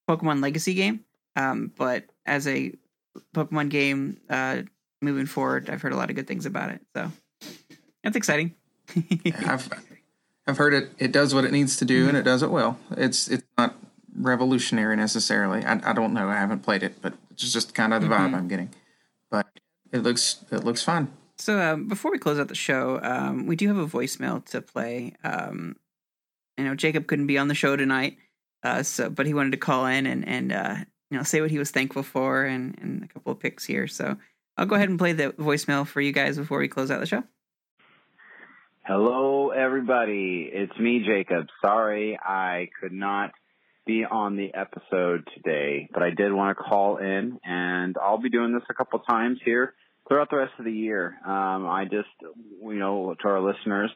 Pokemon 0.10 0.42
Legacy 0.42 0.74
game, 0.74 1.04
um, 1.36 1.72
but 1.76 2.06
as 2.26 2.48
a 2.48 2.74
Pokemon 3.34 3.70
game 3.70 4.18
uh, 4.30 4.62
moving 5.02 5.26
forward. 5.26 5.70
I've 5.70 5.82
heard 5.82 5.94
a 5.94 5.98
lot 5.98 6.10
of 6.10 6.16
good 6.16 6.28
things 6.28 6.46
about 6.46 6.70
it, 6.70 6.82
so 6.96 7.12
that's 8.04 8.16
exciting. 8.16 8.54
I've 9.46 9.70
I've 10.48 10.58
heard 10.58 10.74
it. 10.74 10.92
It 10.98 11.12
does 11.12 11.34
what 11.34 11.46
it 11.46 11.52
needs 11.52 11.78
to 11.78 11.86
do, 11.86 12.02
mm-hmm. 12.02 12.10
and 12.10 12.18
it 12.18 12.24
does 12.24 12.44
it 12.44 12.52
well. 12.52 12.78
It's 12.92 13.28
it's 13.28 13.44
not 13.58 13.76
revolutionary 14.18 14.96
necessarily. 14.96 15.64
I, 15.66 15.82
I 15.84 15.94
don't 15.94 16.14
know. 16.14 16.30
I 16.30 16.36
haven't 16.36 16.64
played 16.64 16.84
it, 16.84 17.02
but 17.02 17.14
it's 17.32 17.52
just 17.52 17.74
kind 17.74 17.94
of 17.94 18.02
the 18.02 18.08
vibe 18.08 18.28
mm-hmm. 18.28 18.36
I'm 18.36 18.48
getting. 18.48 18.70
But 19.30 19.48
it 19.92 20.00
looks 20.00 20.44
it 20.52 20.64
looks 20.64 20.84
fun. 20.84 21.12
So 21.38 21.60
um, 21.60 21.88
before 21.88 22.12
we 22.12 22.18
close 22.18 22.40
out 22.40 22.48
the 22.48 22.56
show, 22.56 23.00
um, 23.02 23.46
we 23.46 23.56
do 23.56 23.68
have 23.68 23.78
a 23.78 23.88
voicemail 23.88 24.44
to 24.46 24.62
play. 24.62 25.14
Um, 25.24 25.76
you 26.58 26.64
know, 26.64 26.76
Jacob 26.76 27.08
couldn't 27.08 27.28
be 27.28 27.38
on 27.38 27.50
the 27.50 27.56
show 27.56 27.76
tonight, 27.76 28.18
uh, 28.64 28.84
so 28.84 29.10
but 29.10 29.26
he 29.26 29.34
wanted 29.34 29.52
to 29.52 29.58
call 29.58 29.86
in 29.86 30.06
and 30.06 30.28
and 30.28 30.52
uh, 30.52 30.76
you 31.12 31.18
know 31.18 31.24
say 31.24 31.42
what 31.42 31.52
he 31.52 31.60
was 31.60 31.72
thankful 31.72 32.04
for 32.04 32.46
and 32.46 32.78
and 32.82 33.04
a 33.04 33.08
couple 33.08 33.32
of 33.32 33.40
picks 33.40 33.66
here. 33.66 33.88
So 33.88 34.18
I'll 34.58 34.66
go 34.66 34.76
ahead 34.76 34.90
and 34.90 34.98
play 34.98 35.14
the 35.14 35.32
voicemail 35.32 35.86
for 35.86 36.02
you 36.02 36.12
guys 36.12 36.38
before 36.38 36.60
we 36.60 36.68
close 36.68 36.90
out 36.90 37.00
the 37.00 37.06
show. 37.06 37.24
Hello, 38.84 39.50
everybody. 39.50 40.50
It's 40.54 40.78
me, 40.78 41.04
Jacob. 41.06 41.48
Sorry 41.60 42.18
I 42.22 42.70
could 42.80 42.92
not 42.92 43.32
be 43.86 44.04
on 44.04 44.36
the 44.36 44.54
episode 44.54 45.28
today, 45.36 45.90
but 45.94 46.04
I 46.04 46.10
did 46.10 46.34
want 46.34 46.58
to 46.58 46.64
call 46.64 46.98
in, 46.98 47.40
and 47.44 47.96
I'll 48.02 48.22
be 48.22 48.30
doing 48.30 48.54
this 48.54 48.64
a 48.70 48.74
couple 48.74 49.00
times 49.00 49.40
here 49.44 49.74
throughout 50.08 50.30
the 50.30 50.38
rest 50.38 50.54
of 50.60 50.66
the 50.66 50.72
year. 50.72 51.16
Um, 51.26 51.68
I 51.68 51.86
just, 51.86 52.10
you 52.22 52.76
know, 52.76 53.16
to 53.22 53.28
our 53.28 53.42
listeners, 53.42 53.92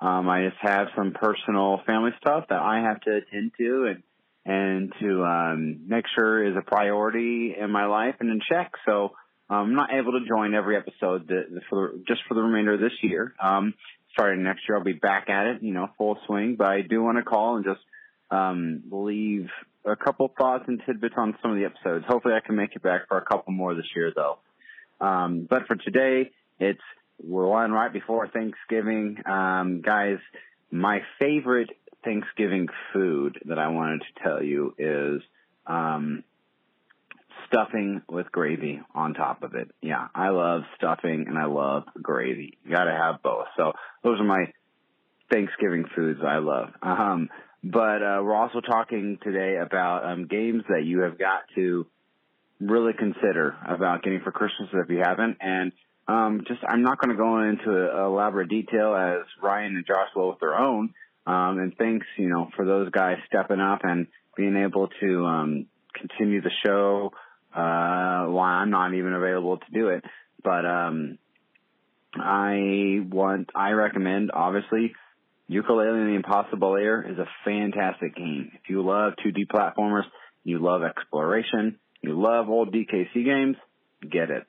um, 0.00 0.28
I 0.28 0.46
just 0.48 0.56
have 0.60 0.88
some 0.96 1.12
personal 1.12 1.80
family 1.86 2.10
stuff 2.20 2.46
that 2.48 2.60
I 2.60 2.80
have 2.80 3.00
to 3.02 3.16
attend 3.16 3.52
to 3.58 3.86
and 3.86 4.02
and 4.42 4.92
to 4.98 5.22
um, 5.22 5.80
make 5.86 6.06
sure 6.14 6.42
is 6.42 6.56
a 6.56 6.62
priority 6.62 7.54
in 7.60 7.70
my 7.70 7.84
life 7.84 8.14
and 8.20 8.30
in 8.30 8.40
check. 8.48 8.72
So 8.86 9.12
um, 9.50 9.56
I'm 9.58 9.74
not 9.74 9.92
able 9.92 10.12
to 10.12 10.26
join 10.26 10.54
every 10.54 10.76
episode 10.78 11.28
that, 11.28 11.60
for 11.68 11.92
just 12.08 12.22
for 12.26 12.34
the 12.34 12.40
remainder 12.40 12.74
of 12.74 12.80
this 12.80 12.92
year. 13.02 13.34
Um, 13.42 13.74
starting 14.14 14.42
next 14.42 14.62
year, 14.66 14.78
I'll 14.78 14.84
be 14.84 14.94
back 14.94 15.28
at 15.28 15.46
it, 15.46 15.62
you 15.62 15.74
know, 15.74 15.88
full 15.98 16.18
swing. 16.26 16.56
But 16.56 16.68
I 16.68 16.80
do 16.80 17.02
want 17.02 17.18
to 17.18 17.22
call 17.22 17.56
and 17.56 17.64
just 17.64 17.80
um, 18.30 18.82
leave 18.90 19.48
a 19.84 19.96
couple 19.96 20.32
thoughts 20.38 20.64
and 20.68 20.82
tidbits 20.86 21.14
on 21.16 21.36
some 21.42 21.52
of 21.52 21.56
the 21.56 21.64
episodes. 21.64 22.04
Hopefully, 22.08 22.34
I 22.34 22.44
can 22.44 22.56
make 22.56 22.76
it 22.76 22.82
back 22.82 23.08
for 23.08 23.18
a 23.18 23.24
couple 23.24 23.52
more 23.52 23.74
this 23.74 23.86
year, 23.94 24.12
though. 24.14 24.38
Um, 25.00 25.46
but 25.48 25.66
for 25.66 25.76
today, 25.76 26.30
it's 26.58 26.80
we're 27.22 27.46
one 27.46 27.72
right 27.72 27.92
before 27.92 28.28
Thanksgiving, 28.28 29.18
um, 29.26 29.82
guys. 29.82 30.18
My 30.70 31.00
favorite 31.18 31.70
Thanksgiving 32.04 32.68
food 32.92 33.38
that 33.46 33.58
I 33.58 33.68
wanted 33.68 34.02
to 34.02 34.22
tell 34.22 34.42
you 34.42 34.74
is 34.78 35.22
um, 35.66 36.24
stuffing 37.46 38.02
with 38.08 38.30
gravy 38.32 38.80
on 38.94 39.14
top 39.14 39.42
of 39.42 39.54
it. 39.54 39.70
Yeah, 39.82 40.08
I 40.14 40.28
love 40.28 40.62
stuffing 40.76 41.26
and 41.28 41.38
I 41.38 41.46
love 41.46 41.84
gravy. 42.00 42.58
You 42.64 42.74
got 42.74 42.84
to 42.84 42.92
have 42.92 43.22
both. 43.22 43.46
So 43.56 43.72
those 44.02 44.20
are 44.20 44.24
my 44.24 44.52
Thanksgiving 45.30 45.84
foods 45.94 46.20
I 46.26 46.38
love. 46.38 46.70
Um, 46.82 47.28
but 47.62 48.02
uh, 48.02 48.20
we're 48.22 48.34
also 48.34 48.60
talking 48.60 49.18
today 49.22 49.56
about 49.56 50.04
um, 50.04 50.26
games 50.26 50.62
that 50.68 50.84
you 50.84 51.00
have 51.00 51.18
got 51.18 51.42
to 51.54 51.86
really 52.60 52.92
consider 52.92 53.56
about 53.66 54.02
getting 54.02 54.20
for 54.20 54.32
Christmas 54.32 54.68
if 54.72 54.88
you 54.88 55.00
haven't. 55.02 55.38
And 55.40 55.72
um, 56.08 56.42
just 56.46 56.60
I'm 56.66 56.82
not 56.82 56.98
going 56.98 57.10
to 57.10 57.16
go 57.16 57.40
into 57.42 57.98
elaborate 57.98 58.48
detail 58.48 58.94
as 58.94 59.26
Ryan 59.42 59.76
and 59.76 59.86
Josh 59.86 60.08
will 60.16 60.30
with 60.30 60.40
their 60.40 60.58
own. 60.58 60.94
Um, 61.26 61.58
and 61.58 61.76
thanks, 61.76 62.06
you 62.16 62.28
know, 62.28 62.48
for 62.56 62.64
those 62.64 62.90
guys 62.90 63.18
stepping 63.26 63.60
up 63.60 63.80
and 63.84 64.06
being 64.36 64.56
able 64.56 64.88
to 65.00 65.26
um, 65.26 65.66
continue 65.94 66.40
the 66.40 66.50
show 66.64 67.12
uh, 67.54 68.24
while 68.26 68.62
I'm 68.62 68.70
not 68.70 68.94
even 68.94 69.12
available 69.12 69.58
to 69.58 69.72
do 69.72 69.88
it. 69.88 70.04
But 70.42 70.64
um, 70.64 71.18
I 72.14 73.00
want, 73.08 73.50
I 73.54 73.70
recommend, 73.70 74.30
obviously, 74.32 74.94
Yooka-Laylee 75.50 76.02
and 76.02 76.10
the 76.10 76.14
Impossible 76.14 76.74
Lair 76.74 77.02
is 77.02 77.18
a 77.18 77.26
fantastic 77.44 78.14
game. 78.14 78.52
If 78.54 78.70
you 78.70 78.82
love 78.86 79.14
2D 79.24 79.48
platformers, 79.52 80.04
you 80.44 80.58
love 80.58 80.82
exploration, 80.84 81.78
you 82.02 82.20
love 82.20 82.48
old 82.48 82.72
DKC 82.72 83.24
games, 83.24 83.56
get 84.00 84.30
it. 84.30 84.44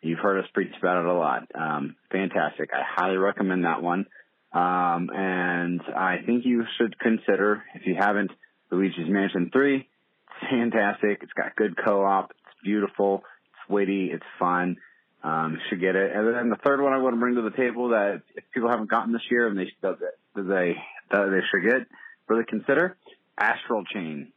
You've 0.00 0.20
heard 0.20 0.38
us 0.38 0.50
preach 0.54 0.72
about 0.78 0.98
it 0.98 1.06
a 1.06 1.12
lot. 1.12 1.48
Um, 1.54 1.96
fantastic. 2.12 2.70
I 2.72 2.82
highly 2.86 3.16
recommend 3.16 3.64
that 3.64 3.82
one. 3.82 4.06
Um, 4.52 5.10
and 5.12 5.80
I 5.96 6.18
think 6.24 6.44
you 6.44 6.64
should 6.78 6.98
consider, 7.00 7.64
if 7.74 7.86
you 7.86 7.96
haven't, 7.98 8.30
Luigi's 8.70 9.08
Mansion 9.08 9.50
3. 9.52 9.76
It's 9.76 10.50
fantastic. 10.50 11.20
It's 11.22 11.32
got 11.32 11.56
good 11.56 11.74
co-op. 11.82 12.30
It's 12.30 12.56
beautiful. 12.62 13.24
It's 13.46 13.70
witty. 13.70 14.10
It's 14.12 14.24
fun. 14.38 14.76
Um, 15.24 15.58
should 15.70 15.80
get 15.80 15.96
it. 15.96 16.14
And 16.14 16.34
then 16.34 16.50
the 16.50 16.58
third 16.62 16.82
one 16.82 16.92
I 16.92 16.98
want 16.98 17.14
to 17.16 17.18
bring 17.18 17.36
to 17.36 17.42
the 17.42 17.56
table 17.56 17.88
that 17.88 18.20
if 18.36 18.44
people 18.52 18.68
haven't 18.68 18.90
gotten 18.90 19.10
this 19.10 19.22
year 19.30 19.48
and 19.48 19.58
they 19.58 19.72
that 19.80 19.98
they 20.34 20.76
that 21.10 21.30
they 21.30 21.40
should 21.50 21.66
get, 21.66 21.88
really 22.28 22.44
consider 22.46 22.98
Astral 23.38 23.84
Chain. 23.86 24.32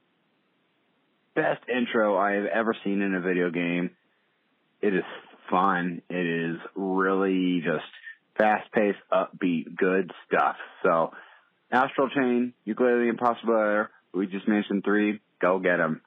Best 1.35 1.61
intro 1.67 2.17
I 2.17 2.35
have 2.35 2.45
ever 2.45 2.73
seen 2.85 3.01
in 3.01 3.13
a 3.15 3.19
video 3.19 3.51
game. 3.51 3.91
It 4.81 4.95
is 4.95 5.03
fun. 5.49 6.01
It 6.09 6.25
is 6.25 6.57
really 6.73 7.61
just 7.65 7.85
fast 8.37 8.71
paced, 8.71 8.97
upbeat, 9.11 9.75
good 9.75 10.11
stuff. 10.27 10.55
So, 10.83 11.11
Astral 11.71 12.09
Chain, 12.09 12.53
Yooka-Laylee 12.65 13.09
Impossible 13.09 13.53
Lair, 13.55 13.89
we 14.13 14.27
just 14.27 14.47
mentioned 14.47 14.83
three. 14.83 15.19
Go 15.41 15.59
get 15.59 15.77
them. 15.77 16.01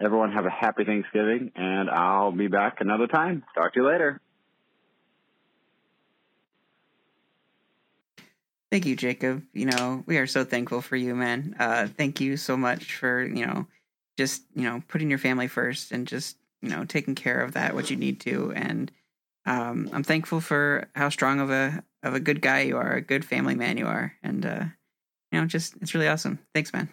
Everyone 0.00 0.32
have 0.32 0.46
a 0.46 0.50
happy 0.50 0.84
Thanksgiving, 0.84 1.50
and 1.56 1.90
I'll 1.90 2.30
be 2.30 2.46
back 2.46 2.80
another 2.80 3.08
time. 3.08 3.42
Talk 3.54 3.74
to 3.74 3.80
you 3.80 3.86
later. 3.86 4.20
Thank 8.70 8.86
you, 8.86 8.94
Jacob. 8.96 9.42
You 9.54 9.66
know, 9.66 10.04
we 10.06 10.18
are 10.18 10.26
so 10.26 10.44
thankful 10.44 10.82
for 10.82 10.94
you, 10.94 11.14
man. 11.14 11.56
Uh, 11.58 11.88
thank 11.88 12.20
you 12.20 12.36
so 12.36 12.56
much 12.56 12.94
for, 12.96 13.24
you 13.24 13.44
know, 13.46 13.66
just, 14.16 14.42
you 14.54 14.62
know, 14.62 14.82
putting 14.88 15.08
your 15.08 15.18
family 15.18 15.48
first 15.48 15.90
and 15.90 16.06
just, 16.06 16.36
you 16.60 16.68
know, 16.68 16.84
taking 16.84 17.14
care 17.14 17.40
of 17.40 17.54
that, 17.54 17.74
what 17.74 17.90
you 17.90 17.96
need 17.96 18.20
to. 18.20 18.52
And 18.54 18.92
um, 19.46 19.88
I'm 19.92 20.04
thankful 20.04 20.40
for 20.40 20.88
how 20.94 21.08
strong 21.08 21.40
of 21.40 21.50
a, 21.50 21.82
of 22.02 22.14
a 22.14 22.20
good 22.20 22.42
guy 22.42 22.60
you 22.60 22.76
are, 22.76 22.92
a 22.92 23.00
good 23.00 23.24
family 23.24 23.54
man 23.54 23.78
you 23.78 23.86
are. 23.86 24.12
And, 24.22 24.44
uh, 24.44 24.64
you 25.32 25.40
know, 25.40 25.46
just, 25.46 25.74
it's 25.80 25.94
really 25.94 26.08
awesome. 26.08 26.38
Thanks, 26.54 26.72
man. 26.72 26.88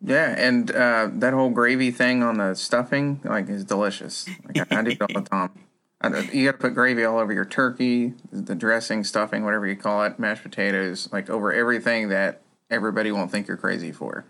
Yeah, 0.00 0.34
and 0.38 0.70
uh, 0.70 1.10
that 1.14 1.34
whole 1.34 1.50
gravy 1.50 1.90
thing 1.90 2.22
on 2.22 2.38
the 2.38 2.54
stuffing, 2.54 3.20
like, 3.24 3.48
is 3.48 3.64
delicious. 3.64 4.28
Like, 4.46 4.72
I, 4.72 4.78
I 4.78 4.82
do 4.82 4.90
it 4.90 5.02
all 5.02 5.22
the 5.22 5.28
time. 6.02 6.30
you 6.32 6.46
got 6.46 6.52
to 6.52 6.58
put 6.58 6.74
gravy 6.74 7.04
all 7.04 7.18
over 7.18 7.32
your 7.32 7.44
turkey, 7.44 8.14
the 8.30 8.54
dressing, 8.54 9.02
stuffing, 9.02 9.44
whatever 9.44 9.66
you 9.66 9.76
call 9.76 10.04
it, 10.04 10.18
mashed 10.18 10.44
potatoes, 10.44 11.08
like 11.12 11.28
over 11.28 11.52
everything 11.52 12.10
that 12.10 12.42
everybody 12.70 13.10
won't 13.10 13.32
think 13.32 13.48
you're 13.48 13.56
crazy 13.56 13.90
for. 13.90 14.24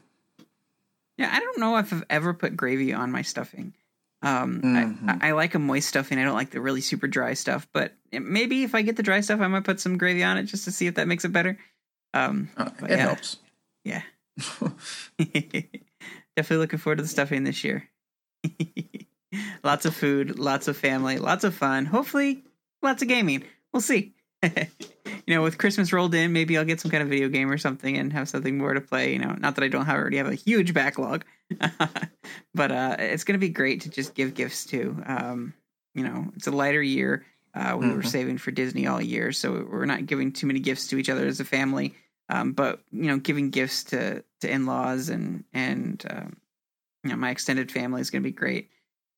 Yeah, 1.19 1.31
I 1.33 1.41
don't 1.41 1.59
know 1.59 1.77
if 1.77 1.93
I've 1.93 2.05
ever 2.09 2.33
put 2.33 2.57
gravy 2.57 2.95
on 2.95 3.11
my 3.11 3.23
stuffing. 3.23 3.75
Um, 4.23 4.62
mm-hmm. 4.62 5.11
I, 5.11 5.29
I, 5.29 5.33
like 5.33 5.55
a 5.55 5.59
moist 5.59 5.89
stuffing. 5.89 6.19
I 6.19 6.25
don't 6.25 6.35
like 6.35 6.51
the 6.51 6.61
really 6.61 6.81
super 6.81 7.07
dry 7.07 7.35
stuff. 7.35 7.69
But 7.73 7.93
maybe 8.12 8.62
if 8.64 8.75
I 8.75 8.83
get 8.83 8.97
the 8.97 9.03
dry 9.03 9.21
stuff, 9.21 9.41
I 9.41 9.49
might 9.49 9.64
put 9.64 9.81
some 9.81 9.99
gravy 9.99 10.25
on 10.25 10.39
it 10.39 10.45
just 10.45 10.64
to 10.64 10.73
see 10.73 10.87
if 10.87 10.95
that 10.95 11.07
makes 11.07 11.25
it 11.25 11.33
better. 11.33 11.59
Um, 12.14 12.49
uh, 12.57 12.71
it 12.85 12.91
yeah. 12.91 12.97
helps. 12.97 13.37
Yeah. 13.85 14.03
Definitely 15.18 16.57
looking 16.57 16.78
forward 16.78 16.97
to 16.97 17.03
the 17.03 17.09
stuffing 17.09 17.45
this 17.45 17.64
year. 17.64 17.89
lots 19.64 19.84
of 19.84 19.95
food, 19.95 20.39
lots 20.39 20.68
of 20.68 20.76
family, 20.76 21.18
lots 21.18 21.45
of 21.45 21.55
fun. 21.55 21.84
Hopefully, 21.84 22.45
lots 22.82 23.03
of 23.03 23.09
gaming. 23.09 23.43
We'll 23.72 23.80
see. 23.80 24.14
you 24.43 25.34
know, 25.34 25.43
with 25.43 25.59
Christmas 25.59 25.93
rolled 25.93 26.14
in, 26.14 26.32
maybe 26.32 26.57
I'll 26.57 26.64
get 26.64 26.80
some 26.80 26.91
kind 26.91 27.03
of 27.03 27.09
video 27.09 27.28
game 27.28 27.51
or 27.51 27.59
something 27.59 27.97
and 27.97 28.12
have 28.12 28.28
something 28.28 28.57
more 28.57 28.74
to 28.74 28.80
play. 28.80 29.12
You 29.12 29.18
know, 29.18 29.34
not 29.39 29.57
that 29.57 29.64
I 29.64 29.68
don't 29.68 29.86
have, 29.86 29.97
already 29.97 30.18
have 30.18 30.28
a 30.28 30.34
huge 30.34 30.72
backlog, 30.72 31.24
but 32.55 32.70
uh, 32.70 32.97
it's 32.99 33.24
going 33.24 33.34
to 33.34 33.45
be 33.45 33.49
great 33.49 33.82
to 33.82 33.91
just 33.91 34.14
give 34.14 34.34
gifts 34.34 34.66
to. 34.66 35.03
Um, 35.07 35.55
you 35.95 36.05
know, 36.05 36.26
it's 36.36 36.47
a 36.47 36.53
lighter 36.53 36.82
year. 36.82 37.24
Uh, 37.55 37.76
we 37.76 37.86
mm-hmm. 37.86 37.97
were 37.97 38.03
saving 38.03 38.39
for 38.39 38.53
Disney 38.53 38.86
all 38.86 39.01
year, 39.01 39.32
so 39.32 39.66
we're 39.68 39.86
not 39.86 40.07
giving 40.07 40.32
too 40.32 40.47
many 40.47 40.61
gifts 40.61 40.86
to 40.89 40.99
each 40.99 41.09
other 41.09 41.26
as 41.26 41.41
a 41.41 41.45
family. 41.45 41.95
Um, 42.29 42.53
but 42.53 42.81
you 42.93 43.05
know, 43.05 43.18
giving 43.18 43.51
gifts 43.51 43.85
to 43.85 44.22
to 44.41 44.51
in 44.51 44.66
laws 44.66 45.09
and 45.09 45.45
and 45.53 46.05
um, 46.11 46.37
you 47.05 47.11
know 47.11 47.16
my 47.16 47.31
extended 47.31 47.72
family 47.72 48.01
is 48.01 48.11
going 48.11 48.22
to 48.22 48.29
be 48.29 48.35
great. 48.35 48.70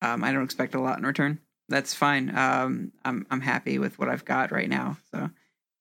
Um, 0.02 0.24
I 0.24 0.32
don't 0.32 0.44
expect 0.44 0.74
a 0.74 0.80
lot 0.80 0.98
in 0.98 1.06
return. 1.06 1.40
That's 1.68 1.94
fine. 1.94 2.36
Um, 2.36 2.92
I'm 3.04 3.26
I'm 3.30 3.40
happy 3.40 3.78
with 3.78 3.98
what 3.98 4.08
I've 4.08 4.24
got 4.24 4.52
right 4.52 4.68
now. 4.68 4.96
So 5.12 5.30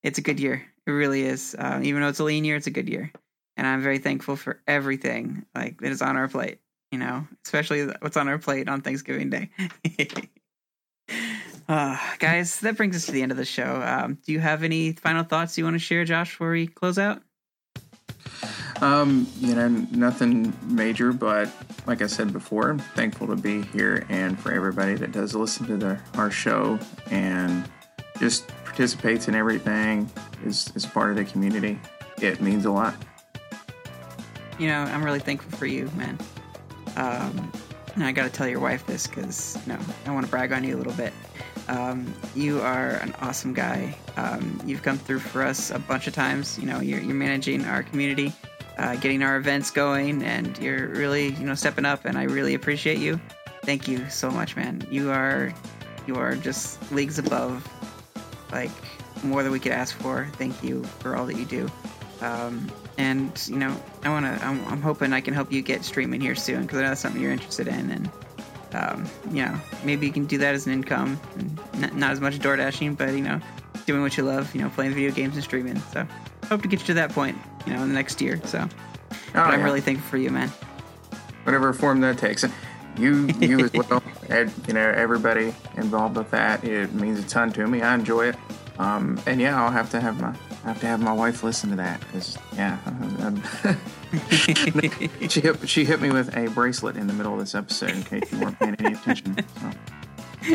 it's 0.04 0.18
a 0.18 0.24
good 0.24 0.40
year. 0.40 0.66
It 0.86 0.92
really 0.92 1.24
is. 1.24 1.56
Uh, 1.58 1.80
even 1.84 2.02
though 2.02 2.10
it's 2.10 2.20
a 2.20 2.24
lean 2.24 2.46
year, 2.46 2.56
it's 2.56 2.68
a 2.68 2.72
good 2.72 2.90
year, 2.90 3.12
and 3.58 3.68
I'm 3.68 3.82
very 3.82 4.00
thankful 4.00 4.36
for 4.36 4.60
everything 4.68 5.46
like 5.54 5.82
that 5.82 5.92
is 5.92 6.02
on 6.02 6.18
our 6.18 6.28
plate. 6.28 6.60
You 6.92 6.98
know, 6.98 7.28
especially 7.46 7.86
what's 8.00 8.18
on 8.18 8.28
our 8.28 8.40
plate 8.40 8.68
on 8.68 8.82
Thanksgiving 8.82 9.30
Day. 9.30 9.50
uh, 11.70 11.98
guys, 12.18 12.60
that 12.62 12.76
brings 12.76 12.96
us 12.96 13.06
to 13.06 13.12
the 13.12 13.22
end 13.22 13.32
of 13.32 13.38
the 13.38 13.46
show. 13.46 13.82
Um, 13.82 14.18
do 14.26 14.34
you 14.34 14.40
have 14.40 14.64
any 14.64 14.94
final 14.94 15.24
thoughts 15.24 15.56
you 15.58 15.64
want 15.64 15.76
to 15.76 15.80
share, 15.80 16.04
Josh, 16.04 16.32
before 16.32 16.52
we 16.52 16.66
close 16.66 16.98
out? 16.98 17.22
Um, 18.82 19.28
you 19.40 19.54
know, 19.54 19.68
nothing 19.92 20.52
major, 20.64 21.14
but 21.14 21.50
like 21.86 22.02
I 22.02 22.08
said 22.08 22.34
before, 22.34 22.72
I'm 22.72 22.80
thankful 22.80 23.28
to 23.28 23.36
be 23.36 23.62
here 23.62 24.06
and 24.10 24.40
for 24.40 24.52
everybody 24.52 24.96
that 24.96 25.12
does 25.12 25.36
listen 25.36 25.68
to 25.68 25.78
the, 25.78 26.00
our 26.16 26.32
show 26.32 26.80
and 27.12 27.70
just 28.20 28.48
participates 28.66 29.28
in 29.28 29.36
everything, 29.36 30.10
is, 30.44 30.72
is 30.76 30.86
part 30.86 31.12
of 31.12 31.18
the 31.18 31.26
community. 31.26 31.80
It 32.20 32.42
means 32.42 32.66
a 32.66 32.72
lot. 32.72 32.96
You 34.58 34.68
know, 34.68 34.80
I'm 34.80 35.04
really 35.04 35.20
thankful 35.20 35.58
for 35.58 35.68
you, 35.68 35.90
man. 35.96 36.18
Um, 36.96 37.52
and 37.96 38.04
I 38.04 38.12
got 38.12 38.24
to 38.24 38.30
tell 38.30 38.48
your 38.48 38.60
wife 38.60 38.86
this 38.88 39.08
because, 39.08 39.58
you 39.68 39.74
know, 39.74 39.80
I 40.06 40.12
want 40.12 40.26
to 40.26 40.32
brag 40.32 40.52
on 40.52 40.64
you 40.64 40.76
a 40.76 40.80
little 40.80 40.94
bit. 40.94 41.14
Um, 41.70 42.14
you 42.36 42.60
are 42.60 42.98
an 42.98 43.16
awesome 43.22 43.54
guy. 43.54 43.96
Um, 44.18 44.60
you've 44.66 44.84
come 44.84 44.98
through 44.98 45.20
for 45.20 45.44
us 45.44 45.72
a 45.72 45.80
bunch 45.80 46.08
of 46.08 46.14
times. 46.14 46.60
You 46.60 46.66
know, 46.66 46.82
you're, 46.82 47.00
you're 47.00 47.16
managing 47.16 47.64
our 47.66 47.84
community 47.84 48.34
uh, 48.80 48.96
getting 48.96 49.22
our 49.22 49.36
events 49.36 49.72
going, 49.72 50.24
and 50.24 50.58
you're 50.58 50.88
really, 50.88 51.34
you 51.34 51.46
know, 51.46 51.54
stepping 51.54 51.86
up, 51.86 52.06
and 52.06 52.18
I 52.18 52.24
really 52.24 52.54
appreciate 52.54 52.98
you. 52.98 53.20
Thank 53.64 53.88
you 53.90 54.10
so 54.10 54.32
much, 54.32 54.56
man. 54.56 54.88
You 54.90 55.12
are, 55.12 55.54
you 56.08 56.16
are 56.16 56.36
just 56.36 56.92
leagues 56.92 57.20
above, 57.20 57.68
like 58.54 58.72
more 59.22 59.44
than 59.44 59.52
we 59.52 59.60
could 59.60 59.74
ask 59.74 59.96
for. 59.98 60.28
Thank 60.34 60.64
you 60.64 60.84
for 61.00 61.18
all 61.18 61.26
that 61.26 61.36
you 61.36 61.44
do. 61.44 61.70
Um, 62.22 62.72
and 62.98 63.32
you 63.48 63.58
know, 63.58 63.76
I 64.04 64.10
want 64.10 64.26
to. 64.26 64.46
I'm, 64.46 64.66
I'm, 64.68 64.82
hoping 64.82 65.12
I 65.12 65.20
can 65.20 65.34
help 65.34 65.52
you 65.52 65.62
get 65.62 65.84
streaming 65.84 66.22
here 66.22 66.36
soon 66.36 66.62
because 66.62 66.80
I 66.80 66.84
know 66.84 66.88
that's 66.90 67.02
something 67.02 67.22
you're 67.22 67.32
interested 67.32 67.68
in, 67.68 67.90
and 67.90 68.10
Um, 68.74 69.06
you 69.32 69.44
know, 69.46 69.60
maybe 69.84 70.06
you 70.06 70.12
can 70.14 70.26
do 70.26 70.38
that 70.40 70.54
as 70.56 70.68
an 70.68 70.74
income, 70.74 71.20
and 71.38 71.60
not, 71.82 71.96
not 71.96 72.12
as 72.12 72.20
much 72.20 72.38
door 72.40 72.56
dashing, 72.56 72.96
but 72.96 73.10
you 73.14 73.22
know, 73.22 73.40
doing 73.86 74.02
what 74.02 74.16
you 74.18 74.24
love. 74.24 74.54
You 74.56 74.62
know, 74.62 74.70
playing 74.70 74.94
video 74.94 75.12
games 75.12 75.36
and 75.36 75.44
streaming. 75.44 75.80
So 75.94 76.08
hope 76.48 76.62
to 76.62 76.68
get 76.68 76.80
you 76.82 76.86
to 76.88 76.94
that 76.96 77.12
point. 77.12 77.38
You 77.66 77.74
know, 77.74 77.84
in 77.84 77.90
the 77.90 77.96
next 77.96 78.22
year. 78.22 78.40
So, 78.46 78.68
Oh, 79.12 79.16
but 79.34 79.54
I'm 79.54 79.64
really 79.64 79.82
thankful 79.82 80.08
for 80.10 80.18
you, 80.18 80.30
man. 80.32 80.50
whatever 81.44 81.72
form 81.74 82.02
that 82.02 82.18
takes. 82.18 82.44
You, 82.98 83.28
you 83.40 83.60
as 83.66 83.74
well. 83.74 84.04
You 84.68 84.74
know, 84.74 84.88
everybody 84.96 85.56
involved 85.78 86.16
with 86.18 86.30
that. 86.32 86.64
It 86.64 86.94
means 86.94 87.18
a 87.18 87.24
ton 87.24 87.52
to 87.54 87.66
me. 87.66 87.82
I 87.82 87.96
enjoy 87.96 88.28
it. 88.28 88.36
Um, 88.80 89.22
and 89.26 89.42
yeah, 89.42 89.62
I'll 89.62 89.72
have 89.72 89.90
to 89.92 90.00
have 90.00 90.20
my 90.22 90.34
I 90.64 90.70
have 90.70 90.80
to 90.80 90.88
have 90.88 91.02
my 91.02 91.12
wife 91.12 91.44
listen 91.44 91.70
to 91.72 91.76
that 91.76 92.00
because 92.00 92.38
yeah, 92.56 92.78
she 95.28 95.42
hit 95.42 95.70
she 95.70 95.86
hit 95.86 96.02
me 96.02 96.12
with 96.12 96.36
a 96.36 96.50
bracelet 96.50 96.96
in 96.96 97.08
the 97.08 97.14
middle 97.14 97.34
of 97.34 97.40
this 97.40 97.56
episode 97.56 97.92
in 97.92 98.04
case 98.04 98.32
you 98.32 98.40
weren't 98.40 98.58
paying 98.58 98.76
any 98.80 98.96
attention. 98.96 99.36
So. 99.38 99.72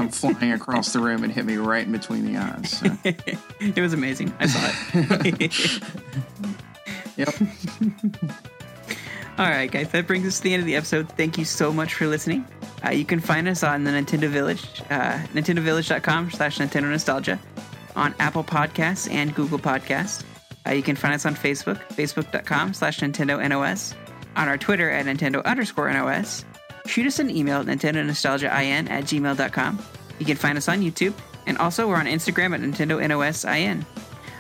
I'm 0.00 0.08
flying 0.08 0.52
across 0.52 0.94
the 0.94 1.00
room 1.00 1.22
and 1.22 1.32
hit 1.32 1.44
me 1.44 1.56
right 1.56 1.84
in 1.84 1.92
between 1.92 2.32
the 2.32 2.38
eyes. 2.38 2.70
So. 2.70 2.86
it 3.60 3.80
was 3.80 3.92
amazing. 3.92 4.34
I 4.40 4.46
saw 4.46 4.70
it. 4.94 5.82
Yep. 7.16 7.34
All 9.38 9.46
right, 9.48 9.70
guys, 9.70 9.88
that 9.90 10.06
brings 10.06 10.26
us 10.26 10.38
to 10.38 10.42
the 10.42 10.54
end 10.54 10.60
of 10.62 10.66
the 10.66 10.74
episode. 10.76 11.08
Thank 11.10 11.38
you 11.38 11.44
so 11.44 11.72
much 11.72 11.94
for 11.94 12.06
listening. 12.06 12.44
Uh, 12.84 12.90
you 12.90 13.04
can 13.04 13.20
find 13.20 13.48
us 13.48 13.62
on 13.62 13.84
the 13.84 13.90
Nintendo 13.90 14.28
Village, 14.28 14.82
uh, 14.90 15.18
nintendovillage.com 15.32 16.30
slash 16.32 16.58
Nintendo 16.58 16.90
Nostalgia, 16.90 17.38
on 17.96 18.14
Apple 18.18 18.44
Podcasts 18.44 19.10
and 19.10 19.34
Google 19.34 19.58
Podcasts. 19.58 20.24
Uh, 20.66 20.72
you 20.72 20.82
can 20.82 20.96
find 20.96 21.14
us 21.14 21.26
on 21.26 21.34
Facebook, 21.34 21.78
facebook.com 21.90 22.74
slash 22.74 23.00
Nintendo 23.00 23.46
NOS, 23.48 23.94
on 24.36 24.48
our 24.48 24.58
Twitter 24.58 24.90
at 24.90 25.06
Nintendo 25.06 25.44
underscore 25.44 25.92
NOS. 25.92 26.44
Shoot 26.86 27.06
us 27.06 27.18
an 27.18 27.30
email 27.30 27.60
at 27.60 27.66
Nintendo 27.66 28.04
NintendoNostalgiaIN 28.04 28.90
at 28.90 29.04
gmail.com. 29.04 29.84
You 30.18 30.26
can 30.26 30.36
find 30.36 30.58
us 30.58 30.68
on 30.68 30.80
YouTube, 30.80 31.14
and 31.46 31.58
also 31.58 31.88
we're 31.88 31.96
on 31.96 32.06
Instagram 32.06 32.54
at 32.54 32.60
Nintendo 32.60 33.02
NOSIN. 33.04 33.84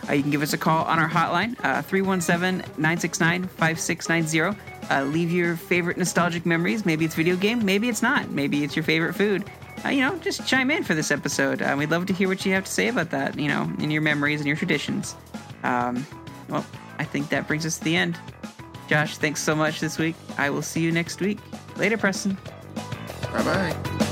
Uh, 0.08 0.12
you 0.12 0.22
can 0.22 0.30
give 0.30 0.42
us 0.42 0.52
a 0.52 0.58
call 0.58 0.84
on 0.84 0.98
our 0.98 1.08
hotline, 1.08 1.56
uh, 1.64 1.80
317 1.82 2.58
969 2.76 3.46
5690. 3.48 4.60
Uh, 4.90 5.04
leave 5.04 5.30
your 5.30 5.56
favorite 5.56 5.96
nostalgic 5.96 6.44
memories. 6.44 6.84
Maybe 6.84 7.04
it's 7.04 7.14
video 7.14 7.36
game, 7.36 7.64
maybe 7.64 7.88
it's 7.88 8.02
not. 8.02 8.30
Maybe 8.30 8.64
it's 8.64 8.76
your 8.76 8.82
favorite 8.82 9.14
food. 9.14 9.44
Uh, 9.84 9.88
you 9.90 10.00
know, 10.00 10.16
just 10.18 10.46
chime 10.46 10.70
in 10.70 10.82
for 10.82 10.94
this 10.94 11.10
episode. 11.10 11.60
Uh, 11.60 11.74
we'd 11.76 11.90
love 11.90 12.06
to 12.06 12.12
hear 12.12 12.28
what 12.28 12.44
you 12.46 12.52
have 12.52 12.64
to 12.64 12.70
say 12.70 12.88
about 12.88 13.10
that, 13.10 13.38
you 13.38 13.48
know, 13.48 13.70
in 13.78 13.90
your 13.90 14.02
memories 14.02 14.40
and 14.40 14.46
your 14.46 14.56
traditions. 14.56 15.14
Um, 15.62 16.06
well, 16.48 16.64
I 16.98 17.04
think 17.04 17.28
that 17.30 17.46
brings 17.46 17.66
us 17.66 17.78
to 17.78 17.84
the 17.84 17.96
end. 17.96 18.18
Josh, 18.88 19.18
thanks 19.18 19.42
so 19.42 19.54
much 19.54 19.80
this 19.80 19.98
week. 19.98 20.14
I 20.38 20.50
will 20.50 20.62
see 20.62 20.80
you 20.80 20.92
next 20.92 21.20
week. 21.20 21.38
Later, 21.76 21.98
Preston. 21.98 22.36
Bye 23.32 23.42
bye. 23.42 24.03